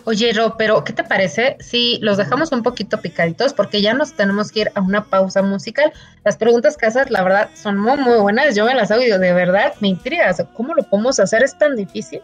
Oye, 0.05 0.33
Ro, 0.33 0.55
pero 0.57 0.85
¿qué 0.85 0.93
te 0.93 1.05
parece 1.05 1.57
si 1.61 1.99
los 2.01 2.17
dejamos 2.17 2.53
un 2.53 2.63
poquito 2.63 3.01
picaditos? 3.01 3.53
Porque 3.53 3.83
ya 3.83 3.95
nos 3.95 4.15
tenemos 4.15 4.53
que 4.53 4.61
ir 4.61 4.73
a 4.75 4.81
una 4.81 5.05
pausa 5.05 5.43
musical. 5.43 5.93
Las 6.25 6.37
preguntas 6.37 6.77
haces, 6.83 7.11
la 7.11 7.23
verdad, 7.23 7.51
son 7.55 7.79
muy, 7.79 7.97
muy 7.97 8.19
buenas. 8.19 8.55
Yo 8.55 8.65
me 8.65 8.75
las 8.75 8.91
hago 8.91 9.03
y 9.03 9.09
de 9.09 9.33
verdad, 9.33 9.75
me 9.81 9.89
intriga. 9.89 10.35
¿Cómo 10.55 10.75
lo 10.75 10.83
podemos 10.85 11.19
hacer? 11.19 11.43
Es 11.43 11.57
tan 11.59 11.77
difícil. 11.77 12.23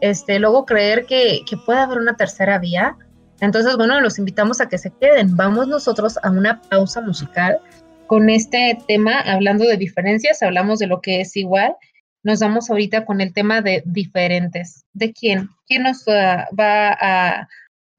Este, 0.00 0.38
luego 0.38 0.66
creer 0.66 1.06
que, 1.06 1.42
que 1.48 1.56
puede 1.56 1.80
haber 1.80 1.98
una 1.98 2.16
tercera 2.16 2.58
vía. 2.58 2.96
Entonces, 3.40 3.76
bueno, 3.76 4.00
los 4.00 4.18
invitamos 4.18 4.60
a 4.60 4.68
que 4.68 4.78
se 4.78 4.90
queden. 5.00 5.36
Vamos 5.36 5.68
nosotros 5.68 6.18
a 6.22 6.30
una 6.30 6.60
pausa 6.62 7.00
musical 7.00 7.58
con 8.06 8.28
este 8.28 8.78
tema, 8.86 9.20
hablando 9.20 9.64
de 9.64 9.76
diferencias, 9.76 10.42
hablamos 10.42 10.78
de 10.78 10.86
lo 10.86 11.00
que 11.00 11.22
es 11.22 11.34
igual 11.36 11.74
nos 12.22 12.40
vamos 12.40 12.70
ahorita 12.70 13.04
con 13.04 13.20
el 13.20 13.32
tema 13.32 13.60
de 13.60 13.82
diferentes. 13.84 14.84
¿De 14.92 15.12
quién? 15.12 15.48
¿Quién 15.66 15.82
nos 15.82 16.04
va, 16.06 16.48
a 16.58 17.48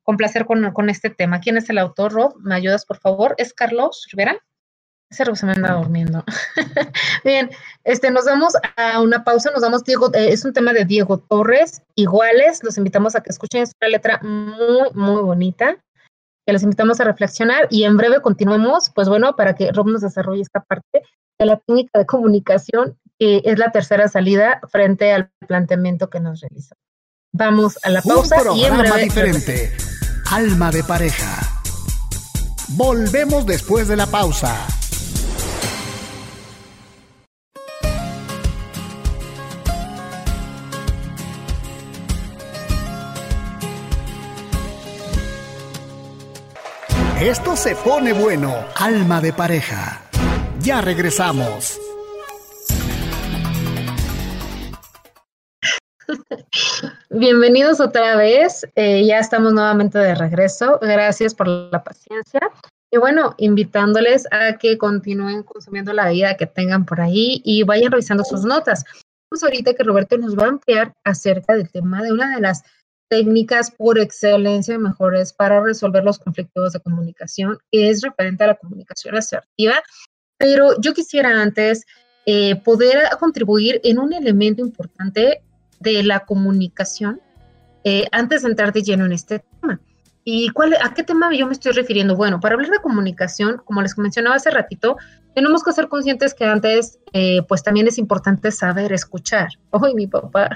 complacer 0.03 0.45
con, 0.45 0.89
este 0.89 1.09
tema? 1.09 1.39
¿Quién 1.39 1.57
es 1.57 1.69
el 1.69 1.77
autor, 1.77 2.13
Rob? 2.13 2.35
¿Me 2.39 2.55
ayudas, 2.55 2.85
por 2.85 2.99
favor? 2.99 3.35
¿Es 3.37 3.53
Carlos 3.53 4.07
Rivera? 4.11 4.37
Ese 5.09 5.25
Rob 5.25 5.35
se 5.35 5.45
me 5.45 5.51
anda 5.51 5.73
durmiendo. 5.73 6.23
Bien, 7.23 7.51
este, 7.83 8.09
nos 8.09 8.25
vamos 8.25 8.53
a 8.77 8.99
una 9.01 9.23
pausa, 9.23 9.51
nos 9.51 9.61
damos 9.61 9.83
Diego, 9.83 10.11
eh, 10.13 10.29
es 10.31 10.43
un 10.43 10.53
tema 10.53 10.73
de 10.73 10.85
Diego 10.85 11.19
Torres, 11.19 11.83
iguales, 11.95 12.63
los 12.63 12.77
invitamos 12.77 13.15
a 13.15 13.21
que 13.21 13.29
escuchen, 13.29 13.61
es 13.61 13.73
una 13.79 13.89
letra 13.89 14.19
muy, 14.23 14.89
muy 14.95 15.21
bonita, 15.21 15.77
que 16.47 16.53
los 16.53 16.63
invitamos 16.63 16.99
a 16.99 17.03
reflexionar 17.03 17.67
y 17.69 17.83
en 17.83 17.95
breve 17.95 18.21
continuemos, 18.21 18.89
pues 18.95 19.07
bueno, 19.07 19.35
para 19.35 19.53
que 19.53 19.71
Rob 19.71 19.87
nos 19.87 20.01
desarrolle 20.01 20.41
esta 20.41 20.61
parte 20.61 21.03
de 21.37 21.45
la 21.45 21.57
técnica 21.57 21.99
de 21.99 22.05
comunicación 22.07 22.97
es 23.43 23.59
la 23.59 23.71
tercera 23.71 24.07
salida 24.07 24.59
frente 24.69 25.13
al 25.13 25.31
planteamiento 25.47 26.09
que 26.09 26.19
nos 26.19 26.41
realizó. 26.41 26.75
Vamos 27.31 27.79
a 27.83 27.89
la 27.89 28.01
pausa 28.01 28.37
y 28.55 28.65
en 28.65 28.77
breve. 28.77 29.03
diferente. 29.03 29.71
Alma 30.31 30.71
de 30.71 30.83
pareja. 30.83 31.61
Volvemos 32.69 33.45
después 33.45 33.87
de 33.87 33.95
la 33.95 34.07
pausa. 34.07 34.55
Esto 47.19 47.55
se 47.55 47.75
pone 47.75 48.11
bueno. 48.11 48.53
Alma 48.75 49.21
de 49.21 49.31
pareja. 49.31 50.01
Ya 50.59 50.81
regresamos. 50.81 51.79
Bienvenidos 57.09 57.79
otra 57.79 58.15
vez. 58.15 58.65
Eh, 58.75 59.05
ya 59.05 59.19
estamos 59.19 59.53
nuevamente 59.53 59.97
de 59.97 60.15
regreso. 60.15 60.79
Gracias 60.81 61.33
por 61.33 61.47
la 61.47 61.83
paciencia. 61.83 62.41
Y 62.91 62.97
bueno, 62.97 63.35
invitándoles 63.37 64.27
a 64.31 64.57
que 64.57 64.77
continúen 64.77 65.43
consumiendo 65.43 65.93
la 65.93 66.09
vida 66.09 66.37
que 66.37 66.45
tengan 66.45 66.85
por 66.85 67.01
ahí 67.01 67.41
y 67.43 67.63
vayan 67.63 67.91
revisando 67.91 68.23
sus 68.23 68.43
notas. 68.45 68.83
Pues 69.29 69.43
ahorita 69.43 69.73
que 69.73 69.83
Roberto 69.83 70.17
nos 70.17 70.37
va 70.37 70.45
a 70.45 70.49
ampliar 70.49 70.93
acerca 71.03 71.55
del 71.55 71.71
tema 71.71 72.03
de 72.03 72.11
una 72.11 72.35
de 72.35 72.41
las 72.41 72.63
técnicas 73.09 73.71
por 73.71 73.99
excelencia 73.99 74.77
mejores 74.77 75.33
para 75.33 75.61
resolver 75.61 76.03
los 76.03 76.19
conflictos 76.19 76.73
de 76.73 76.79
comunicación, 76.79 77.57
que 77.71 77.89
es 77.89 78.01
referente 78.01 78.43
a 78.43 78.47
la 78.47 78.55
comunicación 78.55 79.15
asertiva. 79.15 79.75
Pero 80.37 80.79
yo 80.79 80.93
quisiera 80.93 81.41
antes 81.41 81.85
eh, 82.25 82.55
poder 82.63 83.09
contribuir 83.19 83.81
en 83.83 83.99
un 83.99 84.13
elemento 84.13 84.61
importante 84.61 85.41
de 85.79 86.03
la 86.03 86.21
comunicación 86.21 87.21
eh, 87.83 88.05
antes 88.11 88.43
de 88.43 88.49
entrar 88.49 88.71
de 88.73 88.81
lleno 88.81 89.05
en 89.05 89.13
este 89.13 89.39
tema. 89.39 89.79
¿Y 90.25 90.49
cuál, 90.49 90.73
a 90.81 90.93
qué 90.93 91.03
tema 91.03 91.33
yo 91.33 91.45
me 91.47 91.53
estoy 91.53 91.73
refiriendo? 91.73 92.15
Bueno, 92.15 92.39
para 92.39 92.55
hablar 92.55 92.71
de 92.71 92.79
comunicación, 92.79 93.61
como 93.65 93.81
les 93.81 93.97
mencionaba 93.97 94.37
hace 94.37 94.51
ratito, 94.51 94.95
tenemos 95.35 95.63
que 95.63 95.73
ser 95.73 95.89
conscientes 95.89 96.33
que 96.33 96.45
antes, 96.45 96.99
eh, 97.11 97.41
pues 97.47 97.61
también 97.61 97.87
es 97.87 97.97
importante 97.97 98.51
saber 98.51 98.93
escuchar. 98.93 99.49
Hoy 99.71 99.93
mi 99.95 100.07
papá, 100.07 100.49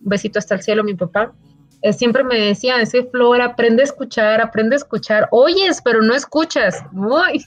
besito 0.00 0.38
hasta 0.40 0.56
el 0.56 0.62
cielo, 0.62 0.82
mi 0.82 0.94
papá, 0.94 1.32
eh, 1.82 1.92
siempre 1.92 2.24
me 2.24 2.38
decía, 2.38 2.80
ese 2.80 3.04
Flor, 3.04 3.40
aprende 3.40 3.82
a 3.82 3.84
escuchar, 3.84 4.40
aprende 4.40 4.74
a 4.74 4.78
escuchar. 4.78 5.28
Oyes, 5.30 5.80
pero 5.82 6.02
no 6.02 6.14
escuchas. 6.14 6.82
Uy. 6.92 7.44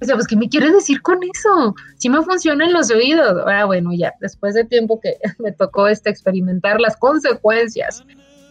O 0.00 0.04
sea, 0.04 0.14
pues, 0.14 0.26
¿qué 0.26 0.36
me 0.36 0.48
quieres 0.48 0.72
decir 0.72 1.02
con 1.02 1.18
eso? 1.22 1.74
Si 1.96 2.08
me 2.08 2.22
funcionan 2.22 2.72
los 2.72 2.90
oídos. 2.90 3.42
Ah, 3.46 3.66
bueno, 3.66 3.90
ya, 3.92 4.14
después 4.20 4.54
de 4.54 4.64
tiempo 4.64 4.98
que 5.00 5.18
me 5.38 5.52
tocó 5.52 5.88
este, 5.88 6.10
experimentar 6.10 6.80
las 6.80 6.96
consecuencias 6.96 8.04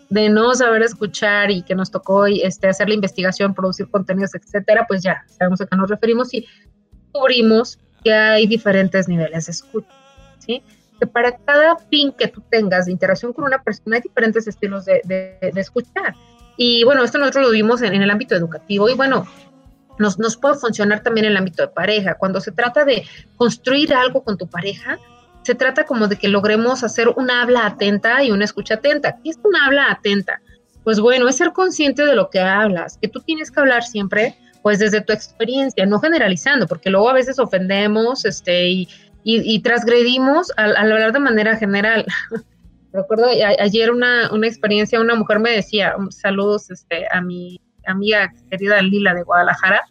de 0.09 0.29
no 0.29 0.53
saber 0.55 0.81
escuchar 0.81 1.51
y 1.51 1.61
que 1.61 1.75
nos 1.75 1.91
tocó 1.91 2.25
este, 2.25 2.67
hacer 2.67 2.89
la 2.89 2.95
investigación, 2.95 3.53
producir 3.53 3.89
contenidos, 3.89 4.33
etcétera, 4.35 4.85
pues 4.87 5.03
ya 5.03 5.23
sabemos 5.27 5.61
a 5.61 5.67
qué 5.67 5.75
nos 5.75 5.89
referimos 5.89 6.33
y 6.33 6.47
descubrimos 6.91 7.79
que 8.03 8.13
hay 8.13 8.47
diferentes 8.47 9.07
niveles 9.07 9.45
de 9.45 9.51
escucha, 9.51 9.87
¿sí? 10.39 10.63
Que 10.99 11.05
para 11.05 11.37
cada 11.37 11.77
fin 11.77 12.11
que 12.11 12.27
tú 12.27 12.41
tengas 12.49 12.87
de 12.87 12.91
interacción 12.91 13.33
con 13.33 13.45
una 13.45 13.61
persona 13.61 13.97
hay 13.97 14.01
diferentes 14.01 14.47
estilos 14.47 14.85
de, 14.85 15.01
de, 15.05 15.61
escuchar. 15.61 16.15
Y 16.57 16.83
bueno, 16.83 17.03
esto 17.03 17.19
nosotros 17.19 17.45
lo 17.45 17.51
vimos 17.51 17.81
en, 17.81 17.93
en, 17.93 18.01
el 18.01 18.09
ámbito 18.09 18.35
educativo 18.35 18.89
y 18.89 18.95
bueno, 18.95 19.25
nos, 19.99 20.37
puede 20.37 20.55
funcionar 20.55 21.03
también 21.03 21.25
en 21.25 21.31
el 21.31 21.37
ámbito 21.37 21.61
de 21.61 21.67
pareja. 21.67 22.15
Cuando 22.15 22.41
se 22.41 22.51
trata 22.51 22.85
de 22.85 23.05
construir 23.35 23.93
algo 23.93 24.23
con 24.23 24.37
tu 24.37 24.47
pareja, 24.47 24.97
se 25.43 25.55
trata 25.55 25.85
como 25.85 26.07
de 26.07 26.17
que 26.17 26.27
logremos 26.27 26.83
hacer 26.83 27.09
una 27.09 27.41
habla 27.41 27.65
atenta 27.65 28.23
y 28.23 28.31
una 28.31 28.45
escucha 28.45 28.75
atenta. 28.75 29.17
¿Qué 29.23 29.29
es 29.29 29.39
una 29.43 29.65
habla 29.65 29.91
atenta? 29.91 30.41
Pues 30.83 30.99
bueno, 30.99 31.27
es 31.27 31.35
ser 31.35 31.51
consciente 31.51 32.05
de 32.05 32.15
lo 32.15 32.29
que 32.29 32.39
hablas, 32.39 32.97
que 33.01 33.07
tú 33.07 33.19
tienes 33.19 33.51
que 33.51 33.59
hablar 33.59 33.83
siempre, 33.83 34.35
pues 34.63 34.79
desde 34.79 35.01
tu 35.01 35.13
experiencia, 35.13 35.85
no 35.85 35.99
generalizando, 35.99 36.67
porque 36.67 36.89
luego 36.89 37.09
a 37.09 37.13
veces 37.13 37.37
ofendemos 37.37 38.25
este, 38.25 38.69
y, 38.69 38.87
y, 39.23 39.59
transgredimos 39.61 40.51
al, 40.57 40.75
hablar 40.75 41.11
de 41.11 41.19
manera 41.19 41.57
general. 41.57 42.05
Recuerdo 42.93 43.27
ayer 43.59 43.91
una, 43.91 44.31
una 44.33 44.47
experiencia, 44.47 44.99
una 44.99 45.15
mujer 45.15 45.39
me 45.39 45.51
decía, 45.51 45.93
saludos 46.09 46.71
este, 46.71 47.05
a 47.11 47.21
mi 47.21 47.59
amiga 47.91 48.33
querida 48.49 48.81
Lila 48.81 49.13
de 49.13 49.23
Guadalajara, 49.23 49.83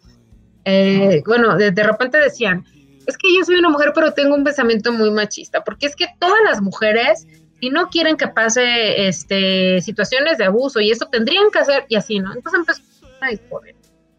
eh, 0.65 1.23
bueno, 1.27 1.57
de, 1.57 1.71
repente 1.83 2.19
decían, 2.19 2.65
es 3.07 3.17
que 3.17 3.35
yo 3.35 3.45
soy 3.45 3.57
una 3.57 3.71
mujer 3.71 3.93
pero 3.95 4.13
tengo 4.13 4.35
un 4.35 4.45
pensamiento 4.45 4.93
muy 4.93 5.11
machista, 5.11 5.65
porque 5.65 5.87
es 5.87 5.97
que 5.97 6.07
todas 6.19 6.41
las 6.45 6.61
mujeres, 6.61 7.27
si 7.61 7.71
no 7.71 7.89
quieren 7.89 8.17
que 8.17 8.29
pase 8.29 9.09
este, 9.09 9.81
situaciones 9.81 10.37
de 10.37 10.45
abuso 10.45 10.81
y 10.81 10.91
eso 10.91 11.07
tendrían 11.07 11.51
que 11.51 11.61
hacer 11.61 11.87
y 11.89 11.97
así, 11.97 12.19
¿no? 12.19 12.35
Entonces 12.35 12.61
empezó 12.61 12.83
a 13.23 13.29
disponer. 13.29 13.75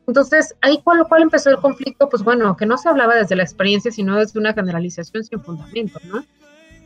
Entonces, 0.08 0.56
ahí 0.62 0.82
cuál, 0.84 1.06
cuál 1.08 1.22
empezó 1.22 1.52
el 1.52 1.58
conflicto, 1.58 2.10
pues 2.10 2.24
bueno, 2.24 2.58
que 2.58 2.66
no 2.66 2.80
se 2.80 2.90
hablaba 2.90 3.14
desde 3.16 3.36
la 3.36 3.44
experiencia, 3.44 3.92
sino 3.92 4.18
desde 4.18 4.40
una 4.40 4.56
generalización 4.56 5.24
sin 5.24 5.40
fundamento, 5.40 6.00
¿no? 6.06 6.26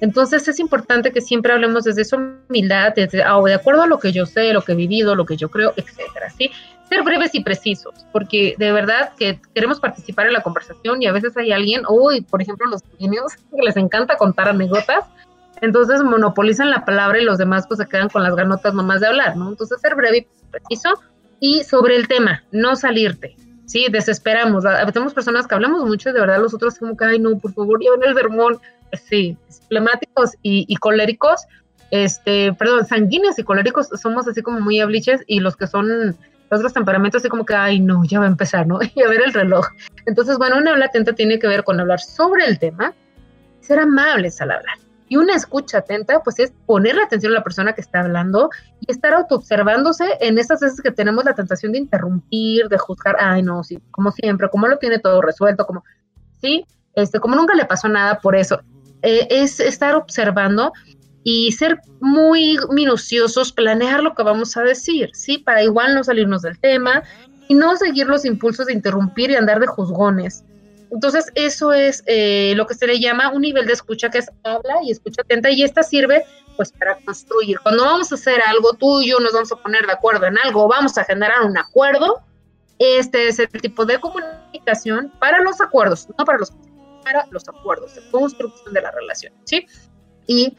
Entonces 0.02 0.46
es 0.50 0.60
importante 0.60 1.14
que 1.14 1.22
siempre 1.22 1.54
hablemos 1.54 1.86
desde 1.86 2.02
esa 2.02 2.18
humildad, 2.18 2.92
desde, 2.94 3.24
ah, 3.24 3.42
de 3.46 3.54
acuerdo 3.54 3.84
a 3.84 3.88
lo 3.88 4.00
que 4.00 4.12
yo 4.12 4.26
sé, 4.26 4.52
lo 4.52 4.62
que 4.62 4.74
he 4.74 4.76
vivido, 4.76 5.16
lo 5.16 5.26
que 5.26 5.38
yo 5.38 5.50
creo, 5.50 5.74
etcétera, 5.78 6.30
¿sí? 6.38 6.52
Ser 6.90 7.04
breves 7.04 7.34
y 7.34 7.44
precisos, 7.44 8.06
porque 8.12 8.56
de 8.58 8.72
verdad 8.72 9.12
que 9.18 9.40
queremos 9.56 9.80
participar 9.80 10.28
en 10.28 10.34
la 10.34 10.42
conversación 10.42 11.02
y 11.02 11.08
a 11.08 11.12
veces 11.12 11.36
hay 11.38 11.52
alguien, 11.52 11.84
uy, 11.90 12.22
por 12.22 12.42
ejemplo, 12.42 12.68
los 12.68 12.82
niños 13.00 13.34
que 13.52 13.62
les 13.64 13.78
encanta 13.78 14.18
contar 14.18 14.50
anécdotas, 14.50 15.06
entonces 15.62 16.04
monopolizan 16.04 16.70
la 16.70 16.84
palabra 16.84 17.20
y 17.20 17.24
los 17.24 17.38
demás 17.38 17.66
pues 17.68 17.80
se 17.80 17.88
quedan 17.88 18.10
con 18.10 18.22
las 18.22 18.36
ganotas 18.36 18.74
nomás 18.74 19.00
de 19.00 19.08
hablar, 19.08 19.38
¿no? 19.38 19.50
Entonces 19.50 19.80
ser 19.80 19.96
breve 19.96 20.18
y 20.18 20.52
preciso 20.52 21.00
y 21.40 21.64
sobre 21.64 21.96
el 21.96 22.08
tema, 22.08 22.44
no 22.52 22.76
salirte, 22.76 23.36
¿sí? 23.66 23.88
Desesperamos. 23.90 24.66
Tenemos 24.92 25.14
personas 25.14 25.48
que 25.48 25.56
hablamos 25.56 25.86
mucho 25.86 26.10
y 26.10 26.14
de 26.14 26.20
verdad 26.20 26.42
los 26.42 26.54
otros 26.54 26.78
como 26.78 26.98
que, 26.98 27.06
ay, 27.06 27.20
no, 27.20 27.38
por 27.38 27.54
favor, 27.54 27.80
lleven 27.80 28.04
el 28.04 28.14
sermón. 28.14 28.60
Sí, 29.08 29.38
flemáticos 29.70 30.32
y, 30.44 30.76
coléricos, 30.76 31.42
este, 31.90 32.54
perdón, 32.54 32.86
sanguíneos 32.86 33.40
y 33.40 33.44
coléricos 33.44 33.88
somos 34.02 34.28
así 34.28 34.42
como 34.42 34.60
muy 34.60 34.80
abliches 34.80 35.22
y 35.26 35.40
los 35.40 35.56
que 35.56 35.66
son 35.66 36.16
otros 36.52 36.74
temperamentos 36.74 37.22
así 37.22 37.30
como 37.30 37.46
que, 37.46 37.56
ay, 37.56 37.80
no, 37.80 38.04
ya 38.06 38.20
va 38.20 38.26
a 38.26 38.30
empezar, 38.30 38.68
¿no? 38.68 38.80
Y 38.96 39.02
a 39.02 39.08
ver 39.08 39.22
el 39.22 39.34
reloj. 39.34 39.68
Entonces, 40.06 40.38
bueno, 40.38 40.58
una 40.58 40.72
habla 40.72 40.86
atenta 40.86 41.14
tiene 41.14 41.40
que 41.40 41.48
ver 41.48 41.64
con 41.64 41.80
hablar 41.80 42.00
sobre 42.00 42.46
el 42.46 42.60
tema, 42.60 42.94
ser 43.60 43.80
amables 43.80 44.40
al 44.42 44.52
hablar. 44.52 44.78
Y 45.10 45.18
una 45.18 45.36
escucha 45.36 45.80
atenta, 45.80 46.22
pues 46.24 46.40
es 46.40 46.54
poner 46.66 46.96
la 46.96 47.04
atención 47.04 47.34
a 47.34 47.36
la 47.36 47.44
persona 47.44 47.74
que 47.74 47.82
está 47.82 48.00
hablando 48.00 48.50
y 48.80 48.92
estar 48.92 49.14
autoobservándose 49.14 50.06
en 50.22 50.38
esas 50.40 50.60
veces 50.60 50.82
que 50.82 50.92
tenemos 50.92 51.26
la 51.26 51.36
tentación 51.36 51.72
de 51.72 51.80
interrumpir, 51.80 52.68
de 52.68 52.78
juzgar, 52.78 53.18
ay, 53.20 53.44
no, 53.44 53.64
sí, 53.64 53.80
como 53.92 54.12
siempre, 54.12 54.50
como 54.50 54.68
lo 54.68 54.78
tiene 54.78 55.00
todo 55.00 55.22
resuelto, 55.22 55.66
como, 55.66 55.84
sí, 56.42 56.66
este, 56.96 57.20
como 57.20 57.36
nunca 57.36 57.54
le 57.54 57.66
pasó 57.66 57.88
nada 57.90 58.20
por 58.20 58.36
eso. 58.36 58.62
Eh, 59.02 59.28
es 59.30 59.60
estar 59.60 59.96
observando 59.96 60.72
y 61.24 61.52
ser 61.54 61.80
muy 62.02 62.58
minuciosos, 62.72 63.52
planear 63.52 64.02
lo 64.02 64.14
que 64.14 64.24
vamos 64.24 64.58
a 64.58 64.64
decir, 64.64 65.10
¿sí? 65.14 65.38
Para 65.38 65.64
igual 65.64 65.96
no 65.96 66.04
salirnos 66.04 66.42
del 66.42 66.60
tema 66.60 67.04
y 67.48 67.56
no 67.56 67.76
seguir 67.78 68.08
los 68.08 68.26
impulsos 68.26 68.68
de 68.68 68.74
interrumpir 68.74 69.32
y 69.32 69.36
andar 69.36 69.60
de 69.60 69.68
juzgones. 69.68 70.44
Entonces, 70.92 71.26
eso 71.34 71.74
es 71.74 72.04
eh, 72.06 72.54
lo 72.56 72.68
que 72.68 72.76
se 72.76 72.86
le 72.86 73.00
llama 73.00 73.32
un 73.32 73.42
nivel 73.42 73.66
de 73.66 73.74
escucha 73.74 74.10
que 74.10 74.20
es 74.20 74.30
habla 74.44 74.76
y 74.84 74.92
escucha 74.92 75.22
atenta 75.24 75.50
y 75.50 75.64
esta 75.64 75.82
sirve 75.82 76.24
pues 76.56 76.72
para 76.72 76.98
construir. 76.98 77.60
Cuando 77.62 77.84
vamos 77.84 78.12
a 78.12 78.16
hacer 78.16 78.40
algo, 78.46 78.74
tú 78.74 79.02
y 79.02 79.10
yo 79.10 79.20
nos 79.20 79.34
vamos 79.34 79.52
a 79.52 79.56
poner 79.56 79.88
de 79.88 79.92
acuerdo 79.92 80.28
en 80.28 80.38
algo, 80.38 80.68
vamos 80.68 80.96
a 81.00 81.04
generar 81.04 81.42
un 81.42 81.58
acuerdo, 81.58 82.22
este 82.78 83.28
es 83.28 83.40
el 83.40 83.48
tipo 83.50 83.86
de 83.86 84.00
comunicación 84.00 85.12
para 85.20 85.42
los 85.42 85.62
acuerdos, 85.62 86.08
no 86.18 86.26
para 86.26 86.38
los 86.38 86.52
para 87.04 87.26
los 87.32 87.48
acuerdos 87.50 87.96
de 87.96 88.02
construcción 88.12 88.74
de 88.74 88.82
la 88.82 88.92
relación, 88.92 89.34
¿sí? 89.44 89.66
Y 90.28 90.56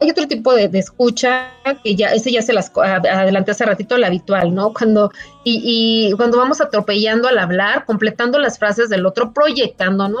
hay 0.00 0.10
otro 0.10 0.28
tipo 0.28 0.54
de, 0.54 0.70
escucha 0.74 1.50
que 1.82 1.96
ya, 1.96 2.08
ese 2.08 2.30
ya 2.30 2.42
se 2.42 2.52
las 2.52 2.70
adelanté 2.76 3.50
hace 3.50 3.64
ratito, 3.64 3.96
el 3.96 4.04
habitual, 4.04 4.54
¿no? 4.54 4.72
Cuando, 4.72 5.10
y, 5.44 6.12
cuando 6.16 6.38
vamos 6.38 6.60
atropellando 6.60 7.28
al 7.28 7.38
hablar, 7.38 7.84
completando 7.84 8.38
las 8.38 8.58
frases 8.58 8.88
del 8.88 9.06
otro, 9.06 9.32
proyectando, 9.32 10.08
¿no? 10.08 10.20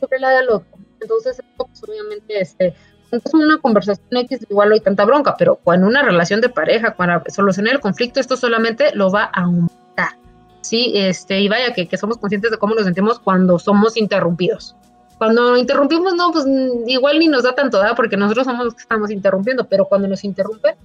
Sobre 0.00 0.18
la 0.18 0.30
del 0.30 0.48
otro. 0.48 0.78
Entonces, 1.00 1.42
pues, 1.56 1.82
obviamente, 1.86 2.40
este, 2.40 2.74
es 3.10 3.34
una 3.34 3.58
conversación 3.58 4.16
X 4.16 4.46
igual 4.48 4.72
hay 4.72 4.80
tanta 4.80 5.04
bronca, 5.04 5.36
pero 5.38 5.56
cuando 5.56 5.86
una 5.86 6.02
relación 6.02 6.40
de 6.40 6.48
pareja, 6.48 6.94
para 6.94 7.22
solucionar 7.28 7.74
el 7.74 7.80
conflicto, 7.80 8.18
esto 8.18 8.36
solamente 8.36 8.94
lo 8.94 9.10
va 9.10 9.24
a 9.24 9.42
aumentar. 9.42 10.16
Sí, 10.62 10.92
este, 10.94 11.40
y 11.40 11.48
vaya 11.48 11.74
que, 11.74 11.86
que 11.86 11.96
somos 11.98 12.16
conscientes 12.16 12.50
de 12.50 12.58
cómo 12.58 12.74
nos 12.74 12.84
sentimos 12.84 13.18
cuando 13.18 13.58
somos 13.58 13.96
interrumpidos. 13.96 14.74
Cuando 15.18 15.56
interrumpimos, 15.56 16.14
no, 16.14 16.30
pues 16.30 16.44
igual 16.86 17.18
ni 17.18 17.26
nos 17.26 17.42
da 17.42 17.54
tanto, 17.54 17.78
da 17.78 17.94
porque 17.94 18.16
nosotros 18.16 18.46
somos 18.46 18.64
los 18.64 18.74
que 18.74 18.82
estamos 18.82 19.10
interrumpiendo, 19.10 19.68
pero 19.68 19.84
cuando 19.84 20.06
nos 20.06 20.22
interrumpen, 20.24 20.76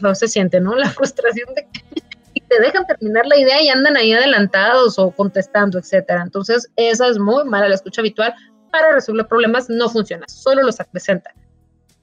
pues 0.00 0.18
se 0.18 0.28
siente, 0.28 0.60
¿no? 0.60 0.74
La 0.76 0.88
frustración 0.88 1.52
de 1.54 1.66
que 1.72 2.40
te 2.48 2.60
dejan 2.60 2.86
terminar 2.86 3.26
la 3.26 3.36
idea 3.36 3.60
y 3.60 3.68
andan 3.68 3.96
ahí 3.96 4.12
adelantados 4.12 4.98
o 4.98 5.10
contestando, 5.10 5.78
etcétera. 5.78 6.22
Entonces, 6.22 6.70
esa 6.76 7.08
es 7.08 7.18
muy 7.18 7.44
mala 7.44 7.68
la 7.68 7.74
escucha 7.74 8.00
habitual 8.00 8.34
para 8.70 8.92
resolver 8.92 9.26
problemas, 9.26 9.68
no 9.68 9.88
funciona, 9.88 10.26
solo 10.28 10.62
los 10.62 10.78
acrecenta. 10.78 11.34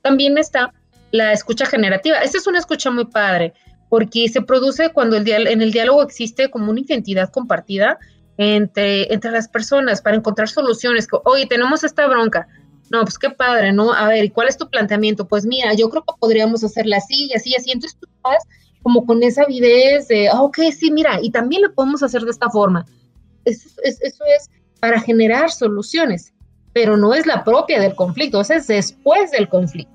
También 0.01 0.37
está 0.37 0.73
la 1.11 1.31
escucha 1.31 1.65
generativa. 1.65 2.17
Esta 2.17 2.39
es 2.39 2.47
una 2.47 2.59
escucha 2.59 2.91
muy 2.91 3.05
padre 3.05 3.53
porque 3.89 4.27
se 4.27 4.41
produce 4.41 4.89
cuando 4.89 5.15
el 5.15 5.29
en 5.29 5.61
el 5.61 5.71
diálogo 5.71 6.01
existe 6.01 6.49
como 6.49 6.71
una 6.71 6.81
identidad 6.81 7.29
compartida 7.29 7.99
entre, 8.37 9.13
entre 9.13 9.31
las 9.31 9.47
personas 9.47 10.01
para 10.01 10.15
encontrar 10.15 10.49
soluciones. 10.49 11.07
Oye, 11.25 11.45
tenemos 11.47 11.83
esta 11.83 12.07
bronca. 12.07 12.47
No, 12.91 13.01
pues 13.01 13.17
qué 13.17 13.29
padre, 13.29 13.71
¿no? 13.71 13.93
A 13.93 14.07
ver, 14.07 14.25
¿y 14.25 14.29
cuál 14.29 14.47
es 14.47 14.57
tu 14.57 14.69
planteamiento? 14.69 15.27
Pues 15.27 15.45
mira, 15.45 15.73
yo 15.73 15.89
creo 15.89 16.03
que 16.03 16.13
podríamos 16.19 16.63
hacerla 16.63 16.97
así 16.97 17.27
y 17.29 17.33
así 17.33 17.51
y 17.51 17.55
así. 17.55 17.71
Entonces 17.71 17.97
tú 17.99 18.07
como 18.83 19.05
con 19.05 19.23
esa 19.23 19.43
avidez 19.43 20.09
de, 20.09 20.27
ah, 20.27 20.41
ok, 20.41 20.57
sí, 20.77 20.91
mira, 20.91 21.19
y 21.21 21.31
también 21.31 21.61
lo 21.61 21.73
podemos 21.73 22.03
hacer 22.03 22.21
de 22.23 22.31
esta 22.31 22.49
forma. 22.49 22.85
Eso 23.45 23.69
es, 23.83 24.01
eso 24.01 24.23
es 24.37 24.49
para 24.81 24.99
generar 24.99 25.49
soluciones, 25.49 26.33
pero 26.73 26.97
no 26.97 27.13
es 27.13 27.25
la 27.25 27.45
propia 27.45 27.79
del 27.79 27.95
conflicto, 27.95 28.41
eso 28.41 28.53
es 28.53 28.67
después 28.67 29.31
del 29.31 29.47
conflicto. 29.47 29.93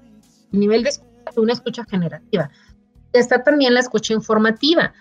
El 0.52 0.60
nivel 0.60 0.82
de 0.82 0.88
escucha, 0.88 1.32
una 1.36 1.52
escucha 1.52 1.84
generativa. 1.84 2.50
Está 3.12 3.42
también 3.42 3.74
la 3.74 3.80
escucha 3.80 4.14
informativa. 4.14 4.94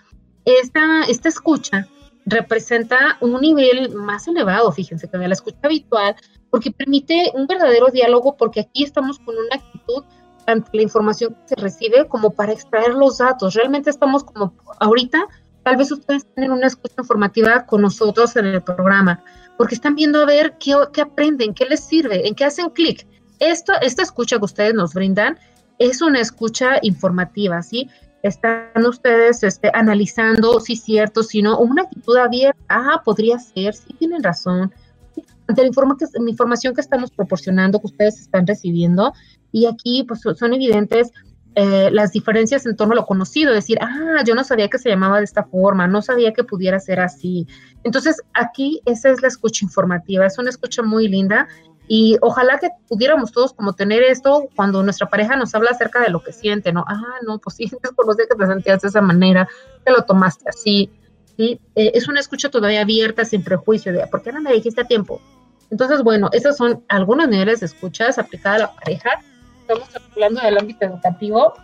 Esta, 0.44 1.04
esta 1.08 1.30
escucha 1.30 1.88
representa 2.28 3.16
un 3.20 3.40
nivel 3.40 3.94
más 3.94 4.28
elevado, 4.28 4.70
fíjense, 4.72 5.08
que 5.08 5.18
de 5.18 5.28
la 5.28 5.34
escucha 5.34 5.58
habitual, 5.62 6.16
porque 6.50 6.70
permite 6.70 7.32
un 7.34 7.46
verdadero 7.46 7.88
diálogo, 7.88 8.36
porque 8.36 8.60
aquí 8.60 8.84
estamos 8.84 9.18
con 9.18 9.34
una 9.36 9.56
actitud 9.56 10.04
ante 10.46 10.70
la 10.72 10.82
información 10.82 11.34
que 11.34 11.48
se 11.48 11.56
recibe 11.56 12.06
como 12.08 12.30
para 12.30 12.52
extraer 12.52 12.94
los 12.94 13.18
datos. 13.18 13.54
Realmente 13.54 13.90
estamos 13.90 14.24
como 14.24 14.54
ahorita, 14.80 15.26
tal 15.62 15.76
vez 15.76 15.92
ustedes 15.92 16.26
tienen 16.34 16.52
una 16.52 16.66
escucha 16.66 16.94
informativa 16.98 17.66
con 17.66 17.82
nosotros 17.82 18.34
en 18.36 18.46
el 18.46 18.62
programa, 18.62 19.22
porque 19.56 19.74
están 19.74 19.94
viendo 19.94 20.22
a 20.22 20.26
ver 20.26 20.56
qué, 20.58 20.74
qué 20.92 21.02
aprenden, 21.02 21.54
qué 21.54 21.66
les 21.66 21.80
sirve, 21.80 22.26
en 22.26 22.34
qué 22.34 22.44
hacen 22.44 22.70
clic. 22.70 23.06
Esta, 23.40 23.74
esta 23.74 24.02
escucha 24.02 24.38
que 24.38 24.44
ustedes 24.44 24.74
nos 24.74 24.94
brindan 24.94 25.38
es 25.78 26.02
una 26.02 26.20
escucha 26.20 26.78
informativa, 26.82 27.62
¿sí? 27.62 27.88
Están 28.22 28.84
ustedes 28.86 29.42
este, 29.42 29.70
analizando 29.72 30.60
si 30.60 30.74
es 30.74 30.82
cierto, 30.82 31.22
si 31.22 31.42
no, 31.42 31.58
una 31.58 31.82
actitud 31.82 32.16
abierta, 32.16 32.58
ah, 32.68 33.02
podría 33.04 33.38
ser, 33.38 33.74
sí 33.74 33.94
tienen 33.98 34.22
razón, 34.22 34.72
ante 35.46 35.62
la, 35.62 35.68
información 36.28 36.74
que 36.74 36.80
estamos 36.80 37.10
proporcionando, 37.10 37.80
que 37.80 37.86
ustedes 37.86 38.20
están 38.20 38.46
recibiendo, 38.46 39.12
y 39.50 39.66
aquí 39.66 40.04
pues 40.06 40.20
son 40.20 40.52
evidentes 40.52 41.10
eh, 41.54 41.90
las 41.90 42.12
diferencias 42.12 42.66
en 42.66 42.76
torno 42.76 42.92
a 42.92 42.96
lo 42.96 43.06
conocido, 43.06 43.52
decir, 43.52 43.78
ah, 43.80 44.22
yo 44.24 44.34
no 44.34 44.44
sabía 44.44 44.68
que 44.68 44.78
se 44.78 44.90
llamaba 44.90 45.18
de 45.18 45.24
esta 45.24 45.42
forma, 45.44 45.88
no 45.88 46.02
sabía 46.02 46.32
que 46.32 46.44
pudiera 46.44 46.78
ser 46.78 47.00
así. 47.00 47.48
Entonces, 47.82 48.22
aquí 48.34 48.80
esa 48.84 49.10
es 49.10 49.22
la 49.22 49.28
escucha 49.28 49.64
informativa, 49.64 50.26
es 50.26 50.38
una 50.38 50.50
escucha 50.50 50.82
muy 50.82 51.08
linda 51.08 51.48
y 51.88 52.18
ojalá 52.20 52.58
que 52.58 52.68
pudiéramos 52.86 53.32
todos 53.32 53.54
como 53.54 53.72
tener 53.72 54.02
esto 54.02 54.48
cuando 54.54 54.82
nuestra 54.82 55.08
pareja 55.08 55.36
nos 55.36 55.54
habla 55.54 55.70
acerca 55.70 56.00
de 56.00 56.10
lo 56.10 56.22
que 56.22 56.32
siente, 56.32 56.70
¿no? 56.70 56.84
Ah, 56.86 57.16
no, 57.26 57.38
pues 57.38 57.56
sí, 57.56 57.70
desconocía 57.82 58.26
que 58.30 58.36
te 58.36 58.46
sentías 58.46 58.82
de 58.82 58.88
esa 58.88 59.00
manera, 59.00 59.48
que 59.84 59.92
lo 59.92 60.04
tomaste 60.04 60.44
así. 60.48 60.90
¿sí? 61.36 61.58
Eh, 61.74 61.92
es 61.94 62.06
una 62.06 62.20
escucha 62.20 62.50
todavía 62.50 62.82
abierta, 62.82 63.24
sin 63.24 63.42
prejuicio 63.42 63.92
de, 63.92 64.06
¿por 64.06 64.22
qué 64.22 64.32
no 64.32 64.42
me 64.42 64.52
dijiste 64.52 64.82
a 64.82 64.84
tiempo? 64.84 65.20
Entonces, 65.70 66.02
bueno, 66.02 66.28
esos 66.32 66.58
son 66.58 66.84
algunos 66.88 67.28
niveles 67.28 67.60
de 67.60 67.66
escuchas 67.66 68.18
aplicada 68.18 68.56
a 68.56 68.58
la 68.58 68.72
pareja. 68.74 69.10
Estamos 69.62 69.88
hablando 70.12 70.42
del 70.42 70.58
ámbito 70.58 70.84
educativo. 70.84 71.54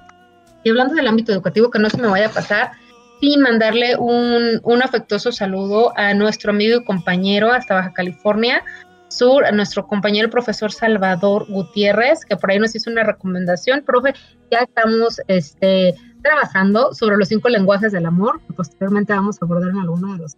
Y 0.63 0.71
hablando 0.71 0.95
del 0.95 1.07
ámbito 1.07 1.33
educativo, 1.33 1.71
que 1.71 1.79
no 1.79 1.91
se 1.91 1.99
me 1.99 2.09
vaya 2.09 2.29
a 2.29 2.31
pasar, 2.31 2.73
sin 3.21 3.43
mandarle 3.43 3.97
un, 3.97 4.61
un 4.63 4.83
afectuoso 4.83 5.33
saludo 5.33 5.93
a 5.97 6.15
nuestro 6.15 6.51
amigo 6.51 6.79
y 6.79 6.85
compañero 6.85 7.53
hasta 7.53 7.75
Baja 7.75 7.93
California, 7.93 8.65
Sur, 9.09 9.45
a 9.45 9.53
nuestro 9.53 9.87
compañero 9.87 10.29
profesor 10.29 10.73
Salvador 10.73 11.47
Gutiérrez, 11.49 12.25
que 12.25 12.37
por 12.37 12.51
ahí 12.51 12.59
nos 12.59 12.75
hizo 12.75 12.91
una 12.91 13.05
recomendación. 13.05 13.83
Profe, 13.85 14.15
ya 14.51 14.61
estamos 14.61 15.21
este, 15.29 15.95
trabajando 16.23 16.93
sobre 16.95 17.17
los 17.17 17.29
cinco 17.29 17.49
lenguajes 17.49 17.93
del 17.93 18.07
amor, 18.07 18.41
que 18.47 18.55
posteriormente 18.55 19.13
vamos 19.13 19.41
a 19.41 19.45
abordar 19.45 19.71
en 19.71 19.79
alguno 19.79 20.15
de 20.15 20.19
los 20.19 20.37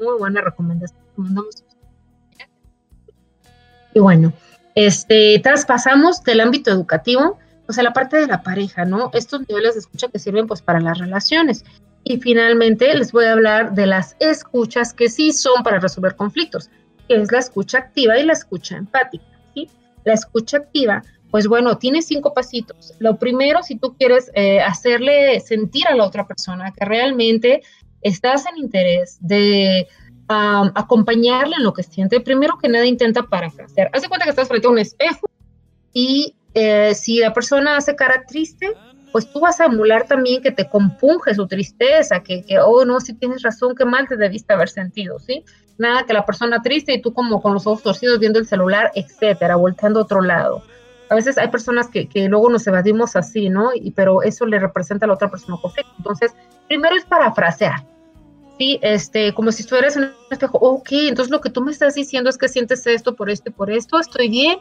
muy 0.00 0.18
buenas 0.18 0.44
recomendaciones 0.44 1.00
Y 3.94 4.00
bueno, 4.00 4.32
este, 4.74 5.40
traspasamos 5.42 6.22
del 6.22 6.40
ámbito 6.40 6.70
educativo, 6.70 7.38
pues 7.66 7.78
a 7.78 7.82
la 7.82 7.92
parte 7.92 8.16
de 8.16 8.26
la 8.26 8.42
pareja, 8.42 8.84
¿no? 8.84 9.10
Estos 9.12 9.40
niveles 9.48 9.74
de 9.74 9.80
escucha 9.80 10.08
que 10.08 10.18
sirven 10.18 10.46
pues 10.46 10.62
para 10.62 10.80
las 10.80 10.98
relaciones. 10.98 11.64
Y 12.04 12.18
finalmente 12.20 12.94
les 12.94 13.12
voy 13.12 13.24
a 13.24 13.32
hablar 13.32 13.74
de 13.74 13.86
las 13.86 14.16
escuchas 14.20 14.94
que 14.94 15.08
sí 15.08 15.32
son 15.32 15.62
para 15.62 15.80
resolver 15.80 16.16
conflictos 16.16 16.70
es 17.08 17.32
la 17.32 17.38
escucha 17.38 17.78
activa 17.78 18.18
y 18.18 18.24
la 18.24 18.32
escucha 18.32 18.76
empática. 18.76 19.24
¿sí? 19.54 19.68
La 20.04 20.14
escucha 20.14 20.58
activa, 20.58 21.02
pues 21.30 21.46
bueno, 21.46 21.78
tiene 21.78 22.02
cinco 22.02 22.32
pasitos. 22.32 22.94
Lo 22.98 23.18
primero, 23.18 23.62
si 23.62 23.76
tú 23.76 23.96
quieres 23.96 24.30
eh, 24.34 24.60
hacerle 24.60 25.40
sentir 25.40 25.86
a 25.88 25.94
la 25.94 26.04
otra 26.04 26.26
persona 26.26 26.72
que 26.72 26.84
realmente 26.84 27.62
estás 28.02 28.46
en 28.46 28.58
interés 28.58 29.18
de 29.20 29.88
acompañarle 30.30 31.56
en 31.56 31.64
lo 31.64 31.72
que 31.72 31.82
siente, 31.82 32.20
primero 32.20 32.58
que 32.58 32.68
nada 32.68 32.84
intenta 32.84 33.22
parafrasear. 33.22 33.90
Haz 33.94 34.02
de 34.02 34.08
cuenta 34.08 34.24
que 34.24 34.30
estás 34.30 34.46
frente 34.46 34.66
a 34.66 34.70
un 34.70 34.78
espejo 34.78 35.26
y 35.94 36.36
eh, 36.52 36.94
si 36.94 37.18
la 37.18 37.32
persona 37.32 37.76
hace 37.76 37.96
cara 37.96 38.24
triste, 38.26 38.68
pues 39.10 39.30
tú 39.32 39.40
vas 39.40 39.60
a 39.60 39.66
emular 39.66 40.06
también 40.06 40.42
que 40.42 40.50
te 40.50 40.68
compunge 40.68 41.34
su 41.34 41.46
tristeza, 41.46 42.22
que, 42.22 42.42
que, 42.44 42.58
oh, 42.58 42.84
no, 42.84 43.00
si 43.00 43.14
tienes 43.14 43.42
razón, 43.42 43.74
qué 43.74 43.84
mal 43.84 44.06
te 44.06 44.16
debiste 44.16 44.52
haber 44.52 44.68
sentido, 44.68 45.18
¿sí? 45.18 45.44
Nada 45.78 46.02
que 46.02 46.12
la 46.12 46.26
persona 46.26 46.60
triste 46.60 46.92
y 46.92 47.00
tú 47.00 47.12
como 47.12 47.40
con 47.40 47.54
los 47.54 47.66
ojos 47.66 47.82
torcidos 47.82 48.18
viendo 48.18 48.40
el 48.40 48.46
celular, 48.46 48.90
etcétera, 48.94 49.56
volteando 49.56 50.00
a 50.00 50.02
otro 50.02 50.20
lado. 50.20 50.62
A 51.08 51.14
veces 51.14 51.38
hay 51.38 51.48
personas 51.48 51.88
que, 51.88 52.08
que 52.08 52.28
luego 52.28 52.50
nos 52.50 52.66
evadimos 52.66 53.16
así, 53.16 53.48
¿no? 53.48 53.70
Y, 53.74 53.92
pero 53.92 54.22
eso 54.22 54.44
le 54.44 54.58
representa 54.58 55.06
a 55.06 55.08
la 55.08 55.14
otra 55.14 55.30
persona 55.30 55.56
conflicto. 55.62 55.92
Entonces, 55.96 56.34
primero 56.66 56.96
es 56.96 57.04
parafrasear, 57.04 57.86
¿sí? 58.58 58.78
Este, 58.82 59.32
como 59.32 59.52
si 59.52 59.62
estuvieras 59.62 59.96
en 59.96 60.04
un 60.04 60.12
espejo, 60.30 60.58
ok, 60.58 60.88
entonces 60.92 61.30
lo 61.30 61.40
que 61.40 61.50
tú 61.50 61.62
me 61.62 61.70
estás 61.70 61.94
diciendo 61.94 62.28
es 62.28 62.36
que 62.36 62.48
sientes 62.48 62.86
esto 62.86 63.14
por 63.14 63.30
esto 63.30 63.50
y 63.50 63.52
por 63.52 63.70
esto, 63.70 64.00
estoy 64.00 64.28
bien, 64.28 64.58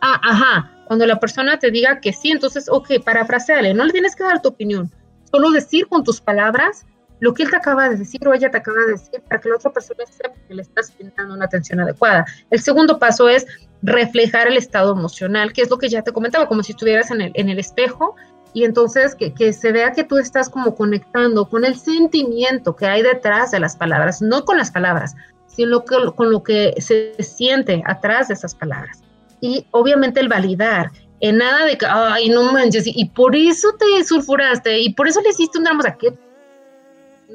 ah, 0.00 0.20
ajá, 0.22 0.72
cuando 0.86 1.06
la 1.06 1.20
persona 1.20 1.58
te 1.58 1.70
diga 1.70 2.00
que 2.00 2.12
sí, 2.12 2.30
entonces, 2.30 2.68
ok, 2.68 3.04
parafraseale, 3.04 3.74
no 3.74 3.84
le 3.84 3.92
tienes 3.92 4.16
que 4.16 4.24
dar 4.24 4.42
tu 4.42 4.48
opinión, 4.48 4.90
solo 5.30 5.50
decir 5.50 5.86
con 5.86 6.02
tus 6.02 6.20
palabras 6.20 6.86
lo 7.20 7.32
que 7.32 7.44
él 7.44 7.50
te 7.50 7.56
acaba 7.56 7.88
de 7.88 7.96
decir 7.96 8.26
o 8.26 8.34
ella 8.34 8.50
te 8.50 8.58
acaba 8.58 8.80
de 8.86 8.92
decir 8.92 9.22
para 9.28 9.40
que 9.40 9.48
la 9.48 9.56
otra 9.56 9.72
persona 9.72 10.04
sepa 10.06 10.34
que 10.46 10.54
le 10.54 10.62
estás 10.62 10.90
pintando 10.92 11.34
una 11.34 11.46
atención 11.46 11.80
adecuada. 11.80 12.26
El 12.50 12.60
segundo 12.60 12.98
paso 12.98 13.28
es 13.28 13.46
reflejar 13.82 14.48
el 14.48 14.56
estado 14.56 14.92
emocional, 14.92 15.52
que 15.52 15.62
es 15.62 15.70
lo 15.70 15.78
que 15.78 15.88
ya 15.88 16.02
te 16.02 16.12
comentaba, 16.12 16.48
como 16.48 16.62
si 16.62 16.72
estuvieras 16.72 17.10
en 17.10 17.20
el, 17.20 17.32
en 17.34 17.48
el 17.48 17.58
espejo 17.58 18.16
y 18.52 18.64
entonces 18.64 19.14
que, 19.14 19.34
que, 19.34 19.52
se 19.52 19.72
vea 19.72 19.92
que 19.92 20.04
tú 20.04 20.18
estás 20.18 20.48
como 20.48 20.74
conectando 20.74 21.48
con 21.48 21.64
el 21.64 21.76
sentimiento 21.76 22.76
que 22.76 22.86
hay 22.86 23.02
detrás 23.02 23.50
de 23.50 23.60
las 23.60 23.76
palabras, 23.76 24.22
no 24.22 24.44
con 24.44 24.58
las 24.58 24.70
palabras, 24.70 25.14
sino 25.46 25.84
con 25.84 26.30
lo 26.30 26.42
que 26.42 26.74
se 26.78 27.14
siente 27.22 27.82
atrás 27.86 28.28
de 28.28 28.34
esas 28.34 28.54
palabras 28.54 29.04
y 29.44 29.66
obviamente 29.72 30.20
el 30.20 30.28
validar. 30.28 30.90
En 31.20 31.38
nada 31.38 31.66
de 31.66 31.78
que, 31.78 31.86
ay, 31.86 32.28
no 32.28 32.52
manches, 32.52 32.86
y 32.86 33.04
por 33.06 33.36
eso 33.36 33.68
te 33.78 34.04
sulfuraste, 34.04 34.80
y 34.80 34.94
por 34.94 35.06
eso 35.06 35.20
le 35.20 35.30
hiciste 35.30 35.58
un 35.58 35.64
drama, 35.64 35.80
o 35.80 35.82
sea, 35.82 35.96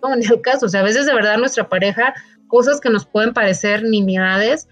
no, 0.02 0.14
en 0.14 0.24
el 0.24 0.42
caso, 0.42 0.66
o 0.66 0.70
sea, 0.70 0.82
a 0.82 0.84
veces 0.84 1.06
de 1.06 1.14
verdad 1.14 1.38
nuestra 1.38 1.68
pareja, 1.70 2.14
cosas 2.48 2.80
que 2.80 2.90
nos 2.90 3.06
pueden 3.06 3.34
parecer 3.34 3.84
nimiedades, 3.84 4.68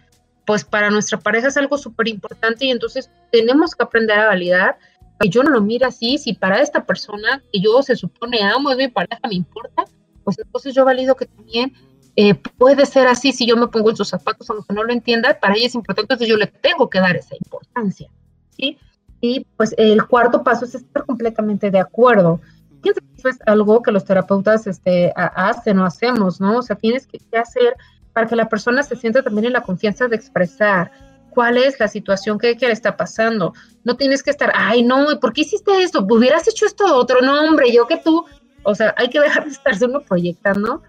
pues 0.45 0.63
para 0.63 0.89
nuestra 0.89 1.19
pareja 1.19 1.49
es 1.49 1.57
algo 1.57 1.78
súper 1.78 2.07
importante 2.07 2.65
y 2.65 2.71
entonces 2.71 3.11
tenemos 3.32 3.75
que 3.75 3.84
aprender 3.84 4.19
a 4.19 4.28
validar 4.28 4.78
que 5.19 5.30
yo 5.30 5.43
no 5.43 5.49
lo 5.49 5.61
miro 5.61 5.88
así, 5.88 6.17
si 6.17 6.34
para 6.34 6.61
esta 6.61 6.86
persona 6.86 7.41
que 7.51 7.59
yo 7.59 7.82
se 7.82 7.95
supone 7.95 8.41
amo, 8.43 8.71
es 8.71 8.78
mi 8.78 8.88
pareja, 8.88 9.19
me 9.28 9.36
importa, 9.36 9.86
pues 10.23 10.38
entonces 10.39 10.73
yo 10.73 10.86
valido 10.86 11.15
que 11.15 11.25
también 11.25 11.73
eh, 12.15 12.36
puede 12.36 12.86
ser 12.86 13.07
así 13.07 13.32
si 13.32 13.45
yo 13.45 13.57
me 13.57 13.67
pongo 13.67 13.89
en 13.89 13.95
sus 13.95 14.09
zapatos, 14.09 14.49
aunque 14.49 14.73
no 14.73 14.84
lo 14.84 14.93
entienda, 14.93 15.39
para 15.39 15.55
ella 15.55 15.67
es 15.67 15.75
importante, 15.75 16.13
entonces 16.13 16.28
yo 16.28 16.38
le 16.38 16.47
tengo 16.47 16.89
que 16.89 16.99
dar 16.99 17.15
esa 17.15 17.36
importancia, 17.36 18.09
¿sí? 18.49 18.78
Y 19.21 19.45
pues 19.55 19.73
el 19.78 20.05
cuarto 20.05 20.43
paso 20.43 20.65
es 20.65 20.75
estar 20.75 21.05
completamente 21.05 21.71
de 21.71 21.80
acuerdo. 21.80 22.39
Fíjense 22.82 23.01
que 23.01 23.15
eso 23.17 23.30
es 23.30 23.38
algo 23.45 23.82
que 23.82 23.91
los 23.91 24.05
terapeutas 24.05 24.67
este, 24.67 25.13
hacen 25.15 25.80
o 25.80 25.86
hacemos, 25.86 26.39
¿no? 26.39 26.59
O 26.59 26.61
sea, 26.61 26.75
tienes 26.75 27.07
que, 27.07 27.19
hacer 27.38 27.75
para 28.13 28.28
que 28.28 28.36
la 28.36 28.49
persona 28.49 28.84
se 28.84 28.95
sienta 28.95 29.23
también 29.23 29.45
en 29.45 29.53
la 29.53 29.61
confianza 29.61 30.07
de 30.07 30.15
expresar 30.15 30.91
cuál 31.32 31.57
es 31.57 31.80
la 31.80 31.88
situación 31.88 32.39
que, 32.39 32.57
que 32.57 32.67
le 32.67 32.73
está 32.73 32.97
pasando. 32.97 33.53
No 33.84 33.95
tienes 33.95 34.23
que 34.23 34.32
estar, 34.32 34.51
ay, 34.55 34.84
no, 34.84 35.19
¿por 35.19 35.34
qué 35.34 35.41
hiciste 35.41 35.71
esto? 35.82 36.05
¿Hubieras 36.09 36.47
hecho 36.47 36.65
esto 36.65 36.95
otro? 36.95 37.21
No, 37.21 37.41
hombre, 37.41 37.71
yo 37.71 37.86
que 37.88 37.97
tú. 37.97 38.25
O 38.63 38.75
sea, 38.75 38.93
hay 38.97 39.09
que 39.09 39.19
dejar 39.19 39.45
de 39.45 39.51
estarse 39.51 39.86
uno 39.86 40.01
proyectando 40.01 40.82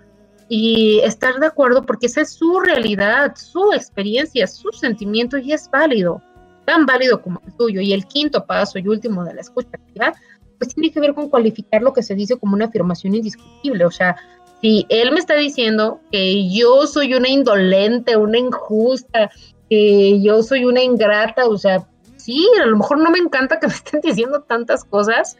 y 0.48 1.00
estar 1.00 1.38
de 1.38 1.46
acuerdo 1.46 1.84
porque 1.84 2.06
esa 2.06 2.22
es 2.22 2.32
su 2.32 2.60
realidad, 2.60 3.34
su 3.36 3.72
experiencia, 3.72 4.46
su 4.46 4.72
sentimiento 4.72 5.36
y 5.36 5.52
es 5.52 5.70
válido 5.70 6.22
tan 6.68 6.84
válido 6.84 7.22
como 7.22 7.40
el 7.46 7.54
tuyo. 7.54 7.80
Y 7.80 7.94
el 7.94 8.04
quinto 8.04 8.44
paso 8.44 8.78
y 8.78 8.86
último 8.86 9.24
de 9.24 9.32
la 9.32 9.40
escucha 9.40 9.70
activa, 9.72 10.12
pues 10.58 10.74
tiene 10.74 10.92
que 10.92 11.00
ver 11.00 11.14
con 11.14 11.28
cualificar 11.28 11.82
lo 11.82 11.92
que 11.92 12.02
se 12.02 12.14
dice 12.14 12.36
como 12.36 12.54
una 12.54 12.66
afirmación 12.66 13.14
indiscutible. 13.14 13.84
O 13.84 13.90
sea, 13.90 14.16
si 14.60 14.86
él 14.88 15.12
me 15.12 15.20
está 15.20 15.34
diciendo 15.34 16.00
que 16.10 16.50
yo 16.50 16.86
soy 16.86 17.14
una 17.14 17.28
indolente, 17.28 18.16
una 18.16 18.38
injusta, 18.38 19.30
que 19.70 20.20
yo 20.20 20.42
soy 20.42 20.64
una 20.64 20.82
ingrata, 20.82 21.46
o 21.46 21.56
sea, 21.56 21.86
sí, 22.16 22.46
a 22.60 22.66
lo 22.66 22.76
mejor 22.76 22.98
no 22.98 23.10
me 23.10 23.18
encanta 23.18 23.60
que 23.60 23.68
me 23.68 23.74
estén 23.74 24.00
diciendo 24.00 24.42
tantas 24.42 24.84
cosas, 24.84 25.36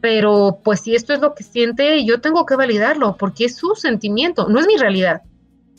pero 0.00 0.60
pues 0.62 0.80
si 0.80 0.94
esto 0.94 1.12
es 1.12 1.20
lo 1.20 1.34
que 1.34 1.44
siente, 1.44 2.04
yo 2.04 2.20
tengo 2.20 2.46
que 2.46 2.56
validarlo, 2.56 3.16
porque 3.16 3.46
es 3.46 3.56
su 3.56 3.74
sentimiento, 3.74 4.48
no 4.48 4.60
es 4.60 4.66
mi 4.66 4.76
realidad, 4.76 5.22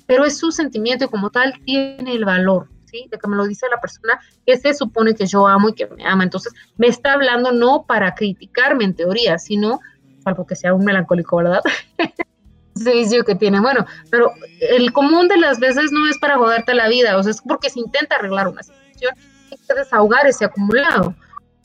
pero 0.05 0.25
es 0.25 0.37
su 0.37 0.51
sentimiento 0.51 1.05
y 1.05 1.09
como 1.09 1.29
tal 1.29 1.53
tiene 1.65 2.13
el 2.13 2.25
valor. 2.25 2.69
De 3.09 3.17
que 3.17 3.27
me 3.27 3.35
lo 3.35 3.45
dice 3.45 3.67
la 3.69 3.79
persona 3.79 4.19
que 4.45 4.57
se 4.57 4.73
supone 4.73 5.15
que 5.15 5.25
yo 5.25 5.47
amo 5.47 5.69
y 5.69 5.73
que 5.73 5.87
me 5.87 6.05
ama. 6.05 6.23
Entonces, 6.23 6.53
me 6.77 6.87
está 6.87 7.13
hablando 7.13 7.51
no 7.51 7.85
para 7.87 8.15
criticarme 8.15 8.83
en 8.83 8.95
teoría, 8.95 9.37
sino, 9.37 9.79
algo 10.25 10.45
que 10.45 10.55
sea 10.55 10.73
un 10.73 10.85
melancólico, 10.85 11.37
¿verdad? 11.37 11.61
sí, 12.75 13.19
que 13.25 13.35
tiene. 13.35 13.59
Bueno, 13.59 13.85
pero 14.09 14.31
el 14.61 14.91
común 14.93 15.27
de 15.27 15.37
las 15.37 15.59
veces 15.59 15.91
no 15.91 16.07
es 16.07 16.17
para 16.19 16.37
joderte 16.37 16.73
la 16.73 16.87
vida, 16.87 17.17
o 17.17 17.23
sea, 17.23 17.31
es 17.31 17.41
porque 17.41 17.69
se 17.69 17.79
intenta 17.79 18.15
arreglar 18.15 18.47
una 18.47 18.63
situación, 18.63 19.13
hay 19.51 19.57
que 19.57 19.73
desahogar 19.73 20.27
ese 20.27 20.45
acumulado. 20.45 21.15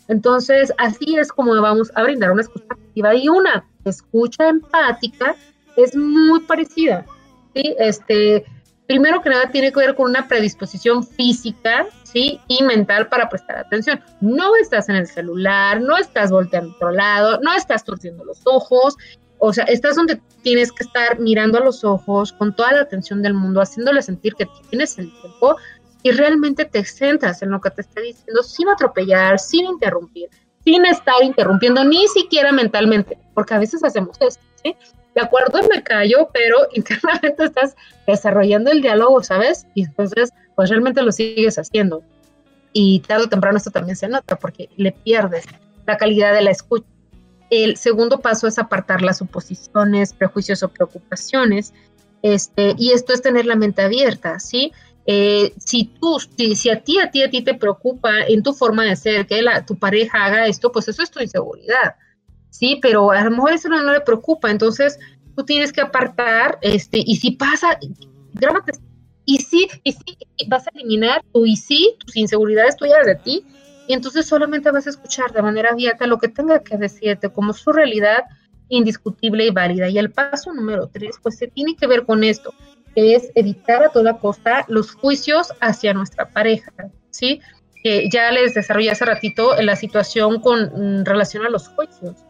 Entonces, 0.09 0.73
así 0.79 1.17
es 1.17 1.33
como 1.33 1.61
vamos 1.61 1.91
a 1.95 2.03
brindar 2.03 2.31
una 2.31 2.43
escucha 2.43 2.67
activa 2.71 3.15
y 3.15 3.29
una 3.29 3.65
escucha 3.85 4.49
empática 4.49 5.35
es 5.77 5.97
muy 5.97 6.41
parecida. 6.41 7.07
¿sí? 7.55 7.75
Este, 7.79 8.45
primero 8.87 9.23
que 9.23 9.31
nada 9.31 9.51
tiene 9.51 9.73
que 9.73 9.81
ver 9.81 9.95
con 9.95 10.11
una 10.11 10.29
predisposición 10.29 11.05
física, 11.05 11.87
¿sí? 12.03 12.41
Y 12.49 12.63
mental 12.63 13.09
para 13.09 13.29
prestar 13.29 13.59
atención. 13.59 14.01
No 14.21 14.55
estás 14.57 14.89
en 14.89 14.97
el 14.97 15.07
celular, 15.07 15.81
no 15.81 15.97
estás 15.97 16.31
volteando 16.31 16.73
a 16.73 16.75
otro 16.75 16.91
lado, 16.91 17.41
no 17.41 17.55
estás 17.55 17.85
torciendo 17.85 18.25
los 18.25 18.41
ojos, 18.45 18.97
o 19.39 19.53
sea, 19.53 19.65
estás 19.65 19.97
donde 19.97 20.21
tienes 20.43 20.73
que 20.73 20.85
estar 20.85 21.19
mirando 21.19 21.59
a 21.59 21.65
los 21.65 21.85
ojos 21.85 22.33
con 22.33 22.55
toda 22.55 22.73
la 22.73 22.81
atención 22.81 23.23
del 23.23 23.35
mundo, 23.35 23.61
haciéndole 23.61 24.03
sentir 24.03 24.35
que 24.35 24.47
tienes 24.71 24.99
el 24.99 25.13
tiempo 25.21 25.57
y 26.03 26.13
realmente 26.13 26.65
te 26.65 26.85
centras 26.85 27.43
en 27.43 27.51
lo 27.51 27.61
que 27.61 27.71
te 27.71 27.81
está 27.81 28.01
diciendo 28.01 28.43
sin 28.43 28.69
atropellar, 28.69 29.39
sin 29.39 29.67
interrumpir, 29.67 30.29
sin 30.63 30.85
estar 30.87 31.23
interrumpiendo 31.23 31.85
ni 31.85 32.07
siquiera 32.09 32.53
mentalmente, 32.53 33.19
porque 33.35 33.55
a 33.55 33.59
veces 33.59 33.83
hacemos 33.83 34.17
esto, 34.21 34.43
¿sí? 34.63 34.77
De 35.15 35.21
acuerdo 35.21 35.61
me 35.69 35.83
callo, 35.83 36.29
pero 36.33 36.59
internamente 36.73 37.45
estás 37.45 37.77
desarrollando 38.07 38.71
el 38.71 38.83
diálogo, 38.83 39.23
¿sabes? 39.23 39.67
Y 39.75 39.85
entonces, 39.85 40.33
pues 40.57 40.71
realmente 40.71 41.03
lo 41.03 41.13
sigues 41.13 41.59
haciendo. 41.59 42.03
Y 42.73 43.01
tarde 43.01 43.25
o 43.25 43.29
temprano 43.29 43.57
esto 43.57 43.71
también 43.71 43.97
se 43.97 44.09
nota 44.09 44.37
porque 44.37 44.69
le 44.77 44.93
pierdes 44.93 45.45
la 45.87 45.97
calidad 45.97 46.35
de 46.35 46.43
la 46.43 46.51
escucha. 46.51 46.87
El 47.51 47.77
segundo 47.77 48.21
paso 48.21 48.49
es 48.49 48.59
apartar 48.59 49.03
las 49.03 49.19
suposiciones, 49.19 50.13
prejuicios 50.13 50.63
o 50.65 50.69
preocupaciones. 50.69 51.73
Este, 52.23 52.75
y 52.77 52.91
esto 52.93 53.13
es 53.13 53.23
tener 53.23 53.47
la 53.47 53.55
mente 53.55 53.83
abierta, 53.83 54.41
¿sí? 54.41 54.73
Eh, 55.07 55.53
si 55.59 55.85
tú, 55.85 56.19
si, 56.19 56.71
a 56.71 56.83
ti, 56.83 56.99
a 56.99 57.11
ti, 57.11 57.23
a 57.23 57.31
ti 57.31 57.43
te 57.43 57.55
preocupa 57.55 58.23
en 58.27 58.43
tu 58.43 58.55
forma 58.55 58.85
de 58.85 58.97
ser 58.97 59.27
que 59.27 59.43
la, 59.43 59.65
tu 59.65 59.77
pareja 59.77 60.25
haga 60.25 60.47
esto, 60.47 60.73
pues 60.73 60.89
eso 60.89 61.03
es 61.03 61.11
tu 61.11 61.21
inseguridad 61.21 61.95
sí, 62.55 62.79
pero 62.81 63.11
a 63.11 63.25
lo 63.25 63.33
mejor 63.33 63.53
eso 63.53 63.69
no, 63.69 63.93
le 63.93 64.01
preocupa, 64.01 64.49
entonces 64.49 64.97
tú 65.35 65.45
tienes 65.45 65.73
que 65.73 65.81
apartar, 65.81 66.57
este, 66.63 67.03
y 67.05 67.17
si 67.17 67.33
pasa, 67.33 67.79
grábate, 68.33 68.73
y 69.25 69.39
sí, 69.39 69.69
y 69.83 69.93
sí, 69.93 70.17
vas 70.47 70.69
a 70.69 70.71
eliminar 70.75 71.25
tu 71.33 71.45
y 71.47 71.57
sí, 71.57 71.97
tus 71.99 72.17
inseguridades 72.17 72.77
tuyas 72.77 73.05
de 73.07 73.17
ti, 73.17 73.45
y 73.89 73.93
entonces 73.93 74.27
solamente 74.27 74.71
vas 74.71 74.87
a 74.87 74.91
escuchar 74.91 75.33
de 75.33 75.43
manera 75.43 75.71
abierta 75.71 76.07
lo 76.07 76.19
que 76.19 76.29
tenga 76.29 76.63
que 76.63 76.77
decirte 76.77 77.29
como 77.29 77.53
su 77.53 77.73
realidad 77.73 78.25
indiscutible 78.69 79.45
y 79.45 79.51
válida. 79.51 79.91
Y 79.91 79.99
el 79.99 80.11
paso 80.11 80.55
número 80.55 80.89
tres, 80.91 81.17
pues 81.23 81.37
se 81.37 81.49
tiene 81.49 81.77
que 81.77 81.87
ver 81.87 82.07
con 82.07 82.25
esto, 82.25 82.55
que 82.95 83.15
es 83.15 83.31
evitar 83.35 83.83
a 83.83 83.91
toda 83.91 84.19
costa 84.19 84.65
los 84.69 84.93
juicios 84.93 85.53
hacia 85.61 85.93
nuestra 85.93 86.31
pareja, 86.31 86.73
¿sí? 87.11 87.41
Ya 88.11 88.31
les 88.31 88.55
desarrollé 88.55 88.91
hace 88.91 89.05
ratito 89.05 89.55
la 89.61 89.77
situación 89.77 90.41
con 90.41 91.01
mm, 91.01 91.05
relación 91.05 91.45
a 91.45 91.51
los 91.51 91.69
juicios. 91.69 92.24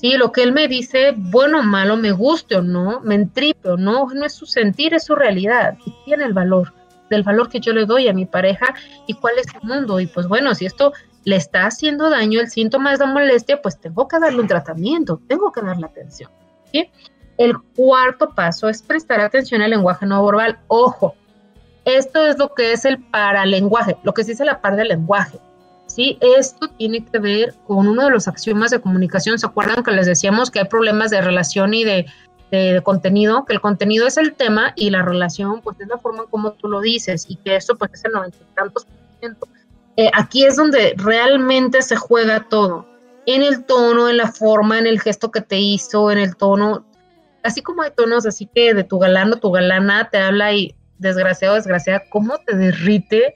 Sí, 0.00 0.16
lo 0.16 0.32
que 0.32 0.42
él 0.42 0.52
me 0.52 0.66
dice, 0.66 1.12
bueno 1.14 1.58
o 1.60 1.62
malo, 1.62 1.98
me 1.98 2.10
guste 2.10 2.56
o 2.56 2.62
no, 2.62 3.00
me 3.00 3.16
entripe 3.16 3.68
o 3.68 3.76
no, 3.76 4.06
no 4.06 4.24
es 4.24 4.32
su 4.32 4.46
sentir, 4.46 4.94
es 4.94 5.04
su 5.04 5.14
realidad 5.14 5.76
y 5.84 5.94
tiene 6.06 6.24
el 6.24 6.32
valor, 6.32 6.72
del 7.10 7.22
valor 7.22 7.50
que 7.50 7.60
yo 7.60 7.74
le 7.74 7.84
doy 7.84 8.08
a 8.08 8.14
mi 8.14 8.24
pareja 8.24 8.74
y 9.06 9.12
cuál 9.12 9.34
es 9.38 9.46
el 9.54 9.68
mundo. 9.68 10.00
Y 10.00 10.06
pues 10.06 10.26
bueno, 10.26 10.54
si 10.54 10.64
esto 10.64 10.94
le 11.24 11.36
está 11.36 11.66
haciendo 11.66 12.08
daño, 12.08 12.40
el 12.40 12.48
síntoma 12.48 12.94
es 12.94 12.98
la 13.00 13.06
molestia, 13.06 13.60
pues 13.60 13.78
tengo 13.78 14.08
que 14.08 14.18
darle 14.18 14.40
un 14.40 14.48
tratamiento, 14.48 15.20
tengo 15.28 15.52
que 15.52 15.60
darle 15.60 15.84
atención. 15.84 16.30
El 17.36 17.58
cuarto 17.76 18.30
paso 18.30 18.70
es 18.70 18.82
prestar 18.82 19.20
atención 19.20 19.60
al 19.60 19.70
lenguaje 19.70 20.06
no 20.06 20.24
verbal. 20.24 20.58
Ojo, 20.68 21.14
esto 21.84 22.26
es 22.26 22.38
lo 22.38 22.54
que 22.54 22.72
es 22.72 22.86
el 22.86 23.02
paralenguaje, 23.02 23.98
lo 24.02 24.14
que 24.14 24.24
se 24.24 24.30
dice 24.30 24.46
la 24.46 24.62
par 24.62 24.76
del 24.76 24.88
lenguaje. 24.88 25.38
¿Sí? 25.90 26.18
Esto 26.20 26.68
tiene 26.68 27.04
que 27.04 27.18
ver 27.18 27.54
con 27.66 27.88
uno 27.88 28.04
de 28.04 28.10
los 28.10 28.28
axiomas 28.28 28.70
de 28.70 28.80
comunicación. 28.80 29.38
¿Se 29.38 29.46
acuerdan 29.46 29.82
que 29.82 29.90
les 29.90 30.06
decíamos 30.06 30.50
que 30.50 30.60
hay 30.60 30.66
problemas 30.66 31.10
de 31.10 31.20
relación 31.20 31.74
y 31.74 31.84
de, 31.84 32.06
contenido? 32.82 33.44
Que 33.44 33.54
el 33.54 33.60
contenido 33.60 34.06
es 34.06 34.16
el 34.16 34.34
tema 34.34 34.72
y 34.76 34.90
la 34.90 35.02
relación, 35.02 35.60
pues 35.60 35.78
es 35.80 35.88
la 35.88 35.98
forma 35.98 36.24
en 36.24 36.30
cómo 36.30 36.52
tú 36.52 36.68
lo 36.68 36.80
dices 36.80 37.26
y 37.28 37.36
que 37.36 37.56
esto 37.56 37.76
pues 37.76 37.92
es 37.94 38.04
el 38.04 38.12
noventa 38.12 38.38
y 38.40 38.54
tantos 38.54 38.84
por 38.84 39.18
ciento. 39.18 39.48
Eh, 39.96 40.10
aquí 40.14 40.44
es 40.44 40.56
donde 40.56 40.94
realmente 40.96 41.82
se 41.82 41.96
juega 41.96 42.46
todo. 42.48 42.86
En 43.26 43.42
el 43.42 43.64
tono, 43.64 44.08
en 44.08 44.16
la 44.16 44.32
forma, 44.32 44.78
en 44.78 44.86
el 44.86 45.00
gesto 45.00 45.30
que 45.30 45.40
te 45.40 45.58
hizo, 45.58 46.10
en 46.10 46.18
el 46.18 46.36
tono. 46.36 46.84
Así 47.42 47.62
como 47.62 47.82
hay 47.82 47.90
tonos 47.96 48.26
así 48.26 48.46
que 48.46 48.74
de 48.74 48.84
tu 48.84 48.98
galán 48.98 49.38
tu 49.40 49.50
galana 49.50 50.08
te 50.10 50.18
habla 50.18 50.52
y 50.52 50.74
desgraciado, 50.98 51.54
desgraciada, 51.54 52.02
cómo 52.10 52.38
te 52.38 52.56
derrite 52.56 53.34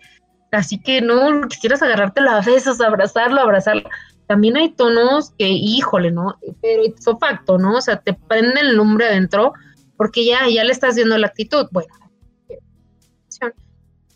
Así 0.55 0.79
que 0.79 1.01
no 1.01 1.49
quisieras 1.49 1.83
agarrarte 1.83 2.21
la 2.21 2.41
besos, 2.41 2.81
abrazarlo, 2.81 3.41
abrazarlo. 3.41 3.89
También 4.27 4.57
hay 4.57 4.71
tonos 4.71 5.33
que, 5.39 5.49
híjole, 5.49 6.11
¿no? 6.11 6.39
Pero 6.63 6.83
es 6.85 7.05
facto, 7.21 7.59
¿no? 7.59 7.77
O 7.77 7.81
sea, 7.81 7.97
te 7.97 8.15
prende 8.15 8.61
el 8.61 8.77
nombre 8.77 9.07
adentro 9.07 9.53
porque 9.97 10.25
ya, 10.25 10.49
ya 10.49 10.65
le 10.65 10.73
estás 10.73 10.95
viendo 10.95 11.19
la 11.19 11.27
actitud. 11.27 11.69
Bueno, 11.71 11.93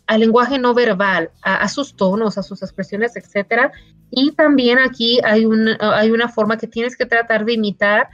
al 0.09 0.21
lenguaje 0.21 0.57
no 0.57 0.73
verbal, 0.73 1.29
a, 1.43 1.67
sus 1.67 1.95
tonos, 1.95 2.39
a 2.39 2.43
sus 2.43 2.63
expresiones, 2.63 3.15
etcétera. 3.15 3.71
Y 4.09 4.31
también 4.31 4.79
aquí 4.79 5.19
hay 5.23 5.45
una, 5.45 5.77
hay 5.79 6.09
una 6.09 6.27
forma 6.27 6.57
que 6.57 6.65
tienes 6.65 6.97
que 6.97 7.05
tratar 7.05 7.45
de 7.45 7.53
imitar 7.53 8.09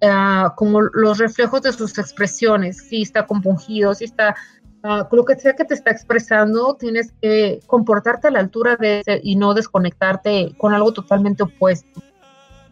ah, 0.00 0.54
como 0.56 0.80
los 0.80 1.18
reflejos 1.18 1.62
de 1.62 1.72
sus 1.72 1.98
expresiones, 1.98 2.76
si 2.88 3.02
está 3.02 3.26
compungido, 3.26 3.94
si 3.94 4.04
está 4.04 4.36
Ah, 4.82 5.06
lo 5.12 5.24
que 5.24 5.36
sea 5.36 5.54
que 5.54 5.64
te 5.64 5.74
está 5.74 5.90
expresando, 5.90 6.74
tienes 6.74 7.12
que 7.20 7.60
comportarte 7.66 8.28
a 8.28 8.30
la 8.30 8.38
altura 8.38 8.76
de 8.76 9.00
ese 9.00 9.20
y 9.22 9.36
no 9.36 9.52
desconectarte 9.52 10.54
con 10.56 10.72
algo 10.72 10.92
totalmente 10.92 11.42
opuesto. 11.42 12.02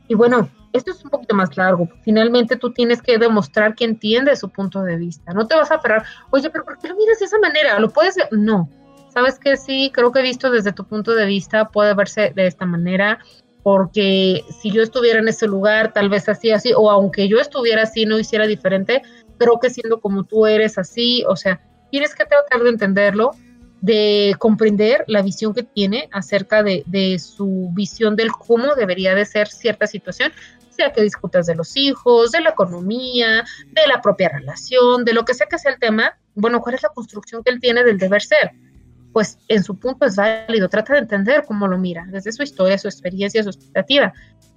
Y 0.09 0.15
bueno, 0.15 0.49
esto 0.73 0.91
es 0.91 1.05
un 1.05 1.11
poquito 1.11 1.35
más 1.35 1.55
largo. 1.57 1.89
Finalmente 2.03 2.57
tú 2.57 2.73
tienes 2.73 3.03
que 3.03 3.19
demostrar 3.19 3.75
que 3.75 3.85
entiendes 3.85 4.41
su 4.41 4.49
punto 4.49 4.83
de 4.83 4.97
vista. 4.97 5.35
No 5.35 5.47
te 5.47 5.55
vas 5.55 5.71
a 5.71 5.77
aferrar, 5.77 6.05
oye, 6.31 6.49
pero 6.49 6.65
¿por 6.65 6.79
qué 6.79 6.89
lo 6.89 6.97
miras 6.97 7.19
de 7.19 7.27
esa 7.27 7.39
manera? 7.39 7.79
¿Lo 7.79 7.91
puedes 7.91 8.17
ver? 8.17 8.29
No. 8.31 8.71
Sabes 9.13 9.39
que 9.39 9.57
sí, 9.57 9.91
creo 9.93 10.13
que 10.13 10.23
visto 10.23 10.51
desde 10.51 10.73
tu 10.73 10.85
punto 10.85 11.15
de 11.15 11.27
vista 11.27 11.69
puede 11.69 11.95
verse 11.95 12.33
de 12.35 12.47
esta 12.47 12.65
manera, 12.65 13.19
porque 13.63 14.45
si 14.61 14.71
yo 14.71 14.83
estuviera 14.83 15.19
en 15.19 15.29
ese 15.29 15.47
lugar, 15.47 15.93
tal 15.93 16.09
vez 16.09 16.29
así, 16.29 16.53
así, 16.53 16.73
o 16.75 16.91
aunque 16.91 17.29
yo 17.29 17.39
estuviera 17.39 17.83
así, 17.83 18.07
no 18.07 18.19
hiciera 18.19 18.47
diferente, 18.47 19.03
creo 19.39 19.59
que 19.59 19.71
siendo 19.71 20.01
como 20.01 20.25
tú 20.25 20.47
eres 20.47 20.79
así, 20.79 21.25
o 21.27 21.37
sea, 21.37 21.61
tienes 21.91 22.14
que 22.14 22.24
tratar 22.24 22.62
de 22.62 22.70
entenderlo, 22.70 23.32
de 23.80 24.34
comprender 24.39 25.05
la 25.07 25.22
visión 25.22 25.55
que 25.55 25.62
tiene 25.62 26.09
acerca 26.12 26.62
de, 26.62 26.82
de 26.86 27.18
su 27.18 27.70
visión 27.72 28.16
del 28.16 28.32
cómo 28.32 28.74
debería 28.74 29.14
de 29.14 29.24
ser 29.24 29.49
cierta 29.49 29.86
situación, 29.86 30.32
sea 30.78 30.93
que 30.93 31.03
discutas 31.03 31.47
de 31.47 31.57
los 31.57 31.76
hijos, 31.76 32.30
de 32.30 32.41
la 32.41 32.51
economía, 32.51 33.45
de 33.72 33.86
la 33.89 34.01
propia 34.01 34.28
relación, 34.28 35.05
de 35.05 35.12
lo 35.12 35.24
que 35.24 35.34
sea 35.34 35.49
que 35.49 35.59
sea 35.59 35.72
el 35.72 35.78
tema, 35.78 36.16
bueno, 36.34 36.61
¿cuál 36.61 36.76
es 36.76 36.82
la 36.82 36.91
construcción 36.91 37.43
que 37.43 37.51
él 37.51 37.61
tiene 37.61 37.82
del 37.82 37.99
deber 37.99 38.22
ser? 38.22 38.53
Pues 39.12 39.39
en 39.49 39.64
su 39.64 39.76
punto 39.76 40.07
es 40.07 40.14
válido, 40.16 40.68
trata 40.68 40.93
de 40.95 41.01
entender 41.01 41.45
cómo 41.47 41.66
lo 41.66 41.78
mira, 41.78 42.07
desde 42.09 42.30
su 42.30 42.43
historia, 42.43 42.78
su 42.78 42.86
experiencia, 42.86 43.43
su 43.43 43.51
expectativa, 43.51 44.12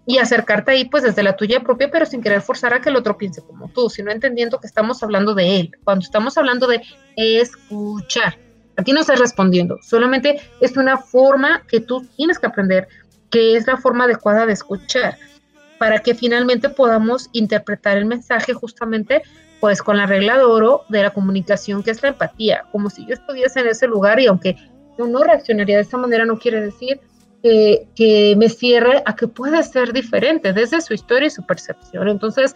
y 0.05 0.17
acercarte 0.19 0.71
ahí 0.71 0.85
pues 0.85 1.03
desde 1.03 1.23
la 1.23 1.35
tuya 1.35 1.61
propia, 1.61 1.89
pero 1.89 2.05
sin 2.05 2.21
querer 2.21 2.41
forzar 2.41 2.73
a 2.73 2.81
que 2.81 2.89
el 2.89 2.95
otro 2.95 3.17
piense 3.17 3.41
como 3.41 3.69
tú, 3.69 3.89
sino 3.89 4.11
entendiendo 4.11 4.59
que 4.59 4.67
estamos 4.67 5.01
hablando 5.01 5.33
de 5.33 5.59
él, 5.59 5.71
cuando 5.83 6.03
estamos 6.03 6.37
hablando 6.37 6.67
de 6.67 6.81
escuchar. 7.15 8.37
Aquí 8.77 8.93
no 8.93 9.01
estás 9.01 9.19
respondiendo, 9.19 9.77
solamente 9.81 10.39
es 10.59 10.77
una 10.77 10.97
forma 10.97 11.63
que 11.67 11.81
tú 11.81 12.07
tienes 12.15 12.39
que 12.39 12.47
aprender, 12.47 12.87
que 13.29 13.55
es 13.55 13.67
la 13.67 13.77
forma 13.77 14.05
adecuada 14.05 14.45
de 14.45 14.53
escuchar 14.53 15.17
para 15.77 15.99
que 15.99 16.13
finalmente 16.13 16.69
podamos 16.69 17.29
interpretar 17.33 17.97
el 17.97 18.05
mensaje 18.05 18.53
justamente 18.53 19.23
pues 19.59 19.81
con 19.81 19.97
la 19.97 20.05
regla 20.05 20.37
de 20.37 20.43
oro 20.43 20.83
de 20.89 21.03
la 21.03 21.11
comunicación 21.11 21.83
que 21.83 21.91
es 21.91 22.01
la 22.01 22.09
empatía, 22.09 22.65
como 22.71 22.89
si 22.89 23.05
yo 23.05 23.13
estuviese 23.13 23.59
en 23.59 23.67
ese 23.67 23.87
lugar 23.87 24.19
y 24.19 24.27
aunque 24.27 24.55
yo 24.97 25.07
no 25.07 25.23
reaccionaría 25.23 25.77
de 25.77 25.83
esa 25.83 25.97
manera 25.97 26.25
no 26.25 26.37
quiere 26.37 26.61
decir 26.61 26.99
que, 27.41 28.35
me 28.37 28.49
cierre 28.49 29.01
a 29.05 29.15
que 29.15 29.27
pueda 29.27 29.63
ser 29.63 29.93
diferente 29.93 30.53
desde 30.53 30.81
su 30.81 30.93
historia 30.93 31.27
y 31.27 31.31
su 31.31 31.43
percepción. 31.45 32.07
Entonces, 32.07 32.55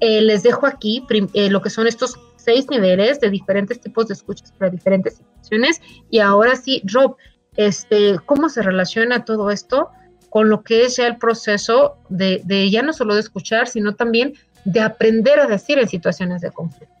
eh, 0.00 0.20
les 0.22 0.42
dejo 0.42 0.66
aquí 0.66 1.04
eh, 1.34 1.50
lo 1.50 1.62
que 1.62 1.70
son 1.70 1.86
estos 1.86 2.18
seis 2.48 2.70
niveles 2.70 3.20
de 3.20 3.28
diferentes 3.28 3.78
tipos 3.78 4.08
de 4.08 4.14
escuchas 4.14 4.52
para 4.52 4.70
diferentes 4.70 5.16
situaciones. 5.16 5.82
Y 6.08 6.20
ahora 6.20 6.56
sí, 6.56 6.80
Rob, 6.90 7.16
este, 7.56 8.18
¿cómo 8.24 8.48
se 8.48 8.62
relaciona 8.62 9.26
todo 9.26 9.50
esto 9.50 9.90
con 10.30 10.48
lo 10.48 10.62
que 10.62 10.84
es 10.84 10.96
ya 10.96 11.06
el 11.06 11.18
proceso 11.18 11.98
de, 12.08 12.70
ya 12.70 12.80
no 12.80 12.94
solo 12.94 13.12
de 13.14 13.20
escuchar, 13.20 13.66
sino 13.66 13.96
también 13.96 14.32
de 14.64 14.80
aprender 14.80 15.40
a 15.40 15.46
decir 15.46 15.78
en 15.78 15.88
situaciones 15.88 16.40
de 16.40 16.50
conflicto. 16.50 16.94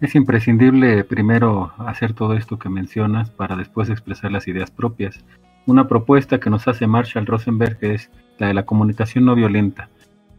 Es 0.00 0.14
imprescindible 0.16 1.04
primero 1.04 1.72
hacer 1.78 2.12
todo 2.12 2.34
esto 2.34 2.58
que 2.58 2.68
mencionas 2.68 3.30
para 3.30 3.54
después 3.54 3.88
expresar 3.88 4.32
las 4.32 4.48
ideas 4.48 4.72
propias. 4.72 5.24
Una 5.64 5.86
propuesta 5.86 6.40
que 6.40 6.50
nos 6.50 6.66
hace 6.66 6.88
Marshall 6.88 7.26
Rosenberg 7.26 7.78
es 7.82 8.10
la 8.38 8.48
de 8.48 8.54
la 8.54 8.66
comunicación 8.66 9.24
no 9.26 9.36
violenta. 9.36 9.88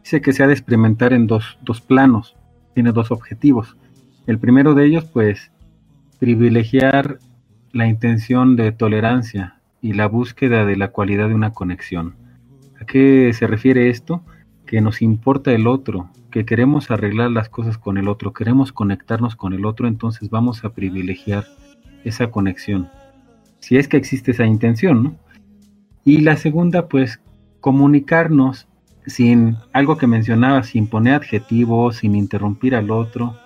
Dice 0.02 0.20
que 0.20 0.32
se 0.34 0.42
ha 0.42 0.46
de 0.46 0.52
experimentar 0.52 1.12
en 1.14 1.26
dos, 1.26 1.58
dos 1.62 1.80
planos, 1.80 2.36
tiene 2.78 2.92
dos 2.92 3.10
objetivos. 3.10 3.76
El 4.28 4.38
primero 4.38 4.72
de 4.74 4.86
ellos, 4.86 5.04
pues, 5.04 5.50
privilegiar 6.20 7.18
la 7.72 7.88
intención 7.88 8.54
de 8.54 8.70
tolerancia, 8.70 9.58
y 9.82 9.94
la 9.94 10.06
búsqueda 10.06 10.64
de 10.64 10.76
la 10.76 10.92
cualidad 10.92 11.26
de 11.26 11.34
una 11.34 11.52
conexión. 11.52 12.14
¿A 12.80 12.84
qué 12.84 13.32
se 13.32 13.48
refiere 13.48 13.90
esto? 13.90 14.22
Que 14.64 14.80
nos 14.80 15.02
importa 15.02 15.50
el 15.50 15.66
otro, 15.66 16.08
que 16.30 16.44
queremos 16.44 16.92
arreglar 16.92 17.32
las 17.32 17.48
cosas 17.48 17.78
con 17.78 17.98
el 17.98 18.06
otro, 18.06 18.32
queremos 18.32 18.70
conectarnos 18.70 19.34
con 19.34 19.54
el 19.54 19.66
otro, 19.66 19.88
entonces 19.88 20.30
vamos 20.30 20.64
a 20.64 20.70
privilegiar 20.70 21.46
esa 22.04 22.30
conexión. 22.30 22.88
Si 23.58 23.76
es 23.76 23.88
que 23.88 23.96
existe 23.96 24.30
esa 24.30 24.46
intención, 24.46 25.02
¿no? 25.02 25.16
Y 26.04 26.18
la 26.18 26.36
segunda, 26.36 26.86
pues, 26.86 27.20
comunicarnos 27.60 28.67
sin 29.08 29.56
algo 29.72 29.96
que 29.96 30.06
mencionaba, 30.06 30.62
sin 30.62 30.86
poner 30.86 31.14
adjetivos, 31.14 31.96
sin 31.96 32.14
interrumpir 32.14 32.74
al 32.74 32.90
otro, 32.90 33.36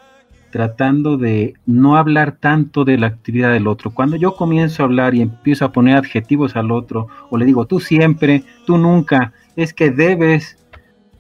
tratando 0.51 1.17
de 1.17 1.55
no 1.65 1.97
hablar 1.97 2.33
tanto 2.33 2.85
de 2.85 2.99
la 2.99 3.07
actividad 3.07 3.53
del 3.53 3.67
otro. 3.67 3.93
Cuando 3.93 4.17
yo 4.17 4.35
comienzo 4.37 4.83
a 4.83 4.87
hablar 4.87 5.15
y 5.15 5.23
empiezo 5.23 5.65
a 5.65 5.73
poner 5.73 5.97
adjetivos 5.97 6.57
al 6.57 6.71
otro, 6.71 7.09
o 7.31 7.39
le 7.39 7.47
digo 7.47 7.65
tú 7.67 7.81
siempre, 7.81 8.45
tú 8.67 8.77
nunca, 8.77 9.33
es 9.57 9.73
que 9.73 9.91
debes, 9.91 10.59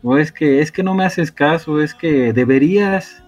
o 0.03 0.18
es 0.18 0.32
que 0.32 0.61
es 0.61 0.70
que 0.70 0.82
no 0.82 0.95
me 0.95 1.05
haces 1.05 1.32
caso, 1.32 1.80
es 1.80 1.95
que 1.95 2.32
deberías, 2.32 3.24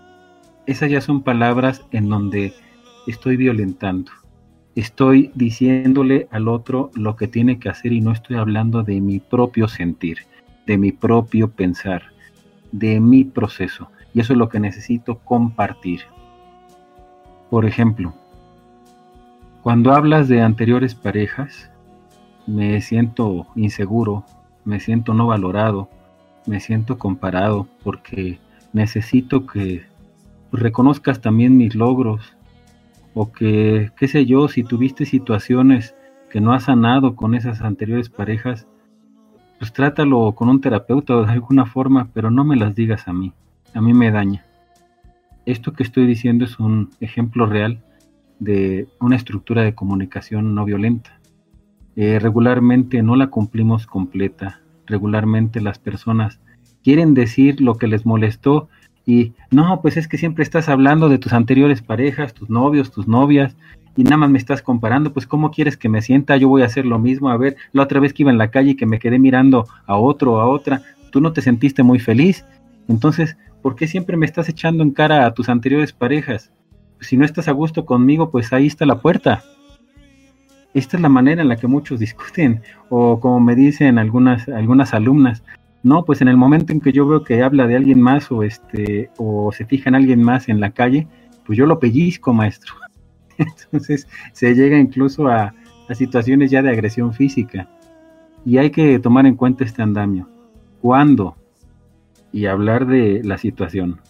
esas 0.67 0.91
ya 0.91 1.01
son 1.01 1.23
palabras 1.23 1.83
en 1.93 2.09
donde 2.09 2.53
estoy 3.07 3.37
violentando. 3.37 4.13
Estoy 4.75 5.31
diciéndole 5.35 6.27
al 6.33 6.49
otro 6.49 6.91
lo 6.95 7.15
que 7.15 7.29
tiene 7.29 7.61
que 7.61 7.69
hacer 7.69 7.93
y 7.93 8.01
no 8.01 8.11
estoy 8.11 8.37
hablando 8.37 8.83
de 8.83 9.01
mi 9.01 9.21
propio 9.21 9.69
sentir, 9.69 10.19
de 10.67 10.79
mi 10.79 10.93
propio 10.93 11.51
pensar, 11.51 12.03
de 12.73 13.01
mi 13.01 13.25
proceso. 13.25 13.89
Y 14.13 14.21
eso 14.21 14.33
es 14.33 14.39
lo 14.39 14.49
que 14.49 14.61
necesito 14.61 15.19
compartir. 15.19 16.01
Por 17.51 17.67
ejemplo, 17.67 18.15
cuando 19.63 19.93
hablas 19.93 20.29
de 20.29 20.43
anteriores 20.43 20.95
parejas, 20.95 21.71
me 22.47 22.81
siento 22.81 23.47
inseguro, 23.57 24.25
me 24.65 24.81
siento 24.81 25.15
no 25.15 25.27
valorado, 25.27 25.89
me 26.47 26.61
siento 26.61 26.99
comparado 26.99 27.67
porque 27.83 28.39
necesito 28.73 29.47
que 29.47 29.87
reconozcas 30.53 31.21
también 31.21 31.57
mis 31.57 31.75
logros 31.75 32.37
o 33.15 33.33
que, 33.33 33.91
qué 33.97 34.09
sé 34.09 34.27
yo, 34.27 34.49
si 34.49 34.65
tuviste 34.65 35.07
situaciones 35.07 35.95
que 36.31 36.41
no 36.41 36.53
has 36.53 36.65
sanado 36.65 37.15
con 37.15 37.35
esas 37.35 37.63
anteriores 37.63 38.09
parejas, 38.09 38.67
pues 39.65 39.73
trátalo 39.73 40.33
con 40.33 40.51
un 40.51 40.61
terapeuta 40.61 41.17
o 41.17 41.25
de 41.25 41.33
alguna 41.33 41.65
forma, 41.65 42.11
pero 42.13 42.31
no 42.31 42.45
me 42.45 42.55
las 42.55 42.75
digas 42.75 43.09
a 43.09 43.15
mí 43.15 43.33
a 43.73 43.81
mí 43.81 43.95
me 43.95 44.11
daña. 44.11 44.45
Esto 45.47 45.73
que 45.73 45.83
estoy 45.83 46.07
diciendo 46.07 46.45
es 46.45 46.61
un 46.61 46.91
ejemplo 47.01 47.47
real 47.47 47.83
de 48.41 48.89
una 49.01 49.17
estructura 49.17 49.63
de 49.63 49.75
comunicación 49.75 50.55
no 50.55 50.67
violenta. 50.67 51.19
Eh, 51.97 52.19
regularmente 52.19 53.03
no 53.03 53.17
la 53.17 53.29
cumplimos 53.29 53.87
completa. 53.87 54.61
Regularmente 54.85 55.63
las 55.63 55.79
personas 55.79 56.41
quieren 56.83 57.15
decir 57.15 57.63
lo 57.63 57.77
que 57.77 57.89
les 57.89 58.05
molestó 58.05 58.69
y 59.07 59.33
no, 59.51 59.81
pues 59.81 59.97
es 59.97 60.09
que 60.09 60.19
siempre 60.19 60.43
estás 60.43 60.69
hablando 60.69 61.09
de 61.09 61.17
tus 61.17 61.33
anteriores 61.33 61.81
parejas, 61.81 62.35
tus 62.35 62.51
novios, 62.51 62.91
tus 62.91 63.09
novias 63.09 63.57
y 63.97 64.05
nada 64.05 64.17
más 64.17 64.31
me 64.31 64.39
estás 64.39 64.63
comparando, 64.63 65.13
pues 65.13 65.27
¿cómo 65.27 65.51
quieres 65.51 65.77
que 65.77 65.89
me 65.89 66.03
sienta? 66.03 66.37
Yo 66.37 66.49
voy 66.49 66.63
a 66.63 66.67
hacer 66.67 66.87
lo 66.87 66.99
mismo. 66.99 67.31
A 67.31 67.37
ver, 67.37 67.57
la 67.73 67.83
otra 67.83 68.01
vez 68.01 68.13
que 68.13 68.23
iba 68.23 68.31
en 68.31 68.39
la 68.39 68.51
calle 68.51 68.71
y 68.71 68.77
que 68.77 68.87
me 68.87 68.99
quedé 68.99 69.19
mirando 69.19 69.67
a 69.87 69.97
otro 69.97 70.35
o 70.35 70.41
a 70.41 70.47
otra, 70.47 70.83
tú 71.11 71.21
no 71.21 71.33
te 71.33 71.43
sentiste 71.43 71.83
muy 71.83 71.99
feliz. 71.99 72.45
Entonces, 72.89 73.37
¿por 73.63 73.77
qué 73.77 73.87
siempre 73.87 74.17
me 74.17 74.27
estás 74.27 74.49
echando 74.49 74.83
en 74.83 74.91
cara 74.91 75.27
a 75.27 75.35
tus 75.35 75.49
anteriores 75.49 75.93
parejas? 75.93 76.51
si 77.05 77.17
no 77.17 77.25
estás 77.25 77.49
a 77.49 77.53
gusto 77.53 77.85
conmigo, 77.85 78.31
pues 78.31 78.53
ahí 78.53 78.67
está 78.67 78.87
la 78.87 79.01
puerta. 79.01 79.45
Esta 80.73 80.97
es 80.97 81.03
la 81.03 81.09
manera 81.09 81.43
en 81.43 81.49
la 81.49 81.57
que 81.57 81.67
muchos 81.67 82.01
discuten, 82.01 82.63
o 82.89 83.21
como 83.21 83.41
me 83.41 83.55
dicen 83.55 83.99
algunas, 83.99 84.49
algunas 84.49 84.93
alumnas, 84.93 85.45
no, 85.83 86.05
pues 86.05 86.23
en 86.23 86.29
el 86.29 86.37
momento 86.37 86.73
en 86.73 86.81
que 86.81 86.93
yo 86.93 87.07
veo 87.07 87.23
que 87.23 87.43
habla 87.43 87.67
de 87.67 87.77
alguien 87.77 88.01
más 88.01 88.33
o 88.33 88.43
este, 88.43 89.11
o 89.19 89.53
se 89.53 89.67
fija 89.67 89.91
en 89.91 89.97
alguien 89.97 90.23
más 90.23 90.49
en 90.49 90.59
la 90.59 90.71
calle, 90.71 91.07
pues 91.45 91.59
yo 91.59 91.67
lo 91.67 91.79
pellizco, 91.79 92.33
maestro. 92.33 92.75
Entonces 93.65 94.09
se 94.33 94.55
llega 94.55 94.79
incluso 94.79 95.29
a, 95.29 95.55
situaciones 95.93 96.51
ya 96.51 96.63
de 96.63 96.71
agresión 96.71 97.13
física. 97.13 97.69
Y 98.45 98.59
hay 98.59 98.71
que 98.71 98.99
tomar 98.99 99.27
en 99.27 99.37
cuenta 99.37 99.65
este 99.65 99.83
andamio. 99.83 100.29
Cuando 100.81 101.37
y 102.35 102.47
hablar 102.47 102.87
de 102.87 103.23
la 103.23 103.39
situación. 103.39 104.01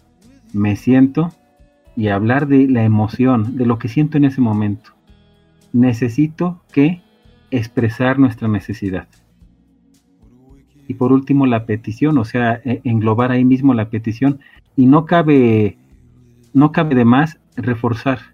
Me 0.55 0.77
siento 0.77 1.29
y 1.95 2.09
hablar 2.09 2.49
de 2.49 2.67
la 2.69 2.83
emoción, 2.83 3.59
de 3.59 3.67
lo 3.67 3.79
que 3.79 3.89
siento 3.89 4.17
en 4.17 4.25
ese 4.25 4.41
momento. 4.41 4.93
Necesito 5.75 6.63
que 6.73 7.03
expresar 7.51 8.19
nuestra 8.19 8.49
necesidad. 8.49 9.09
Y 10.89 10.95
por 10.95 11.13
último, 11.13 11.47
la 11.47 11.67
petición, 11.67 12.17
o 12.17 12.25
sea, 12.25 12.61
e, 12.65 12.81
englobar 12.85 13.31
ahí 13.31 13.45
mismo 13.45 13.75
la 13.75 13.91
petición. 13.91 14.41
Y 14.75 14.87
no 14.87 15.05
cabe, 15.05 15.77
no 16.55 16.73
cabe 16.73 16.95
de 16.95 17.05
más 17.05 17.39
reforzar. 17.57 18.34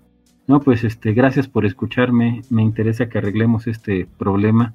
No, 0.51 0.61
pues 0.61 0.85
este, 0.85 1.13
gracias 1.13 1.49
por 1.49 1.65
escucharme. 1.65 2.43
Me 2.51 2.63
interesa 2.63 3.09
que 3.09 3.19
arreglemos 3.19 3.67
este 3.67 4.07
problema. 4.19 4.75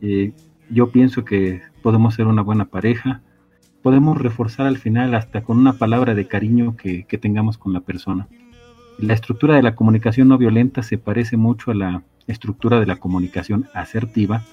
Eh, 0.00 0.32
yo 0.70 0.90
pienso 0.90 1.24
que 1.24 1.60
podemos 1.82 2.14
ser 2.14 2.26
una 2.26 2.42
buena 2.42 2.64
pareja 2.64 3.20
podemos 3.82 4.18
reforzar 4.18 4.66
al 4.66 4.78
final 4.78 5.14
hasta 5.14 5.42
con 5.42 5.58
una 5.58 5.74
palabra 5.74 6.14
de 6.14 6.26
cariño 6.26 6.76
que, 6.76 7.04
tengamos 7.20 7.58
con 7.58 7.72
la 7.72 7.80
persona. 7.80 8.28
La 8.98 9.14
estructura 9.14 9.54
de 9.54 9.62
la 9.62 9.74
comunicación 9.74 10.28
no 10.28 10.38
violenta 10.38 10.82
se 10.82 10.98
parece 10.98 11.36
mucho 11.36 11.70
a 11.70 11.74
la 11.74 12.02
estructura 12.26 12.78
de 12.80 12.86
la 12.86 12.96
comunicación 12.96 13.66
asertiva, 13.74 14.44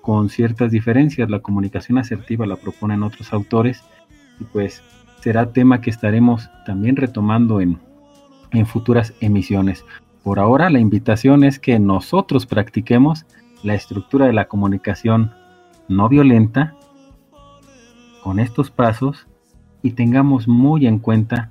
con 0.00 0.28
ciertas 0.28 0.72
diferencias. 0.72 1.30
La 1.30 1.40
comunicación 1.40 1.98
asertiva 1.98 2.46
la 2.46 2.56
proponen 2.56 3.02
otros 3.02 3.32
autores 3.32 3.82
y 4.40 4.44
pues 4.44 4.82
será 5.20 5.52
tema 5.52 5.80
que 5.80 5.90
estaremos 5.90 6.50
también 6.66 6.96
retomando 6.96 7.60
en, 7.60 7.78
en 8.50 8.66
futuras 8.66 9.14
emisiones. 9.20 9.84
Por 10.22 10.38
ahora 10.38 10.70
la 10.70 10.78
invitación 10.78 11.42
es 11.42 11.58
que 11.58 11.78
nosotros 11.80 12.46
practiquemos 12.46 13.26
la 13.62 13.74
estructura 13.74 14.26
de 14.26 14.32
la 14.32 14.46
comunicación 14.46 15.32
no 15.88 16.08
violenta 16.08 16.76
con 18.22 18.38
estos 18.38 18.70
pasos 18.70 19.26
y 19.82 19.92
tengamos 19.92 20.46
muy 20.46 20.86
en 20.86 21.00
cuenta 21.00 21.50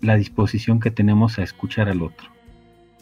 la 0.00 0.14
disposición 0.14 0.78
que 0.78 0.92
tenemos 0.92 1.38
a 1.38 1.42
escuchar 1.42 1.88
al 1.88 2.02
otro. 2.02 2.28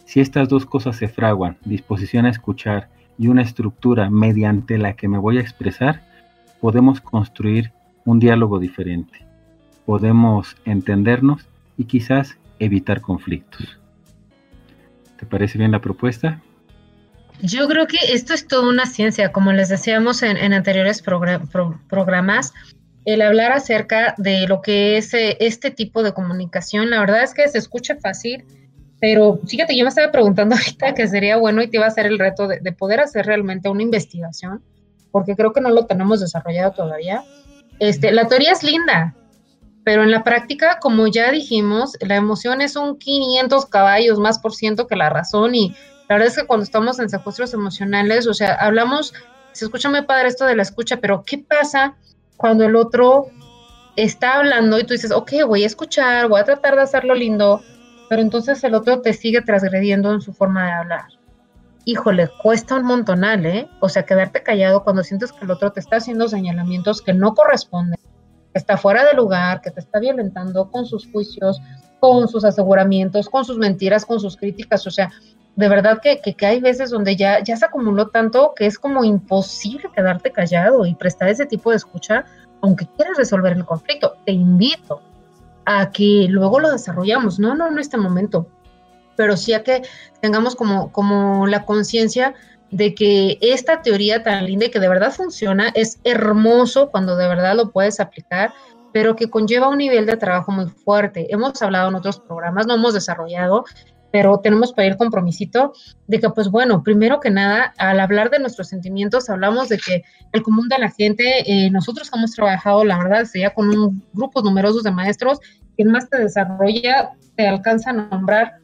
Si 0.06 0.20
estas 0.20 0.48
dos 0.48 0.64
cosas 0.64 0.96
se 0.96 1.08
fraguan, 1.08 1.58
disposición 1.64 2.24
a 2.24 2.30
escuchar 2.30 2.88
y 3.18 3.28
una 3.28 3.42
estructura 3.42 4.08
mediante 4.08 4.78
la 4.78 4.94
que 4.94 5.08
me 5.08 5.18
voy 5.18 5.36
a 5.36 5.42
expresar, 5.42 6.02
podemos 6.60 7.00
construir 7.02 7.72
un 8.06 8.18
diálogo 8.18 8.58
diferente. 8.58 9.26
Podemos 9.84 10.56
entendernos 10.64 11.46
y 11.76 11.84
quizás 11.84 12.38
evitar 12.58 13.00
conflictos. 13.00 13.81
¿Te 15.22 15.26
parece 15.26 15.56
bien 15.56 15.70
la 15.70 15.80
propuesta? 15.80 16.42
Yo 17.42 17.68
creo 17.68 17.86
que 17.86 17.96
esto 18.12 18.34
es 18.34 18.48
toda 18.48 18.68
una 18.68 18.86
ciencia, 18.86 19.30
como 19.30 19.52
les 19.52 19.68
decíamos 19.68 20.20
en, 20.24 20.52
anteriores 20.52 21.00
programas, 21.00 22.52
el 23.04 23.22
hablar 23.22 23.52
acerca 23.52 24.16
de 24.18 24.48
lo 24.48 24.62
que 24.62 24.96
es 24.96 25.14
eh, 25.14 25.36
este 25.38 25.70
tipo 25.70 26.02
de 26.02 26.12
comunicación, 26.12 26.90
la 26.90 26.98
verdad 26.98 27.22
es 27.22 27.34
que 27.34 27.46
se 27.46 27.58
escucha 27.58 27.94
fácil, 28.02 28.44
pero 29.00 29.38
fíjate, 29.46 29.76
yo 29.76 29.84
me 29.84 29.90
estaba 29.90 30.10
preguntando 30.10 30.56
ahorita 30.60 30.92
que 30.92 31.06
sería 31.06 31.36
bueno 31.36 31.62
y 31.62 31.68
te 31.68 31.76
iba 31.76 31.84
a 31.84 31.90
hacer 31.90 32.06
el 32.06 32.18
reto 32.18 32.48
de, 32.48 32.58
de 32.58 32.72
poder 32.72 32.98
hacer 32.98 33.24
realmente 33.24 33.68
una 33.68 33.84
investigación, 33.84 34.60
porque 35.12 35.36
creo 35.36 35.52
que 35.52 35.60
no 35.60 35.70
lo 35.70 35.86
tenemos 35.86 36.18
desarrollado 36.18 36.72
todavía. 36.72 37.22
Este, 37.78 38.10
la 38.10 38.26
teoría 38.26 38.50
es 38.50 38.64
linda, 38.64 39.14
pero 39.84 40.02
en 40.02 40.10
la 40.10 40.22
práctica, 40.22 40.78
como 40.80 41.06
ya 41.08 41.30
dijimos, 41.30 41.96
la 42.00 42.16
emoción 42.16 42.60
es 42.60 42.76
un 42.76 42.98
500 42.98 43.66
caballos 43.66 44.18
más 44.18 44.38
por 44.38 44.54
ciento 44.54 44.86
que 44.86 44.96
la 44.96 45.10
razón 45.10 45.54
y 45.54 45.74
la 46.08 46.16
verdad 46.16 46.28
es 46.28 46.36
que 46.36 46.46
cuando 46.46 46.64
estamos 46.64 46.98
en 46.98 47.08
secuestros 47.08 47.54
emocionales, 47.54 48.26
o 48.26 48.34
sea, 48.34 48.54
hablamos, 48.54 49.14
se 49.52 49.64
escucha 49.64 49.88
muy 49.90 50.02
padre 50.02 50.28
esto 50.28 50.44
de 50.44 50.56
la 50.56 50.62
escucha, 50.62 50.98
pero 50.98 51.24
¿qué 51.24 51.38
pasa 51.38 51.96
cuando 52.36 52.64
el 52.64 52.76
otro 52.76 53.26
está 53.96 54.38
hablando 54.38 54.78
y 54.78 54.84
tú 54.84 54.94
dices, 54.94 55.10
ok, 55.10 55.32
voy 55.46 55.64
a 55.64 55.66
escuchar, 55.66 56.28
voy 56.28 56.40
a 56.40 56.44
tratar 56.44 56.76
de 56.76 56.82
hacerlo 56.82 57.14
lindo, 57.14 57.62
pero 58.08 58.22
entonces 58.22 58.62
el 58.64 58.74
otro 58.74 59.00
te 59.00 59.12
sigue 59.14 59.42
transgrediendo 59.42 60.12
en 60.12 60.20
su 60.20 60.32
forma 60.32 60.66
de 60.66 60.72
hablar? 60.72 61.04
Híjole, 61.84 62.30
cuesta 62.42 62.76
un 62.76 62.84
montonal, 62.84 63.44
¿eh? 63.44 63.68
O 63.80 63.88
sea, 63.88 64.04
quedarte 64.04 64.42
callado 64.42 64.84
cuando 64.84 65.02
sientes 65.02 65.32
que 65.32 65.44
el 65.44 65.50
otro 65.50 65.72
te 65.72 65.80
está 65.80 65.96
haciendo 65.96 66.28
señalamientos 66.28 67.02
que 67.02 67.12
no 67.12 67.34
corresponden, 67.34 67.98
está 68.54 68.76
fuera 68.76 69.04
de 69.04 69.14
lugar, 69.14 69.60
que 69.60 69.70
te 69.70 69.80
está 69.80 69.98
violentando 69.98 70.70
con 70.70 70.86
sus 70.86 71.10
juicios, 71.10 71.60
con 72.00 72.28
sus 72.28 72.44
aseguramientos, 72.44 73.28
con 73.28 73.44
sus 73.44 73.58
mentiras, 73.58 74.04
con 74.04 74.20
sus 74.20 74.36
críticas. 74.36 74.86
O 74.86 74.90
sea, 74.90 75.10
de 75.56 75.68
verdad 75.68 76.00
que, 76.02 76.20
que, 76.20 76.46
hay 76.46 76.60
veces 76.60 76.90
donde 76.90 77.16
ya, 77.16 77.42
ya 77.42 77.56
se 77.56 77.64
acumuló 77.64 78.08
tanto 78.08 78.54
que 78.56 78.66
es 78.66 78.78
como 78.78 79.04
imposible 79.04 79.90
quedarte 79.94 80.32
callado 80.32 80.86
y 80.86 80.94
prestar 80.94 81.28
ese 81.28 81.46
tipo 81.46 81.70
de 81.70 81.76
escucha, 81.76 82.24
aunque 82.60 82.86
quieras 82.86 83.16
resolver 83.18 83.52
el 83.52 83.64
conflicto. 83.64 84.14
Te 84.24 84.32
invito 84.32 85.00
a 85.64 85.90
que 85.90 86.26
luego 86.28 86.58
lo 86.58 86.70
desarrollamos, 86.70 87.38
no, 87.38 87.54
no 87.54 87.68
en 87.68 87.78
este 87.78 87.96
momento, 87.96 88.46
pero 89.16 89.36
sí 89.36 89.52
a 89.52 89.62
que 89.62 89.82
tengamos 90.20 90.56
como, 90.56 90.90
como 90.90 91.46
la 91.46 91.64
conciencia 91.64 92.34
de 92.72 92.94
que 92.94 93.38
esta 93.40 93.82
teoría 93.82 94.22
tan 94.22 94.44
linda 94.46 94.68
que 94.68 94.80
de 94.80 94.88
verdad 94.88 95.12
funciona, 95.12 95.70
es 95.74 96.00
hermoso 96.04 96.90
cuando 96.90 97.16
de 97.16 97.28
verdad 97.28 97.54
lo 97.54 97.70
puedes 97.70 98.00
aplicar, 98.00 98.52
pero 98.92 99.14
que 99.14 99.30
conlleva 99.30 99.68
un 99.68 99.78
nivel 99.78 100.06
de 100.06 100.16
trabajo 100.16 100.50
muy 100.52 100.66
fuerte. 100.66 101.32
Hemos 101.32 101.62
hablado 101.62 101.88
en 101.88 101.94
otros 101.94 102.18
programas, 102.18 102.66
no 102.66 102.74
hemos 102.74 102.94
desarrollado 102.94 103.64
pero 104.12 104.38
tenemos 104.38 104.72
que 104.72 104.86
ir 104.86 104.96
compromisito 104.96 105.72
de 106.06 106.20
que, 106.20 106.28
pues 106.30 106.50
bueno, 106.50 106.82
primero 106.84 107.18
que 107.18 107.30
nada, 107.30 107.72
al 107.78 107.98
hablar 107.98 108.30
de 108.30 108.38
nuestros 108.38 108.68
sentimientos, 108.68 109.28
hablamos 109.30 109.70
de 109.70 109.78
que 109.78 110.04
el 110.32 110.42
común 110.42 110.68
de 110.68 110.78
la 110.78 110.90
gente, 110.90 111.24
eh, 111.50 111.70
nosotros 111.70 112.10
hemos 112.14 112.32
trabajado, 112.32 112.84
la 112.84 112.98
verdad, 112.98 113.26
ya 113.34 113.54
con 113.54 113.70
un 113.70 114.04
grupo 114.12 114.42
numerosos 114.42 114.82
de 114.82 114.90
maestros, 114.90 115.40
quien 115.76 115.90
más 115.90 116.08
te 116.10 116.18
desarrolla, 116.18 117.12
te 117.36 117.48
alcanza 117.48 117.90
a 117.90 117.94
nombrar 117.94 118.60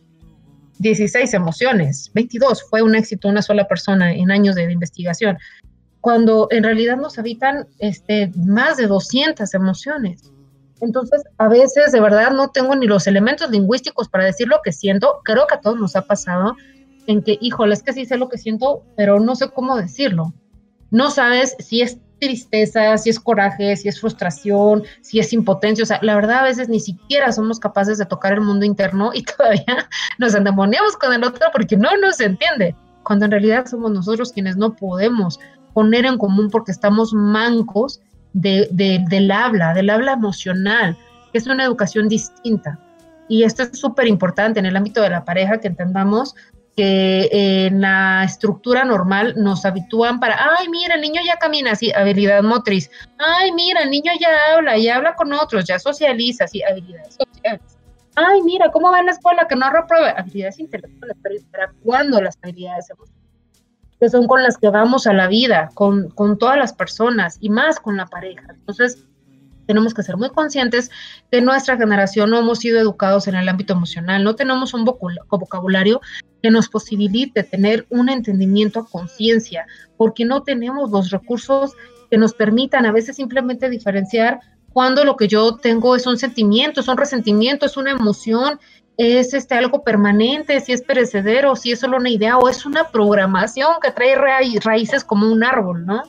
16 0.78 1.34
emociones, 1.34 2.10
22, 2.14 2.64
fue 2.68 2.82
un 2.82 2.94
éxito 2.94 3.28
una 3.28 3.42
sola 3.42 3.66
persona 3.66 4.12
en 4.12 4.30
años 4.30 4.54
de, 4.54 4.70
investigación, 4.70 5.38
cuando 6.00 6.48
en 6.50 6.64
realidad 6.64 6.96
nos 6.96 7.18
habitan 7.18 7.66
este, 7.78 8.30
más 8.36 8.76
de 8.76 8.86
200 8.86 9.52
emociones. 9.54 10.30
Entonces, 10.80 11.22
a 11.38 11.48
veces 11.48 11.90
de 11.90 12.00
verdad 12.00 12.30
no 12.30 12.50
tengo 12.50 12.76
ni 12.76 12.86
los 12.86 13.06
elementos 13.06 13.50
lingüísticos 13.50 14.08
para 14.08 14.24
decir 14.24 14.46
lo 14.46 14.60
que 14.62 14.72
siento. 14.72 15.20
Creo 15.24 15.46
que 15.48 15.56
a 15.56 15.60
todos 15.60 15.78
nos 15.78 15.96
ha 15.96 16.02
pasado 16.02 16.54
en 17.08 17.22
que, 17.22 17.36
híjole, 17.40 17.74
es 17.74 17.82
que 17.82 17.92
sí 17.92 18.04
sé 18.04 18.16
lo 18.16 18.28
que 18.28 18.38
siento, 18.38 18.84
pero 18.96 19.18
no 19.18 19.34
sé 19.34 19.48
cómo 19.50 19.76
decirlo. 19.76 20.32
No 20.90 21.10
sabes 21.10 21.54
si 21.58 21.82
es 21.82 21.98
tristeza, 22.18 22.96
si 22.98 23.10
es 23.10 23.20
coraje, 23.20 23.76
si 23.76 23.88
es 23.88 24.00
frustración, 24.00 24.82
si 25.02 25.20
es 25.20 25.32
impotencia. 25.32 25.82
O 25.82 25.86
sea, 25.86 25.98
la 26.02 26.14
verdad 26.14 26.38
a 26.38 26.44
veces 26.44 26.68
ni 26.68 26.80
siquiera 26.80 27.32
somos 27.32 27.60
capaces 27.60 27.98
de 27.98 28.06
tocar 28.06 28.32
el 28.32 28.40
mundo 28.40 28.64
interno 28.64 29.10
y 29.14 29.22
todavía 29.36 29.88
nos 30.18 30.34
endemoniamos 30.34 30.96
con 30.96 31.12
el 31.12 31.24
otro 31.24 31.46
porque 31.52 31.76
no 31.76 31.96
nos 31.98 32.20
entiende. 32.20 32.74
Cuando 33.04 33.24
en 33.24 33.30
realidad 33.30 33.66
somos 33.66 33.90
nosotros 33.90 34.32
quienes 34.32 34.56
no 34.56 34.74
podemos 34.74 35.38
poner 35.72 36.04
en 36.04 36.18
común 36.18 36.50
porque 36.50 36.72
estamos 36.72 37.14
mancos 37.14 38.00
de, 38.32 38.68
del 38.70 39.30
habla, 39.30 39.74
del 39.74 39.90
habla 39.90 40.12
emocional, 40.12 40.96
que 41.32 41.38
es 41.38 41.46
una 41.46 41.64
educación 41.64 42.08
distinta. 42.08 42.78
Y 43.28 43.44
esto 43.44 43.62
es 43.62 43.78
súper 43.78 44.06
importante 44.06 44.58
en 44.58 44.66
el 44.66 44.76
ámbito 44.76 45.02
de 45.02 45.10
la 45.10 45.24
pareja, 45.24 45.58
que 45.58 45.68
entendamos 45.68 46.34
que 46.78 47.28
en 47.32 47.80
la 47.80 48.22
estructura 48.22 48.84
normal 48.84 49.34
nos 49.36 49.64
habitúan 49.64 50.20
para, 50.20 50.36
ay, 50.56 50.68
mira, 50.68 50.94
el 50.94 51.00
niño 51.00 51.20
ya 51.26 51.36
camina, 51.36 51.74
sí, 51.74 51.90
habilidad 51.92 52.40
motriz. 52.44 52.88
Ay, 53.18 53.50
mira, 53.50 53.82
el 53.82 53.90
niño 53.90 54.12
ya 54.20 54.28
habla, 54.54 54.78
ya 54.78 54.94
habla 54.94 55.16
con 55.16 55.32
otros, 55.32 55.64
ya 55.64 55.80
socializa, 55.80 56.46
sí, 56.46 56.62
habilidades 56.62 57.16
sociales. 57.16 57.62
Ay, 58.14 58.42
mira, 58.42 58.70
¿cómo 58.70 58.92
va 58.92 59.00
en 59.00 59.06
la 59.06 59.12
escuela 59.12 59.48
que 59.48 59.56
no 59.56 59.68
reprueba? 59.72 60.10
Habilidades 60.10 60.60
intelectuales, 60.60 61.16
pero 61.20 61.34
¿para 61.50 61.72
cuándo 61.82 62.22
las 62.22 62.38
habilidades 62.42 62.88
emocionales? 62.90 63.18
que 63.98 64.08
son 64.08 64.28
con 64.28 64.44
las 64.44 64.56
que 64.56 64.68
vamos 64.68 65.08
a 65.08 65.12
la 65.12 65.26
vida, 65.26 65.70
con, 65.74 66.14
todas 66.38 66.56
las 66.56 66.72
personas 66.72 67.38
y 67.40 67.50
más 67.50 67.80
con 67.80 67.96
la 67.96 68.06
pareja. 68.06 68.46
Entonces, 68.50 69.04
tenemos 69.66 69.94
que 69.94 70.04
ser 70.04 70.16
muy 70.16 70.30
conscientes 70.30 70.92
que 71.32 71.40
nuestra 71.40 71.76
generación 71.76 72.30
no 72.30 72.38
hemos 72.38 72.60
sido 72.60 72.78
educados 72.78 73.26
en 73.26 73.34
el 73.34 73.48
ámbito 73.48 73.72
emocional, 73.72 74.22
no 74.22 74.36
tenemos 74.36 74.74
un 74.74 74.84
vocabulario 74.84 76.00
que 76.42 76.50
nos 76.50 76.68
posibilite 76.68 77.42
tener 77.42 77.86
un 77.90 78.08
entendimiento 78.08 78.80
a 78.80 78.86
conciencia, 78.86 79.66
porque 79.96 80.24
no 80.24 80.42
tenemos 80.42 80.90
los 80.90 81.10
recursos 81.10 81.72
que 82.10 82.18
nos 82.18 82.32
permitan 82.34 82.86
a 82.86 82.92
veces 82.92 83.16
simplemente 83.16 83.68
diferenciar 83.68 84.40
cuando 84.72 85.04
lo 85.04 85.16
que 85.16 85.28
yo 85.28 85.56
tengo 85.56 85.96
es 85.96 86.06
un 86.06 86.18
sentimiento, 86.18 86.80
es 86.80 86.88
un 86.88 86.96
resentimiento, 86.96 87.66
es 87.66 87.76
una 87.76 87.90
emoción 87.90 88.60
es 88.98 89.32
este 89.32 89.54
algo 89.54 89.84
permanente, 89.84 90.60
si 90.60 90.72
es 90.72 90.82
perecedero, 90.82 91.54
si 91.54 91.70
es 91.70 91.78
solo 91.78 91.96
una 91.96 92.10
idea 92.10 92.36
o 92.36 92.48
es 92.48 92.66
una 92.66 92.88
programación 92.88 93.74
que 93.80 93.92
trae 93.92 94.16
raíces 94.16 95.04
como 95.04 95.32
un 95.32 95.44
árbol, 95.44 95.86
¿no? 95.86 96.02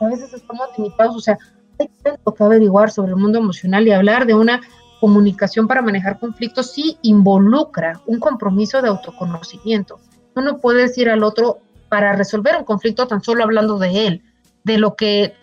A 0.00 0.06
veces 0.06 0.32
estamos 0.32 0.68
limitados, 0.78 1.16
o 1.16 1.20
sea, 1.20 1.36
hay 1.80 1.88
tanto 2.00 2.32
que 2.32 2.44
averiguar 2.44 2.92
sobre 2.92 3.10
el 3.10 3.16
mundo 3.16 3.38
emocional 3.38 3.86
y 3.86 3.90
hablar 3.90 4.24
de 4.26 4.34
una 4.34 4.60
comunicación 5.02 5.66
para 5.66 5.82
manejar 5.82 6.20
conflictos 6.20 6.70
sí 6.70 6.96
involucra 7.02 8.00
un 8.06 8.20
compromiso 8.20 8.80
de 8.80 8.88
autoconocimiento. 8.88 9.98
Uno 10.36 10.58
puede 10.58 10.82
decir 10.82 11.10
al 11.10 11.24
otro 11.24 11.58
para 11.88 12.12
resolver 12.12 12.56
un 12.56 12.62
conflicto 12.62 13.08
tan 13.08 13.20
solo 13.20 13.42
hablando 13.42 13.80
de 13.80 14.06
él, 14.06 14.22
de 14.62 14.78
lo 14.78 14.94
que 14.94 15.34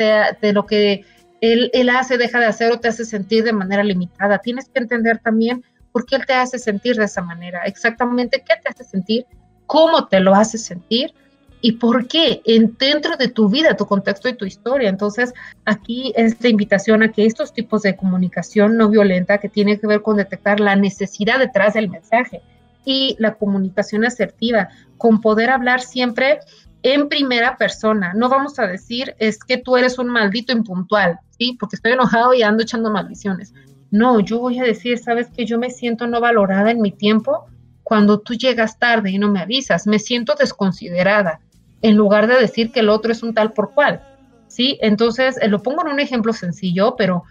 de 0.41 0.53
lo 0.53 0.65
que 0.65 1.03
él, 1.41 1.69
él 1.73 1.89
hace, 1.89 2.17
deja 2.17 2.39
de 2.39 2.45
hacer 2.45 2.71
o 2.71 2.79
te 2.79 2.87
hace 2.87 3.03
sentir 3.03 3.43
de 3.43 3.51
manera 3.51 3.83
limitada. 3.83 4.37
Tienes 4.37 4.69
que 4.69 4.79
entender 4.79 5.19
también 5.19 5.61
¿Por 5.91 6.05
qué 6.05 6.15
él 6.15 6.25
te 6.25 6.33
hace 6.33 6.59
sentir 6.59 6.95
de 6.95 7.05
esa 7.05 7.21
manera? 7.21 7.63
Exactamente 7.65 8.43
qué 8.47 8.55
te 8.61 8.69
hace 8.69 8.83
sentir, 8.83 9.25
cómo 9.65 10.07
te 10.07 10.19
lo 10.19 10.35
hace 10.35 10.57
sentir 10.57 11.13
y 11.61 11.73
por 11.73 12.07
qué 12.07 12.41
en, 12.45 12.75
dentro 12.77 13.17
de 13.17 13.27
tu 13.27 13.49
vida, 13.49 13.75
tu 13.75 13.85
contexto 13.85 14.29
y 14.29 14.33
tu 14.33 14.45
historia. 14.45 14.89
Entonces, 14.89 15.33
aquí 15.65 16.13
esta 16.15 16.47
invitación 16.47 17.03
a 17.03 17.11
que 17.11 17.25
estos 17.25 17.53
tipos 17.53 17.81
de 17.81 17.95
comunicación 17.95 18.77
no 18.77 18.89
violenta, 18.89 19.39
que 19.39 19.49
tiene 19.49 19.79
que 19.79 19.87
ver 19.87 20.01
con 20.01 20.17
detectar 20.17 20.59
la 20.59 20.75
necesidad 20.75 21.39
detrás 21.39 21.73
del 21.73 21.89
mensaje 21.89 22.41
y 22.85 23.15
la 23.19 23.35
comunicación 23.35 24.05
asertiva, 24.05 24.69
con 24.97 25.21
poder 25.21 25.49
hablar 25.49 25.81
siempre 25.81 26.39
en 26.81 27.09
primera 27.09 27.57
persona. 27.57 28.13
No 28.13 28.29
vamos 28.29 28.57
a 28.59 28.67
decir 28.67 29.15
es 29.19 29.39
que 29.39 29.57
tú 29.57 29.75
eres 29.75 29.99
un 29.99 30.07
maldito 30.07 30.53
impuntual, 30.53 31.19
¿sí? 31.37 31.57
Porque 31.59 31.75
estoy 31.75 31.91
enojado 31.91 32.33
y 32.33 32.41
ando 32.41 32.63
echando 32.63 32.89
maldiciones. 32.89 33.53
No, 33.91 34.19
yo 34.19 34.39
voy 34.39 34.59
a 34.59 34.63
decir, 34.63 34.97
sabes 34.99 35.27
que 35.29 35.45
yo 35.45 35.57
me 35.59 35.71
siento 35.71 36.07
no 36.07 36.21
valorada 36.21 36.71
en 36.71 36.81
mi 36.81 36.91
tiempo 36.91 37.47
cuando 37.83 38.19
tú 38.19 38.35
llegas 38.35 38.77
tarde 38.77 39.09
y 39.09 39.17
no 39.17 39.31
me 39.31 39.39
avisas, 39.39 39.87
me 39.87 39.97
siento 39.97 40.35
desconsiderada, 40.35 41.41
en 41.81 41.95
lugar 41.95 42.27
de 42.27 42.39
decir 42.39 42.71
que 42.71 42.81
el 42.81 42.89
otro 42.89 43.11
es 43.11 43.23
un 43.23 43.33
tal 43.33 43.53
por 43.53 43.73
cual. 43.73 44.03
¿Sí? 44.47 44.79
Entonces, 44.81 45.37
eh, 45.41 45.47
lo 45.47 45.61
pongo 45.61 45.85
en 45.85 45.93
un 45.93 45.99
ejemplo 45.99 46.33
sencillo, 46.33 46.95
pero 46.97 47.23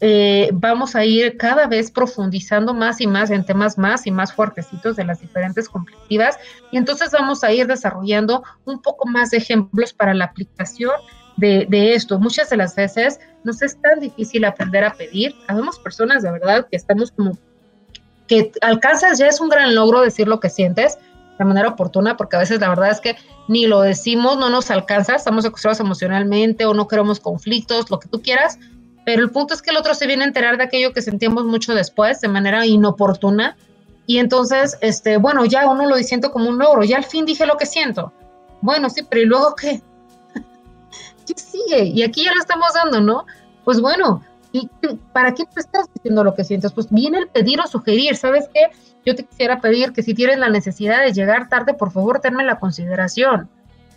eh, 0.00 0.50
vamos 0.52 0.96
a 0.96 1.04
ir 1.04 1.36
cada 1.36 1.66
vez 1.66 1.90
profundizando 1.90 2.74
más 2.74 3.00
y 3.00 3.06
más 3.06 3.30
en 3.30 3.44
temas 3.44 3.78
más 3.78 4.06
y 4.06 4.10
más 4.10 4.32
fuertecitos 4.32 4.96
de 4.96 5.04
las 5.04 5.20
diferentes 5.20 5.68
conflictivas 5.68 6.36
y 6.72 6.76
entonces 6.76 7.10
vamos 7.12 7.44
a 7.44 7.52
ir 7.52 7.68
desarrollando 7.68 8.42
un 8.64 8.82
poco 8.82 9.08
más 9.08 9.30
de 9.30 9.38
ejemplos 9.38 9.92
para 9.92 10.12
la 10.12 10.26
aplicación 10.26 10.90
de, 11.36 11.94
esto. 11.94 12.18
Muchas 12.18 12.50
de 12.50 12.56
las 12.56 12.74
veces 12.76 13.18
nos 13.44 13.62
es 13.62 13.80
tan 13.80 13.98
difícil 14.00 14.44
aprender 14.44 14.84
a 14.84 14.92
pedir. 14.92 15.34
Habemos 15.48 15.78
personas 15.78 16.22
de 16.22 16.32
verdad 16.32 16.66
que 16.70 16.76
estamos 16.76 17.10
como 17.12 17.38
que 18.26 18.52
alcanzas 18.62 19.18
ya 19.18 19.28
es 19.28 19.40
un 19.40 19.48
gran 19.48 19.74
logro 19.74 20.00
decir 20.00 20.28
lo 20.28 20.40
que 20.40 20.50
sientes 20.50 20.98
de 21.38 21.44
manera 21.44 21.68
oportuna, 21.68 22.16
porque 22.16 22.36
a 22.36 22.40
veces 22.40 22.60
la 22.60 22.68
verdad 22.68 22.90
es 22.90 23.00
que 23.00 23.16
ni 23.48 23.66
lo 23.66 23.80
decimos, 23.80 24.38
no 24.38 24.50
nos 24.50 24.70
alcanza, 24.70 25.16
estamos 25.16 25.44
acostumbrados 25.44 25.80
emocionalmente 25.80 26.64
o 26.64 26.74
no 26.74 26.88
queremos 26.88 27.20
conflictos, 27.20 27.90
lo 27.90 27.98
que 27.98 28.08
tú 28.08 28.22
quieras, 28.22 28.58
pero 29.04 29.22
el 29.22 29.30
punto 29.30 29.54
es 29.54 29.62
que 29.62 29.70
el 29.70 29.76
otro 29.76 29.94
se 29.94 30.06
viene 30.06 30.24
a 30.24 30.26
enterar 30.26 30.56
de 30.56 30.64
aquello 30.64 30.92
que 30.92 31.02
sentimos 31.02 31.44
mucho 31.44 31.74
después, 31.74 32.20
de 32.20 32.28
manera 32.28 32.64
inoportuna, 32.66 33.56
y 34.06 34.18
entonces, 34.18 34.76
este, 34.80 35.16
bueno, 35.16 35.44
ya 35.46 35.68
uno 35.68 35.86
lo 35.86 35.96
siento 35.96 36.30
como 36.30 36.48
un 36.48 36.58
logro, 36.58 36.84
ya 36.84 36.98
al 36.98 37.04
fin 37.04 37.24
dije 37.24 37.46
lo 37.46 37.56
que 37.56 37.66
siento. 37.66 38.12
Bueno, 38.60 38.90
sí, 38.90 39.02
pero 39.08 39.22
¿y 39.22 39.26
luego 39.26 39.54
qué? 39.54 39.82
¿Qué 41.26 41.34
sigue? 41.36 41.84
Y 41.84 42.02
aquí 42.02 42.24
ya 42.24 42.34
lo 42.34 42.40
estamos 42.40 42.68
dando, 42.74 43.00
¿no? 43.00 43.26
Pues 43.64 43.80
bueno, 43.80 44.22
¿y 44.54 44.70
para 45.12 45.34
qué 45.34 45.44
te 45.44 45.60
estás 45.60 45.92
diciendo 45.92 46.22
lo 46.22 46.34
que 46.34 46.44
sientes? 46.44 46.72
Pues 46.72 46.88
viene 46.88 47.18
el 47.18 47.28
pedir 47.28 47.60
o 47.60 47.66
sugerir, 47.66 48.16
¿sabes 48.16 48.48
qué? 48.54 48.68
Yo 49.04 49.16
te 49.16 49.24
quisiera 49.24 49.60
pedir 49.60 49.92
que 49.92 50.02
si 50.02 50.14
tienes 50.14 50.38
la 50.38 50.48
necesidad 50.48 51.04
de 51.04 51.12
llegar 51.12 51.48
tarde, 51.48 51.74
por 51.74 51.90
favor, 51.90 52.20
tenme 52.20 52.44
la 52.44 52.60
consideración 52.60 53.50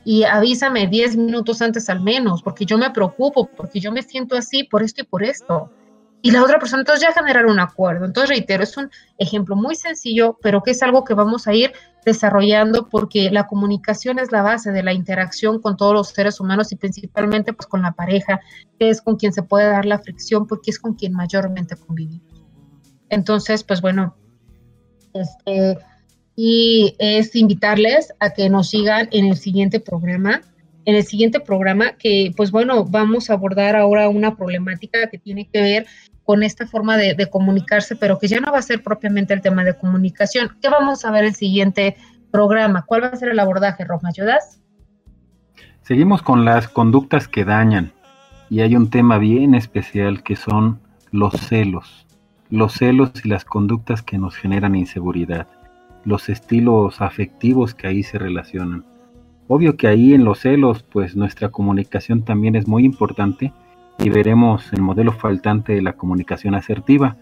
y 0.04 0.24
avísame 0.24 0.88
10 0.88 1.16
minutos 1.16 1.62
antes 1.62 1.90
al 1.90 2.02
menos, 2.02 2.42
porque 2.42 2.66
yo 2.66 2.80
me 2.80 2.90
preocupo, 2.90 3.46
porque 3.56 3.80
yo 3.80 3.92
me 3.92 4.02
siento 4.02 4.36
así 4.36 4.64
por 4.64 4.82
esto 4.82 5.02
y 5.02 5.06
por 5.06 5.24
esto. 5.24 5.70
Y 6.28 6.32
la 6.32 6.44
otra 6.44 6.60
persona, 6.60 6.82
entonces 6.82 7.08
ya 7.08 7.14
generar 7.14 7.46
un 7.46 7.58
acuerdo. 7.58 8.04
Entonces, 8.04 8.30
reitero, 8.30 8.62
es 8.62 8.76
un 8.76 8.92
ejemplo 9.18 9.56
muy 9.56 9.76
sencillo, 9.76 10.38
pero 10.42 10.62
que 10.62 10.72
es 10.72 10.84
algo 10.84 11.06
que 11.06 11.14
vamos 11.14 11.48
a 11.48 11.54
ir 11.54 11.72
desarrollando 12.06 12.90
porque 12.90 13.32
la 13.32 13.48
comunicación 13.48 14.20
es 14.20 14.34
la 14.34 14.42
base 14.42 14.74
de 14.74 14.84
la 14.84 14.92
interacción 14.92 15.62
con 15.62 15.78
todos 15.78 15.94
los 15.94 16.10
seres 16.10 16.42
humanos 16.42 16.74
y 16.74 16.76
principalmente 16.76 17.54
pues 17.54 17.66
con 17.66 17.82
la 17.82 17.94
pareja, 17.94 18.42
que 18.78 18.90
es 18.90 19.02
con 19.02 19.16
quien 19.16 19.32
se 19.32 19.42
puede 19.42 19.70
dar 19.70 19.86
la 19.86 20.00
fricción 20.00 20.48
porque 20.48 20.72
es 20.72 20.80
con 20.80 20.96
quien 20.96 21.14
mayormente 21.14 21.78
convivimos. 21.78 22.44
Entonces, 23.08 23.64
pues 23.64 23.80
bueno, 23.80 24.18
este, 25.14 25.78
y 26.36 26.94
es 27.00 27.38
invitarles 27.38 28.14
a 28.20 28.34
que 28.34 28.50
nos 28.50 28.72
sigan 28.72 29.08
en 29.14 29.28
el 29.28 29.38
siguiente 29.38 29.80
programa. 29.80 30.42
En 30.84 30.96
el 30.96 31.06
siguiente 31.06 31.40
programa 31.40 31.94
que, 31.94 32.34
pues 32.36 32.52
bueno, 32.52 32.84
vamos 32.84 33.30
a 33.30 33.34
abordar 33.34 33.78
ahora 33.78 34.10
una 34.10 34.36
problemática 34.36 35.10
que 35.10 35.18
tiene 35.18 35.50
que 35.50 35.62
ver 35.62 35.88
con 36.28 36.44
esta 36.44 36.68
forma 36.68 36.98
de, 36.98 37.30
comunicarse, 37.32 37.96
pero 37.96 38.20
que 38.20 38.28
ya 38.28 38.42
no 38.42 38.52
va 38.52 38.60
a 38.60 38.62
ser 38.62 38.84
propiamente 38.84 39.34
el 39.34 39.42
tema 39.42 39.64
de 39.64 39.78
comunicación. 39.78 40.58
¿Qué 40.62 40.68
vamos 40.68 41.06
a 41.06 41.12
ver 41.12 41.24
el 41.24 41.34
siguiente 41.34 41.96
programa? 42.32 42.84
¿Cuál 42.86 43.04
va 43.04 43.08
a 43.08 43.16
ser 43.16 43.30
el 43.30 43.40
abordaje, 43.40 43.86
Roma? 43.86 44.10
¿Ayudas? 44.10 44.62
Seguimos 45.84 46.22
con 46.22 46.44
las 46.44 46.68
conductas 46.68 47.30
que 47.30 47.46
dañan 47.46 47.94
y 48.50 48.60
hay 48.60 48.76
un 48.76 48.90
tema 48.90 49.18
bien 49.20 49.56
especial 49.56 50.22
que 50.22 50.36
son 50.36 50.82
los 51.12 51.34
celos, 51.34 52.06
los 52.50 52.74
celos 52.74 53.12
y 53.24 53.30
las 53.30 53.46
conductas 53.46 54.02
que 54.04 54.18
nos 54.18 54.36
generan 54.36 54.76
inseguridad 54.76 55.48
los 56.08 56.30
estilos 56.30 57.02
afectivos 57.02 57.74
que 57.76 57.88
ahí 57.88 58.02
se 58.02 58.18
relacionan. 58.18 58.86
Obvio 59.50 59.76
que 59.76 59.88
ahí 59.88 60.14
en 60.14 60.24
los 60.24 60.40
celos, 60.40 60.84
pues 60.84 61.18
nuestra 61.18 61.50
comunicación 61.50 62.24
también 62.24 62.56
es 62.56 62.66
muy 62.66 62.86
importante 62.86 63.52
y 64.00 64.10
veremos 64.10 64.72
el 64.74 64.82
modelo 64.82 65.12
faltante 65.12 65.74
de 65.74 65.82
la 65.82 65.94
comunicación 65.94 66.56
asertiva, 66.56 67.18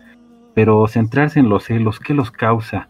pero 0.54 0.88
centrarse 0.88 1.40
en 1.40 1.50
los 1.50 1.66
celos, 1.66 2.00
¿qué 2.00 2.14
los 2.14 2.32
causa? 2.32 2.90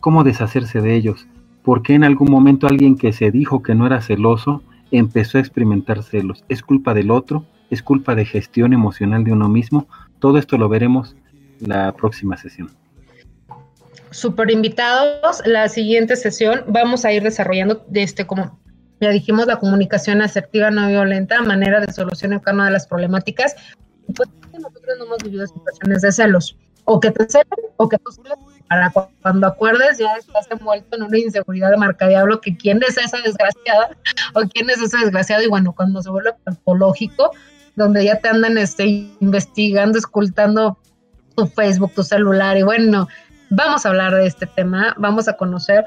¿Cómo 0.00 0.24
deshacerse 0.24 0.80
de 0.80 0.94
ellos? 0.94 1.26
¿Por 1.62 1.82
qué 1.82 1.94
en 1.94 2.04
algún 2.04 2.30
momento 2.30 2.66
alguien 2.66 2.96
que 2.96 3.12
se 3.12 3.30
dijo 3.30 3.62
que 3.62 3.74
no 3.74 3.86
era 3.86 4.00
celoso 4.00 4.62
empezó 4.90 5.38
a 5.38 5.40
experimentar 5.40 6.02
celos? 6.02 6.44
¿Es 6.48 6.62
culpa 6.62 6.94
del 6.94 7.10
otro? 7.10 7.44
¿Es 7.70 7.82
culpa 7.82 8.14
de 8.14 8.24
gestión 8.24 8.72
emocional 8.72 9.24
de 9.24 9.32
uno 9.32 9.48
mismo? 9.48 9.86
Todo 10.18 10.38
esto 10.38 10.56
lo 10.56 10.68
veremos 10.68 11.16
la 11.60 11.92
próxima 11.92 12.36
sesión 12.36 12.70
super 14.10 14.50
invitados. 14.50 15.42
La 15.44 15.68
siguiente 15.68 16.16
sesión 16.16 16.64
vamos 16.68 17.04
a 17.04 17.12
ir 17.12 17.22
desarrollando, 17.22 17.84
este, 17.92 18.26
como 18.26 18.58
ya 19.00 19.10
dijimos, 19.10 19.46
la 19.46 19.58
comunicación 19.58 20.22
asertiva 20.22 20.70
no 20.70 20.88
violenta, 20.88 21.42
manera 21.42 21.80
de 21.80 21.92
solucionar 21.92 22.40
cada 22.40 22.54
una 22.56 22.66
de 22.66 22.72
las 22.72 22.86
problemáticas. 22.86 23.54
Pues 24.14 24.28
nosotros 24.52 24.98
no 24.98 25.04
hemos 25.04 25.18
vivido 25.18 25.46
situaciones 25.46 26.02
de 26.02 26.12
celos, 26.12 26.56
o 26.84 26.98
que 26.98 27.10
te 27.10 27.28
celen, 27.28 27.46
o 27.76 27.88
que 27.88 27.98
tú 27.98 28.10
celos, 28.10 28.38
para 28.68 28.92
cuando 29.22 29.46
acuerdes 29.46 29.98
ya 29.98 30.14
estás 30.16 30.46
envuelto 30.50 30.96
en 30.96 31.02
una 31.04 31.18
inseguridad 31.18 31.70
de 31.70 31.76
marca 31.76 32.08
diablo, 32.08 32.40
que 32.40 32.56
quién 32.56 32.82
es 32.82 32.98
esa 32.98 33.18
desgraciada, 33.18 33.90
o 34.34 34.40
quién 34.52 34.68
es 34.70 34.80
ese 34.80 34.96
desgraciado, 34.98 35.42
y 35.42 35.48
bueno, 35.48 35.72
cuando 35.72 36.02
se 36.02 36.10
vuelve 36.10 36.34
patológico, 36.44 37.30
donde 37.76 38.04
ya 38.04 38.18
te 38.18 38.28
andan 38.28 38.58
este, 38.58 38.84
investigando, 39.20 39.98
escultando 39.98 40.78
tu 41.36 41.46
Facebook, 41.46 41.92
tu 41.94 42.02
celular, 42.02 42.56
y 42.56 42.62
bueno, 42.62 43.06
Vamos 43.50 43.86
a 43.86 43.88
hablar 43.88 44.14
de 44.14 44.26
este 44.26 44.46
tema, 44.46 44.94
vamos 44.98 45.26
a 45.26 45.34
conocer 45.34 45.86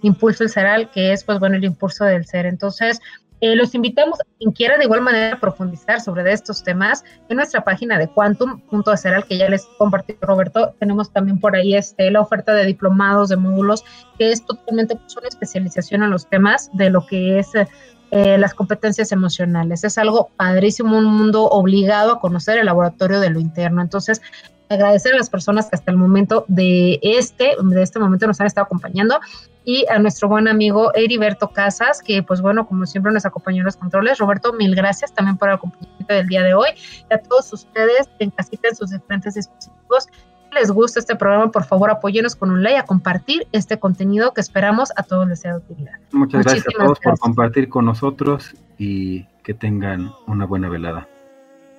Impulso 0.01 0.43
el 0.43 0.49
Seral, 0.49 0.91
que 0.91 1.13
es 1.13 1.23
pues 1.23 1.39
bueno 1.39 1.55
el 1.55 1.63
impulso 1.63 2.03
del 2.03 2.25
ser. 2.25 2.45
Entonces, 2.45 2.99
eh, 3.43 3.57
los 3.57 3.75
invitamos 3.75 4.21
a 4.21 4.23
quien 4.39 4.53
quiera 4.53 4.77
de 4.77 4.85
igual 4.85 5.01
manera 5.01 5.37
profundizar 5.37 5.99
sobre 5.99 6.31
estos 6.31 6.63
temas 6.63 7.03
en 7.27 7.35
nuestra 7.35 7.61
página 7.61 7.99
de 7.99 8.07
quantum.aceral, 8.07 9.25
que 9.25 9.37
ya 9.37 9.49
les 9.49 9.65
compartió 9.77 10.15
Roberto. 10.21 10.73
Tenemos 10.79 11.11
también 11.11 11.41
por 11.41 11.53
ahí 11.53 11.75
este, 11.75 12.09
la 12.09 12.21
oferta 12.21 12.53
de 12.53 12.65
diplomados, 12.65 13.27
de 13.27 13.35
módulos, 13.35 13.83
que 14.17 14.31
es 14.31 14.45
totalmente 14.45 14.95
pues, 14.95 15.17
una 15.17 15.27
especialización 15.27 16.03
en 16.03 16.11
los 16.11 16.25
temas 16.29 16.69
de 16.71 16.89
lo 16.89 17.05
que 17.05 17.37
es 17.37 17.49
eh, 17.55 18.37
las 18.37 18.53
competencias 18.53 19.11
emocionales. 19.11 19.83
Es 19.83 19.97
algo 19.97 20.29
padrísimo, 20.37 20.97
un 20.97 21.03
mundo 21.03 21.43
obligado 21.43 22.13
a 22.13 22.19
conocer 22.21 22.57
el 22.59 22.67
laboratorio 22.67 23.19
de 23.19 23.29
lo 23.29 23.41
interno. 23.41 23.81
Entonces, 23.81 24.21
agradecer 24.69 25.15
a 25.15 25.17
las 25.17 25.29
personas 25.29 25.69
que 25.69 25.75
hasta 25.75 25.91
el 25.91 25.97
momento 25.97 26.45
de 26.47 26.97
este, 27.03 27.57
de 27.61 27.83
este 27.83 27.99
momento 27.99 28.25
nos 28.25 28.39
han 28.39 28.47
estado 28.47 28.63
acompañando 28.63 29.19
y 29.65 29.85
a 29.89 29.99
nuestro 29.99 30.27
buen 30.27 30.47
amigo 30.47 30.93
Heriberto 30.93 31.49
Casas, 31.49 32.01
que 32.01 32.23
pues 32.23 32.41
bueno, 32.41 32.67
como 32.67 32.85
siempre 32.85 33.11
nos 33.11 33.25
acompañó 33.25 33.59
en 33.59 33.65
los 33.65 33.77
controles. 33.77 34.17
Roberto, 34.17 34.53
mil 34.53 34.75
gracias 34.75 35.13
también 35.13 35.37
por 35.37 35.49
el 35.49 35.55
acompañamiento 35.55 36.13
del 36.13 36.27
día 36.27 36.43
de 36.43 36.53
hoy. 36.53 36.69
Y 37.09 37.13
a 37.13 37.17
todos 37.19 37.51
ustedes 37.53 38.09
en 38.19 38.31
casita 38.31 38.69
en 38.69 38.75
sus 38.75 38.91
diferentes 38.91 39.35
dispositivos. 39.35 40.07
Si 40.49 40.59
les 40.59 40.71
gusta 40.71 40.99
este 40.99 41.15
programa, 41.15 41.51
por 41.51 41.63
favor 41.63 41.89
apóyenos 41.89 42.35
con 42.35 42.51
un 42.51 42.63
like, 42.63 42.77
a 42.77 42.83
compartir 42.83 43.47
este 43.51 43.79
contenido 43.79 44.33
que 44.33 44.41
esperamos 44.41 44.91
a 44.95 45.03
todos 45.03 45.27
les 45.27 45.39
sea 45.39 45.53
de 45.53 45.57
utilidad. 45.57 45.93
Muchas 46.11 46.43
gracias 46.43 46.65
a 46.67 46.83
todos 46.83 46.99
por 46.99 47.17
compartir 47.19 47.69
con 47.69 47.85
nosotros 47.85 48.53
y 48.77 49.25
que 49.43 49.53
tengan 49.53 50.11
una 50.27 50.45
buena 50.45 50.69
velada. 50.69 51.07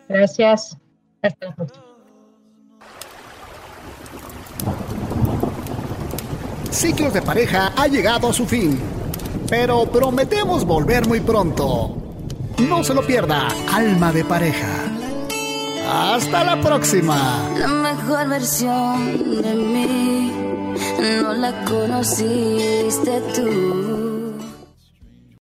Gracias. 0.08 0.78
Hasta 1.22 1.46
la 1.46 1.54
próxima. 1.54 1.84
Ciclos 6.74 7.14
de 7.14 7.22
pareja 7.22 7.72
ha 7.76 7.86
llegado 7.86 8.28
a 8.28 8.32
su 8.32 8.46
fin, 8.46 8.80
pero 9.48 9.86
prometemos 9.86 10.64
volver 10.64 11.06
muy 11.06 11.20
pronto. 11.20 11.96
No 12.68 12.82
se 12.82 12.92
lo 12.92 13.06
pierda, 13.06 13.46
Alma 13.72 14.12
de 14.12 14.24
Pareja. 14.24 14.66
Hasta 15.88 16.42
la 16.42 16.60
próxima. 16.60 17.48
La 17.56 17.68
mejor 17.68 18.28
versión 18.28 19.40
de 19.40 19.54
mí 19.54 20.32
no 21.22 21.32
la 21.34 21.64
conociste 21.64 23.22
tú. 23.36 24.13